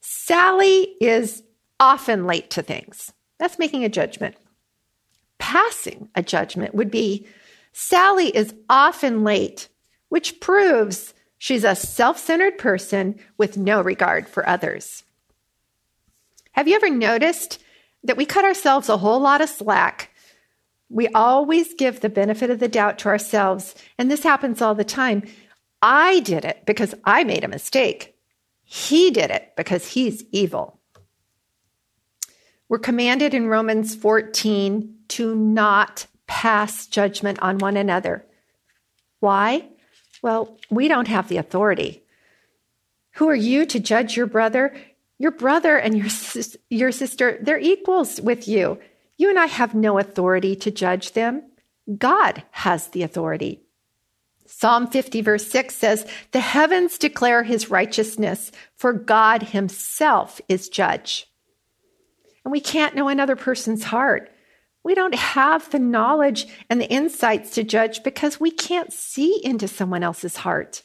Sally 0.00 0.94
is 1.00 1.42
often 1.80 2.26
late 2.26 2.50
to 2.50 2.62
things. 2.62 3.12
That's 3.38 3.58
making 3.58 3.84
a 3.84 3.88
judgment 3.88 4.36
passing 5.42 6.08
a 6.14 6.22
judgment 6.22 6.72
would 6.72 6.88
be 6.88 7.26
Sally 7.72 8.28
is 8.28 8.54
often 8.70 9.24
late, 9.24 9.68
which 10.08 10.38
proves 10.38 11.14
she's 11.36 11.64
a 11.64 11.74
self 11.74 12.16
centered 12.16 12.58
person 12.58 13.18
with 13.38 13.56
no 13.56 13.80
regard 13.80 14.28
for 14.28 14.48
others. 14.48 15.02
Have 16.52 16.68
you 16.68 16.76
ever 16.76 16.88
noticed 16.88 17.60
that 18.04 18.16
we 18.16 18.24
cut 18.24 18.44
ourselves 18.44 18.88
a 18.88 18.98
whole 18.98 19.18
lot 19.18 19.40
of 19.40 19.48
slack? 19.48 20.11
We 20.92 21.08
always 21.08 21.72
give 21.72 22.00
the 22.00 22.10
benefit 22.10 22.50
of 22.50 22.58
the 22.58 22.68
doubt 22.68 22.98
to 23.00 23.08
ourselves, 23.08 23.74
and 23.96 24.10
this 24.10 24.22
happens 24.22 24.60
all 24.60 24.74
the 24.74 24.84
time. 24.84 25.22
I 25.80 26.20
did 26.20 26.44
it 26.44 26.66
because 26.66 26.94
I 27.04 27.24
made 27.24 27.44
a 27.44 27.48
mistake. 27.48 28.14
He 28.62 29.10
did 29.10 29.30
it 29.30 29.54
because 29.56 29.88
he's 29.88 30.24
evil. 30.32 30.78
We're 32.68 32.78
commanded 32.78 33.32
in 33.32 33.46
Romans 33.46 33.94
14 33.94 34.94
to 35.08 35.34
not 35.34 36.06
pass 36.26 36.86
judgment 36.86 37.38
on 37.40 37.56
one 37.56 37.78
another. 37.78 38.26
Why? 39.20 39.68
Well, 40.20 40.58
we 40.70 40.88
don't 40.88 41.08
have 41.08 41.28
the 41.28 41.38
authority. 41.38 42.02
Who 43.12 43.30
are 43.30 43.34
you 43.34 43.64
to 43.64 43.80
judge 43.80 44.14
your 44.14 44.26
brother? 44.26 44.76
Your 45.18 45.30
brother 45.30 45.76
and 45.78 45.96
your, 45.96 46.08
your 46.68 46.92
sister, 46.92 47.38
they're 47.40 47.58
equals 47.58 48.20
with 48.20 48.46
you. 48.46 48.78
You 49.22 49.30
and 49.30 49.38
I 49.38 49.46
have 49.46 49.72
no 49.72 50.00
authority 50.00 50.56
to 50.56 50.72
judge 50.72 51.12
them. 51.12 51.44
God 51.96 52.42
has 52.50 52.88
the 52.88 53.04
authority. 53.04 53.62
Psalm 54.46 54.88
50, 54.88 55.20
verse 55.20 55.46
6 55.46 55.76
says, 55.76 56.04
The 56.32 56.40
heavens 56.40 56.98
declare 56.98 57.44
his 57.44 57.70
righteousness, 57.70 58.50
for 58.74 58.92
God 58.92 59.44
himself 59.44 60.40
is 60.48 60.68
judge. 60.68 61.30
And 62.44 62.50
we 62.50 62.58
can't 62.58 62.96
know 62.96 63.06
another 63.06 63.36
person's 63.36 63.84
heart. 63.84 64.28
We 64.82 64.96
don't 64.96 65.14
have 65.14 65.70
the 65.70 65.78
knowledge 65.78 66.48
and 66.68 66.80
the 66.80 66.90
insights 66.90 67.50
to 67.50 67.62
judge 67.62 68.02
because 68.02 68.40
we 68.40 68.50
can't 68.50 68.92
see 68.92 69.40
into 69.44 69.68
someone 69.68 70.02
else's 70.02 70.38
heart. 70.38 70.82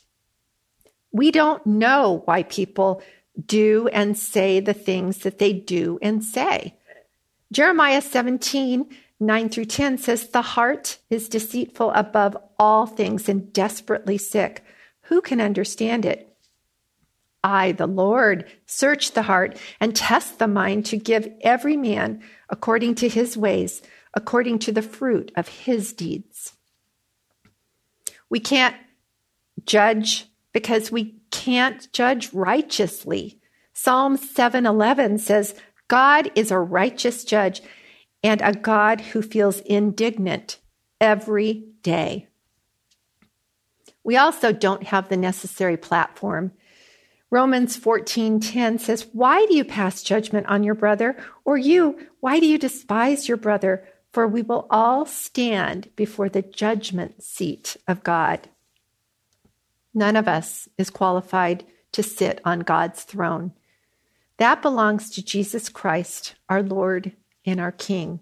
We 1.12 1.32
don't 1.32 1.66
know 1.66 2.22
why 2.26 2.44
people 2.44 3.02
do 3.44 3.90
and 3.92 4.16
say 4.16 4.60
the 4.60 4.76
things 4.76 5.18
that 5.22 5.40
they 5.40 5.54
do 5.54 5.98
and 6.04 6.24
say. 6.24 6.77
Jeremiah 7.52 8.02
17, 8.02 8.88
9 9.20 9.50
through 9.50 9.66
10 9.66 9.98
says, 9.98 10.28
The 10.28 10.42
heart 10.42 11.00
is 11.10 11.30
deceitful 11.30 11.92
above 11.92 12.38
all 12.60 12.86
things 12.86 13.30
and 13.30 13.52
desperately 13.54 14.18
sick. 14.18 14.64
Who 15.04 15.22
can 15.22 15.40
understand 15.40 16.06
it? 16.06 16.36
I, 17.44 17.72
the 17.72 17.88
Lord, 17.88 18.46
search 18.66 19.14
the 19.14 19.22
heart 19.22 19.58
and 19.80 19.96
test 19.96 20.40
the 20.40 20.48
mind 20.48 20.86
to 20.88 20.98
give 20.98 21.30
every 21.42 21.78
man 21.78 22.22
according 22.50 22.96
to 22.96 23.08
his 23.08 23.38
ways, 23.38 23.82
according 24.14 24.60
to 24.60 24.72
the 24.72 24.82
fruit 24.82 25.32
of 25.36 25.48
his 25.48 25.94
deeds. 25.94 26.54
We 28.30 28.40
can't 28.40 28.76
judge 29.66 30.26
because 30.52 30.92
we 30.92 31.16
can't 31.32 31.92
judge 31.94 32.34
righteously. 32.34 33.40
Psalm 33.74 34.18
7:11 34.18 35.20
says, 35.20 35.56
God 35.88 36.32
is 36.36 36.52
a 36.52 36.60
righteous 36.60 37.24
judge 37.24 37.62
and 38.24 38.42
a 38.42 38.54
God 38.54 39.02
who 39.02 39.22
feels 39.22 39.60
indignant 39.62 40.60
every 41.00 41.66
day. 41.82 42.28
We 44.04 44.18
also 44.18 44.52
don't 44.52 44.84
have 44.84 45.10
the 45.10 45.18
necessary 45.18 45.78
platform 45.78 46.52
Romans 47.30 47.76
14:10 47.76 48.80
says, 48.80 49.08
"Why 49.12 49.46
do 49.46 49.56
you 49.56 49.66
pass 49.66 50.02
judgment 50.02 50.48
on 50.48 50.64
your 50.64 50.76
brother? 50.76 51.18
Or 51.44 51.58
you, 51.58 52.08
why 52.22 52.40
do 52.40 52.46
you 52.46 52.58
despise 52.58 53.28
your 53.28 53.38
brother? 53.38 53.86
For 54.14 54.28
we 54.28 54.42
will 54.42 54.66
all 54.70 55.06
stand 55.06 55.90
before 55.96 56.30
the 56.30 56.42
judgment 56.42 57.22
seat 57.22 57.76
of 57.88 58.04
God." 58.04 58.48
None 59.94 60.16
of 60.16 60.28
us 60.28 60.70
is 60.78 60.90
qualified 60.90 61.66
to 61.92 62.02
sit 62.02 62.40
on 62.46 62.60
God's 62.62 63.04
throne. 63.04 63.52
That 64.38 64.62
belongs 64.62 65.10
to 65.12 65.24
Jesus 65.24 65.70
Christ, 65.70 66.36
our 66.48 66.62
Lord 66.62 67.12
and 67.46 67.60
our 67.60 67.72
King. 67.72 68.20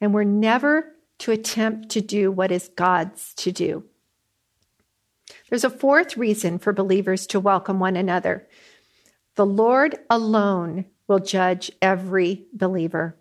And 0.00 0.12
we're 0.12 0.24
never 0.24 0.94
to 1.20 1.32
attempt 1.32 1.88
to 1.90 2.00
do 2.00 2.30
what 2.30 2.52
is 2.52 2.70
God's 2.76 3.34
to 3.34 3.50
do. 3.50 3.84
There's 5.48 5.64
a 5.64 5.70
fourth 5.70 6.16
reason 6.16 6.58
for 6.58 6.72
believers 6.72 7.26
to 7.28 7.40
welcome 7.40 7.80
one 7.80 7.96
another. 7.96 8.46
The 9.34 9.46
Lord 9.46 9.96
alone 10.10 10.84
will 11.06 11.18
judge 11.18 11.70
every 11.80 12.44
believer. 12.52 13.16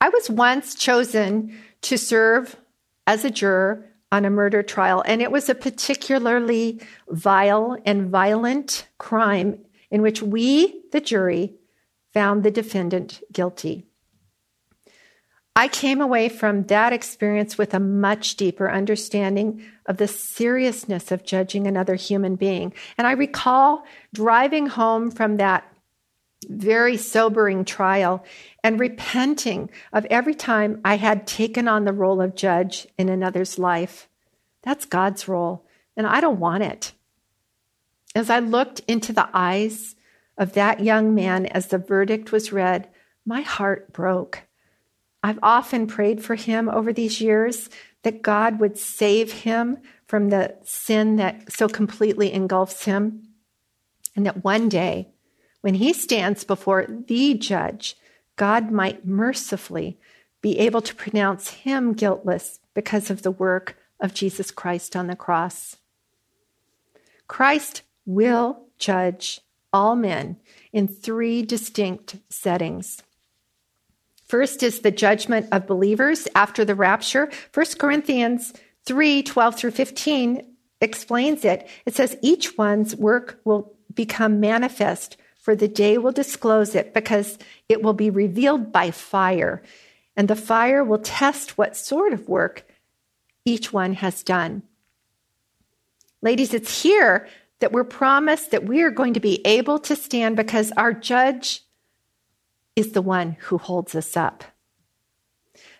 I 0.00 0.08
was 0.08 0.30
once 0.30 0.74
chosen 0.74 1.58
to 1.82 1.98
serve 1.98 2.56
as 3.06 3.24
a 3.24 3.30
juror 3.30 3.86
on 4.10 4.24
a 4.24 4.30
murder 4.30 4.62
trial, 4.62 5.02
and 5.06 5.20
it 5.20 5.30
was 5.30 5.48
a 5.48 5.54
particularly 5.54 6.80
vile 7.08 7.76
and 7.84 8.10
violent 8.10 8.86
crime 8.98 9.58
in 9.96 10.02
which 10.02 10.20
we, 10.20 10.82
the 10.92 11.00
jury, 11.00 11.54
found 12.12 12.42
the 12.42 12.50
defendant 12.50 13.22
guilty. 13.32 13.86
I 15.56 15.68
came 15.68 16.02
away 16.02 16.28
from 16.28 16.64
that 16.64 16.92
experience 16.92 17.56
with 17.56 17.72
a 17.72 17.80
much 17.80 18.36
deeper 18.36 18.70
understanding 18.70 19.64
of 19.86 19.96
the 19.96 20.06
seriousness 20.06 21.10
of 21.10 21.24
judging 21.24 21.66
another 21.66 21.94
human 21.94 22.36
being. 22.36 22.74
And 22.98 23.06
I 23.06 23.12
recall 23.12 23.86
driving 24.12 24.66
home 24.66 25.10
from 25.10 25.38
that 25.38 25.66
very 26.46 26.98
sobering 26.98 27.64
trial 27.64 28.22
and 28.62 28.78
repenting 28.78 29.70
of 29.94 30.04
every 30.10 30.34
time 30.34 30.82
I 30.84 30.98
had 30.98 31.26
taken 31.26 31.68
on 31.68 31.86
the 31.86 31.94
role 31.94 32.20
of 32.20 32.36
judge 32.36 32.86
in 32.98 33.08
another's 33.08 33.58
life. 33.58 34.10
That's 34.62 34.84
God's 34.84 35.26
role, 35.26 35.64
and 35.96 36.06
I 36.06 36.20
don't 36.20 36.38
want 36.38 36.64
it. 36.64 36.92
As 38.16 38.30
I 38.30 38.38
looked 38.38 38.80
into 38.88 39.12
the 39.12 39.28
eyes 39.34 39.94
of 40.38 40.54
that 40.54 40.80
young 40.80 41.14
man 41.14 41.44
as 41.44 41.66
the 41.66 41.76
verdict 41.76 42.32
was 42.32 42.50
read, 42.50 42.88
my 43.26 43.42
heart 43.42 43.92
broke. 43.92 44.44
I've 45.22 45.38
often 45.42 45.86
prayed 45.86 46.24
for 46.24 46.34
him 46.34 46.70
over 46.70 46.94
these 46.94 47.20
years 47.20 47.68
that 48.04 48.22
God 48.22 48.58
would 48.58 48.78
save 48.78 49.32
him 49.32 49.76
from 50.06 50.30
the 50.30 50.54
sin 50.62 51.16
that 51.16 51.52
so 51.52 51.68
completely 51.68 52.32
engulfs 52.32 52.86
him. 52.86 53.34
And 54.14 54.24
that 54.24 54.42
one 54.42 54.70
day, 54.70 55.08
when 55.60 55.74
he 55.74 55.92
stands 55.92 56.42
before 56.42 56.86
the 56.88 57.34
judge, 57.34 57.98
God 58.36 58.70
might 58.70 59.04
mercifully 59.04 59.98
be 60.40 60.58
able 60.58 60.80
to 60.80 60.94
pronounce 60.94 61.50
him 61.50 61.92
guiltless 61.92 62.60
because 62.72 63.10
of 63.10 63.20
the 63.20 63.30
work 63.30 63.76
of 64.00 64.14
Jesus 64.14 64.50
Christ 64.50 64.96
on 64.96 65.06
the 65.06 65.16
cross. 65.16 65.76
Christ 67.28 67.82
will 68.06 68.62
judge 68.78 69.40
all 69.72 69.96
men 69.96 70.36
in 70.72 70.88
three 70.88 71.42
distinct 71.42 72.16
settings. 72.30 73.02
First 74.26 74.62
is 74.62 74.80
the 74.80 74.90
judgment 74.90 75.48
of 75.52 75.66
believers 75.66 76.26
after 76.34 76.64
the 76.64 76.74
rapture. 76.74 77.30
1 77.52 77.66
Corinthians 77.78 78.52
3 78.84 79.22
12 79.22 79.54
through 79.56 79.70
15 79.72 80.46
explains 80.80 81.44
it. 81.44 81.68
It 81.84 81.94
says, 81.94 82.16
Each 82.22 82.56
one's 82.56 82.96
work 82.96 83.40
will 83.44 83.72
become 83.94 84.40
manifest, 84.40 85.16
for 85.38 85.54
the 85.54 85.68
day 85.68 85.98
will 85.98 86.12
disclose 86.12 86.74
it, 86.74 86.92
because 86.94 87.38
it 87.68 87.82
will 87.82 87.92
be 87.92 88.10
revealed 88.10 88.72
by 88.72 88.90
fire. 88.90 89.62
And 90.16 90.28
the 90.28 90.36
fire 90.36 90.82
will 90.82 90.98
test 90.98 91.58
what 91.58 91.76
sort 91.76 92.12
of 92.12 92.28
work 92.28 92.66
each 93.44 93.72
one 93.72 93.94
has 93.94 94.22
done. 94.22 94.62
Ladies, 96.22 96.52
it's 96.52 96.82
here 96.82 97.28
that 97.60 97.72
we're 97.72 97.84
promised 97.84 98.50
that 98.50 98.64
we 98.64 98.82
are 98.82 98.90
going 98.90 99.14
to 99.14 99.20
be 99.20 99.44
able 99.46 99.78
to 99.80 99.96
stand 99.96 100.36
because 100.36 100.72
our 100.72 100.92
judge 100.92 101.62
is 102.74 102.92
the 102.92 103.02
one 103.02 103.36
who 103.40 103.58
holds 103.58 103.94
us 103.94 104.16
up. 104.16 104.44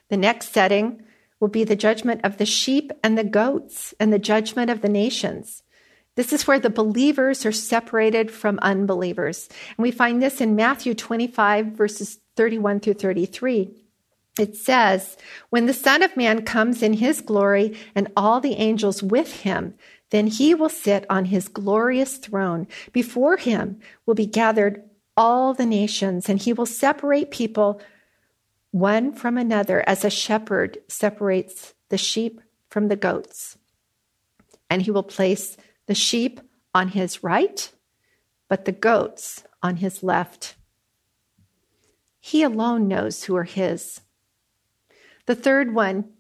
The 0.09 0.17
next 0.17 0.53
setting 0.53 1.03
will 1.41 1.49
be 1.49 1.65
the 1.65 1.77
judgment 1.77 2.23
of 2.25 2.39
the 2.39 2.47
sheep 2.47 2.93
and 3.03 3.19
the 3.19 3.25
goats 3.25 3.95
and 4.01 4.13
the 4.13 4.19
judgment 4.19 4.71
of 4.71 4.81
the 4.81 4.89
nations. 4.89 5.63
This 6.15 6.33
is 6.33 6.47
where 6.47 6.59
the 6.59 6.71
believers 6.71 7.45
are 7.45 7.53
separated 7.53 8.31
from 8.31 8.59
unbelievers. 8.63 9.49
And 9.77 9.83
we 9.83 9.91
find 9.91 10.23
this 10.23 10.41
in 10.41 10.57
Matthew 10.57 10.95
25, 10.95 11.67
verses 11.67 12.19
31 12.37 12.81
through 12.81 12.95
33. 12.95 13.71
It 14.39 14.57
says, 14.57 15.17
When 15.51 15.67
the 15.67 15.75
Son 15.75 16.03
of 16.03 16.17
Man 16.17 16.45
comes 16.45 16.83
in 16.83 16.95
his 16.95 17.21
glory 17.21 17.77
and 17.95 18.11
all 18.17 18.41
the 18.41 18.55
angels 18.55 19.03
with 19.03 19.43
him, 19.43 19.75
then 20.17 20.29
he 20.29 20.55
will 20.55 20.71
sit 20.71 21.05
on 21.11 21.27
his 21.27 21.47
glorious 21.47 22.17
throne. 22.17 22.67
Before 22.91 23.37
him 23.37 23.79
will 24.07 24.15
be 24.15 24.25
gathered 24.25 24.83
all 25.15 25.53
the 25.53 25.67
nations, 25.67 26.31
and 26.31 26.41
he 26.41 26.55
will 26.55 26.65
separate 26.65 27.31
people 27.31 27.83
one 28.71 29.13
from 29.13 29.37
another 29.37 29.85
as 29.87 30.07
a 30.07 30.11
shepherd 30.11 30.79
separates 30.89 31.75
the 31.91 31.99
sheep 31.99 32.41
from 32.71 32.89
the 32.89 32.97
goats. 32.97 33.59
And 34.71 34.81
he 34.81 34.91
will 34.91 35.03
place 35.03 35.59
the 35.85 35.95
sheep 35.95 36.41
on 36.75 36.89
his 36.89 37.23
right, 37.23 37.71
but 38.49 38.65
the 38.65 38.73
goats 38.73 39.45
on 39.63 39.77
his 39.77 40.03
left. 40.03 40.57
He 42.21 42.43
alone 42.43 42.89
knows 42.89 43.25
who 43.25 43.37
are 43.37 43.45
his. 43.45 44.01
The 45.27 45.35
third 45.35 45.75
one 45.75 46.13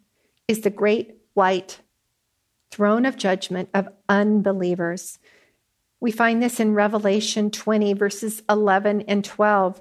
is 0.46 0.60
the 0.60 0.70
great 0.70 1.16
white 1.32 1.80
throne 2.70 3.04
of 3.04 3.16
judgment 3.16 3.68
of 3.74 3.88
unbelievers. 4.08 5.18
We 6.00 6.10
find 6.12 6.42
this 6.42 6.60
in 6.60 6.74
Revelation 6.74 7.50
20, 7.50 7.94
verses 7.94 8.42
11 8.48 9.02
and 9.02 9.24
12. 9.24 9.80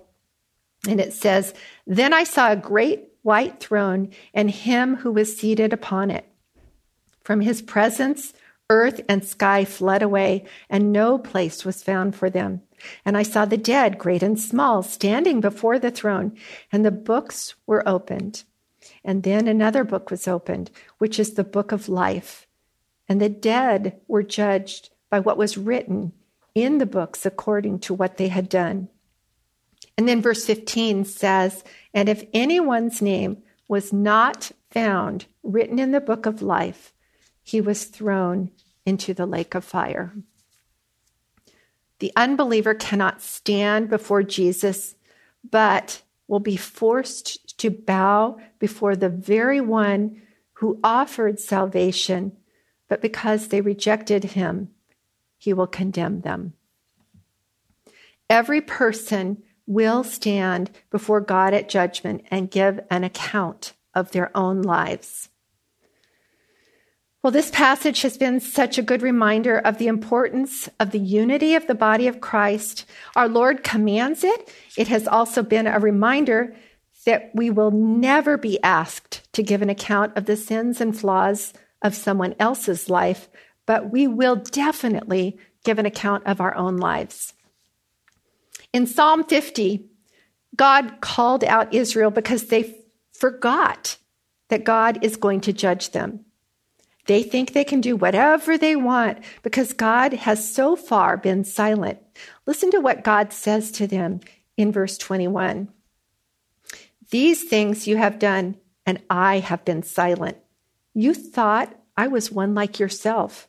And 0.87 0.99
it 0.99 1.13
says, 1.13 1.53
Then 1.85 2.13
I 2.13 2.23
saw 2.23 2.51
a 2.51 2.57
great 2.57 3.09
white 3.21 3.59
throne 3.59 4.09
and 4.33 4.49
him 4.49 4.97
who 4.97 5.11
was 5.11 5.35
seated 5.35 5.73
upon 5.73 6.11
it. 6.11 6.25
From 7.23 7.41
his 7.41 7.61
presence, 7.61 8.33
earth 8.69 9.01
and 9.09 9.25
sky 9.25 9.65
fled 9.65 10.01
away, 10.01 10.45
and 10.69 10.91
no 10.91 11.17
place 11.17 11.65
was 11.65 11.83
found 11.83 12.15
for 12.15 12.29
them. 12.29 12.61
And 13.03 13.17
I 13.17 13.23
saw 13.23 13.45
the 13.45 13.57
dead, 13.57 13.97
great 13.97 14.21
and 14.21 14.39
small, 14.39 14.83
standing 14.83 15.41
before 15.41 15.79
the 15.79 15.91
throne, 15.91 16.37
and 16.71 16.85
the 16.85 16.91
books 16.91 17.55
were 17.65 17.87
opened. 17.87 18.43
And 19.03 19.23
then 19.23 19.47
another 19.47 19.83
book 19.83 20.11
was 20.11 20.27
opened, 20.27 20.71
which 20.97 21.19
is 21.19 21.33
the 21.33 21.43
book 21.43 21.71
of 21.71 21.89
life. 21.89 22.44
And 23.07 23.21
the 23.21 23.29
dead 23.29 23.99
were 24.07 24.23
judged 24.23 24.89
by 25.09 25.19
what 25.19 25.37
was 25.37 25.57
written 25.57 26.13
in 26.53 26.77
the 26.77 26.85
books 26.85 27.25
according 27.25 27.79
to 27.79 27.93
what 27.93 28.17
they 28.17 28.29
had 28.29 28.49
done. 28.49 28.89
And 29.97 30.07
then 30.07 30.21
verse 30.21 30.45
15 30.45 31.05
says, 31.05 31.63
And 31.93 32.09
if 32.09 32.23
anyone's 32.33 33.01
name 33.01 33.43
was 33.67 33.93
not 33.93 34.51
found 34.69 35.25
written 35.43 35.79
in 35.79 35.91
the 35.91 36.01
book 36.01 36.25
of 36.25 36.41
life, 36.41 36.93
he 37.41 37.61
was 37.61 37.85
thrown 37.85 38.51
into 38.85 39.13
the 39.13 39.25
lake 39.25 39.55
of 39.55 39.63
fire. 39.63 40.13
The 41.99 42.11
unbeliever 42.15 42.73
cannot 42.73 43.21
stand 43.21 43.89
before 43.89 44.23
Jesus, 44.23 44.95
but 45.49 46.01
will 46.27 46.39
be 46.39 46.57
forced 46.57 47.57
to 47.59 47.69
bow 47.69 48.39
before 48.59 48.95
the 48.95 49.09
very 49.09 49.61
one 49.61 50.21
who 50.53 50.79
offered 50.83 51.39
salvation, 51.39 52.35
but 52.87 53.01
because 53.01 53.47
they 53.47 53.61
rejected 53.61 54.23
him, 54.23 54.69
he 55.37 55.53
will 55.53 55.67
condemn 55.67 56.21
them. 56.21 56.53
Every 58.29 58.61
person 58.61 59.43
will 59.67 60.03
stand 60.03 60.71
before 60.89 61.21
God 61.21 61.53
at 61.53 61.69
judgment 61.69 62.23
and 62.29 62.51
give 62.51 62.79
an 62.89 63.03
account 63.03 63.73
of 63.93 64.11
their 64.11 64.35
own 64.35 64.61
lives. 64.61 65.29
Well, 67.23 67.31
this 67.31 67.49
passage 67.49 68.03
has 68.03 68.19
been 68.19 68.39
such 68.39 68.77
a 68.77 68.83
good 68.83 69.01
reminder 69.01 69.57
of 69.57 69.79
the 69.79 69.87
importance 69.87 70.69
of 70.79 70.91
the 70.91 70.99
unity 70.99 71.55
of 71.55 71.65
the 71.65 71.73
body 71.73 72.07
of 72.07 72.21
Christ. 72.21 72.85
Our 73.15 73.27
Lord 73.27 73.63
commands 73.63 74.23
it. 74.23 74.53
It 74.77 74.89
has 74.89 75.07
also 75.07 75.41
been 75.41 75.65
a 75.65 75.79
reminder 75.79 76.55
that 77.07 77.31
we 77.33 77.49
will 77.49 77.71
never 77.71 78.37
be 78.37 78.61
asked 78.61 79.27
to 79.33 79.41
give 79.41 79.63
an 79.63 79.71
account 79.71 80.15
of 80.15 80.25
the 80.25 80.37
sins 80.37 80.79
and 80.79 80.95
flaws 80.95 81.51
of 81.81 81.95
someone 81.95 82.35
else's 82.39 82.89
life, 82.89 83.29
but 83.65 83.91
we 83.91 84.07
will 84.07 84.35
definitely 84.35 85.37
give 85.63 85.79
an 85.79 85.85
account 85.85 86.25
of 86.25 86.39
our 86.39 86.55
own 86.55 86.77
lives. 86.77 87.33
In 88.73 88.87
Psalm 88.87 89.23
50, 89.23 89.85
God 90.55 91.01
called 91.01 91.43
out 91.43 91.73
Israel 91.73 92.11
because 92.11 92.45
they 92.45 92.75
forgot 93.13 93.97
that 94.49 94.63
God 94.63 95.03
is 95.03 95.17
going 95.17 95.41
to 95.41 95.53
judge 95.53 95.91
them. 95.91 96.25
They 97.07 97.23
think 97.23 97.53
they 97.53 97.63
can 97.63 97.81
do 97.81 97.95
whatever 97.95 98.57
they 98.57 98.75
want 98.75 99.19
because 99.43 99.73
God 99.73 100.13
has 100.13 100.53
so 100.53 100.75
far 100.75 101.17
been 101.17 101.43
silent. 101.43 101.99
Listen 102.45 102.71
to 102.71 102.79
what 102.79 103.03
God 103.03 103.31
says 103.31 103.71
to 103.73 103.87
them 103.87 104.21
in 104.57 104.71
verse 104.71 104.97
21. 104.97 105.69
These 107.11 107.43
things 107.43 107.87
you 107.87 107.97
have 107.97 108.17
done, 108.17 108.57
and 108.85 109.01
I 109.09 109.39
have 109.39 109.63
been 109.65 109.83
silent. 109.83 110.37
You 110.95 111.13
thought 111.13 111.75
I 111.97 112.07
was 112.07 112.31
one 112.31 112.55
like 112.55 112.79
yourself, 112.79 113.47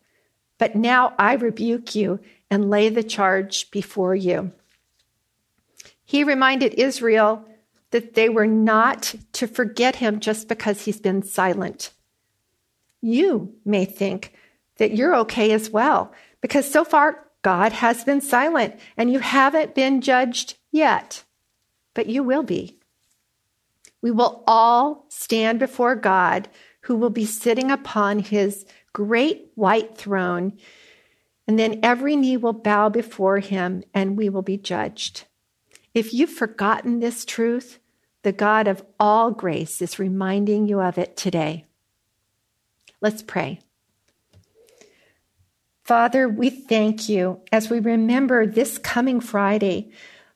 but 0.59 0.75
now 0.75 1.15
I 1.19 1.35
rebuke 1.35 1.95
you 1.95 2.21
and 2.51 2.69
lay 2.69 2.89
the 2.89 3.05
charge 3.05 3.71
before 3.71 4.15
you. 4.15 4.53
He 6.05 6.25
reminded 6.25 6.75
Israel 6.75 7.45
that 7.93 8.15
they 8.15 8.29
were 8.29 8.47
not 8.47 9.15
to 9.33 9.47
forget 9.47 9.97
him 9.97 10.21
just 10.21 10.49
because 10.49 10.85
he's 10.85 11.01
been 11.01 11.23
silent. 11.23 11.93
You 13.01 13.55
may 13.65 13.85
think 13.85 14.35
that 14.79 14.93
you're 14.95 15.15
okay 15.17 15.53
as 15.53 15.71
well, 15.71 16.13
because 16.41 16.71
so 16.71 16.85
far 16.85 17.25
God 17.43 17.73
has 17.73 18.03
been 18.03 18.21
silent 18.21 18.75
and 18.97 19.13
you 19.13 19.21
haven't 19.21 19.75
been 19.75 20.01
judged 20.01 20.57
yet, 20.73 21.23
but 21.95 22.07
you 22.07 22.25
will 22.25 22.43
be. 22.43 22.81
We 24.03 24.11
will 24.11 24.43
all 24.47 25.07
stand 25.09 25.59
before 25.59 25.95
God, 25.97 26.49
who 26.87 26.97
will 26.97 27.11
be 27.11 27.27
sitting 27.27 27.71
upon 27.71 28.21
his 28.21 28.65
great 28.93 29.51
white 29.57 29.97
throne, 29.97 30.53
and 31.47 31.59
then 31.59 31.81
every 31.83 32.15
knee 32.15 32.37
will 32.37 32.53
bow 32.53 32.89
before 32.89 33.41
him 33.41 33.83
and 33.93 34.17
we 34.17 34.29
will 34.29 34.43
be 34.43 34.57
judged. 34.57 35.25
If 35.95 36.15
you've 36.15 36.31
forgotten 36.31 37.01
this 37.01 37.25
truth, 37.25 37.81
the 38.23 38.31
God 38.33 38.69
of 38.69 38.85
all 39.01 39.33
grace 39.33 39.83
is 39.83 39.99
reminding 39.99 40.69
you 40.69 40.81
of 40.81 40.97
it 40.97 41.17
today. 41.17 41.65
Let's 43.01 43.23
pray. 43.23 43.61
Father, 45.83 46.29
we 46.29 46.51
thank 46.51 47.09
you 47.09 47.41
as 47.51 47.69
we 47.69 47.81
remember 47.81 48.47
this 48.47 48.79
coming 48.79 49.21
Friday 49.21 49.91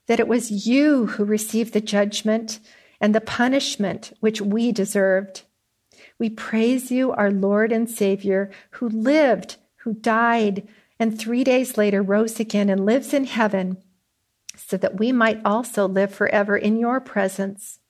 that 0.07 0.21
it 0.21 0.27
was 0.27 0.67
you 0.67 1.07
who 1.07 1.25
received 1.25 1.73
the 1.73 1.81
judgment 1.81 2.59
and 3.01 3.15
the 3.15 3.21
punishment 3.21 4.13
which 4.19 4.41
we 4.41 4.73
deserved. 4.73 5.43
We 6.21 6.29
praise 6.29 6.93
you, 6.93 7.13
our 7.13 7.31
Lord 7.31 7.73
and 7.73 7.89
Savior, 7.91 8.51
who 8.73 8.91
lived, 8.91 9.57
who 9.79 9.95
died, 9.95 10.69
and 10.99 11.19
three 11.19 11.43
days 11.43 11.79
later 11.79 12.03
rose 12.03 12.39
again 12.39 12.69
and 12.69 12.85
lives 12.85 13.15
in 13.15 13.25
heaven 13.25 13.79
so 14.55 14.77
that 14.77 14.99
we 14.99 15.13
might 15.13 15.41
also 15.47 15.89
live 15.89 16.15
forever 16.15 16.59
in 16.59 16.77
your 16.77 17.01
presence. 17.01 17.81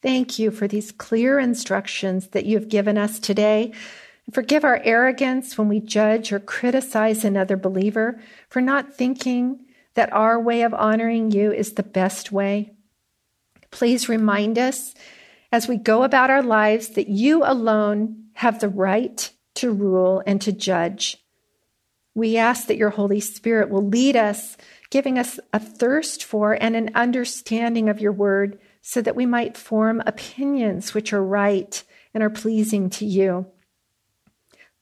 Thank 0.00 0.38
you 0.38 0.50
for 0.50 0.66
these 0.66 0.92
clear 0.92 1.38
instructions 1.38 2.28
that 2.28 2.46
you 2.46 2.58
have 2.58 2.70
given 2.70 2.96
us 2.96 3.18
today. 3.18 3.72
Forgive 4.32 4.64
our 4.64 4.80
arrogance 4.82 5.58
when 5.58 5.68
we 5.68 5.80
judge 5.80 6.32
or 6.32 6.40
criticize 6.40 7.22
another 7.22 7.58
believer 7.58 8.18
for 8.48 8.62
not 8.62 8.94
thinking 8.94 9.60
that 9.92 10.12
our 10.12 10.40
way 10.40 10.62
of 10.62 10.72
honoring 10.72 11.32
you 11.32 11.52
is 11.52 11.74
the 11.74 11.82
best 11.82 12.32
way. 12.32 12.72
Please 13.70 14.08
remind 14.08 14.58
us 14.58 14.94
as 15.50 15.68
we 15.68 15.76
go 15.76 16.02
about 16.02 16.30
our 16.30 16.42
lives 16.42 16.90
that 16.90 17.08
you 17.08 17.42
alone 17.44 18.24
have 18.34 18.60
the 18.60 18.68
right 18.68 19.30
to 19.54 19.72
rule 19.72 20.22
and 20.26 20.40
to 20.42 20.52
judge. 20.52 21.16
We 22.14 22.36
ask 22.36 22.66
that 22.66 22.76
your 22.76 22.90
Holy 22.90 23.20
Spirit 23.20 23.70
will 23.70 23.86
lead 23.86 24.16
us 24.16 24.56
giving 24.90 25.18
us 25.18 25.38
a 25.52 25.60
thirst 25.60 26.24
for 26.24 26.56
and 26.60 26.74
an 26.74 26.90
understanding 26.94 27.88
of 27.88 28.00
your 28.00 28.12
word 28.12 28.58
so 28.80 29.02
that 29.02 29.16
we 29.16 29.26
might 29.26 29.56
form 29.56 30.02
opinions 30.06 30.94
which 30.94 31.12
are 31.12 31.22
right 31.22 31.82
and 32.14 32.22
are 32.22 32.30
pleasing 32.30 32.88
to 32.90 33.04
you. 33.04 33.46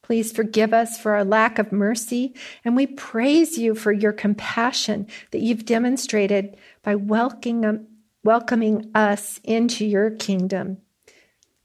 Please 0.02 0.30
forgive 0.30 0.72
us 0.72 1.00
for 1.00 1.14
our 1.14 1.24
lack 1.24 1.58
of 1.58 1.72
mercy, 1.72 2.32
and 2.64 2.76
we 2.76 2.86
praise 2.86 3.58
you 3.58 3.74
for 3.74 3.90
your 3.90 4.12
compassion 4.12 5.08
that 5.32 5.40
you've 5.40 5.64
demonstrated 5.64 6.56
by 6.84 6.94
welcoming, 6.94 7.88
welcoming 8.26 8.90
us 8.92 9.40
into 9.44 9.86
your 9.86 10.10
kingdom. 10.10 10.78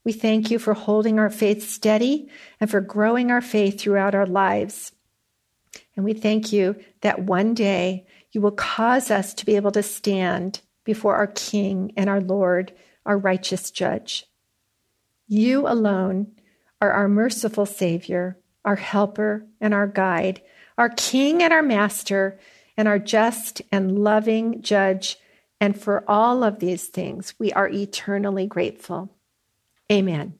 We 0.04 0.12
thank 0.12 0.48
you 0.48 0.60
for 0.60 0.74
holding 0.74 1.18
our 1.18 1.28
faith 1.28 1.68
steady 1.68 2.30
and 2.60 2.70
for 2.70 2.80
growing 2.80 3.32
our 3.32 3.40
faith 3.40 3.80
throughout 3.80 4.14
our 4.14 4.26
lives. 4.26 4.92
And 5.96 6.04
we 6.04 6.12
thank 6.12 6.52
you 6.52 6.76
that 7.00 7.24
one 7.24 7.54
day 7.54 8.06
you 8.30 8.40
will 8.40 8.52
cause 8.52 9.10
us 9.10 9.34
to 9.34 9.44
be 9.44 9.56
able 9.56 9.72
to 9.72 9.82
stand 9.82 10.60
before 10.84 11.16
our 11.16 11.26
King 11.26 11.92
and 11.96 12.08
our 12.08 12.20
Lord, 12.20 12.72
our 13.04 13.18
righteous 13.18 13.72
judge. 13.72 14.26
You 15.26 15.66
alone 15.66 16.32
are 16.80 16.92
our 16.92 17.08
merciful 17.08 17.66
Savior, 17.66 18.38
our 18.64 18.76
helper 18.76 19.46
and 19.60 19.74
our 19.74 19.88
guide, 19.88 20.42
our 20.78 20.90
King 20.90 21.42
and 21.42 21.52
our 21.52 21.62
Master, 21.62 22.38
and 22.76 22.86
our 22.86 23.00
just 23.00 23.62
and 23.72 23.98
loving 23.98 24.62
judge. 24.62 25.18
And 25.62 25.80
for 25.80 26.02
all 26.10 26.42
of 26.42 26.58
these 26.58 26.88
things, 26.88 27.34
we 27.38 27.52
are 27.52 27.68
eternally 27.68 28.48
grateful. 28.48 29.14
Amen. 29.92 30.34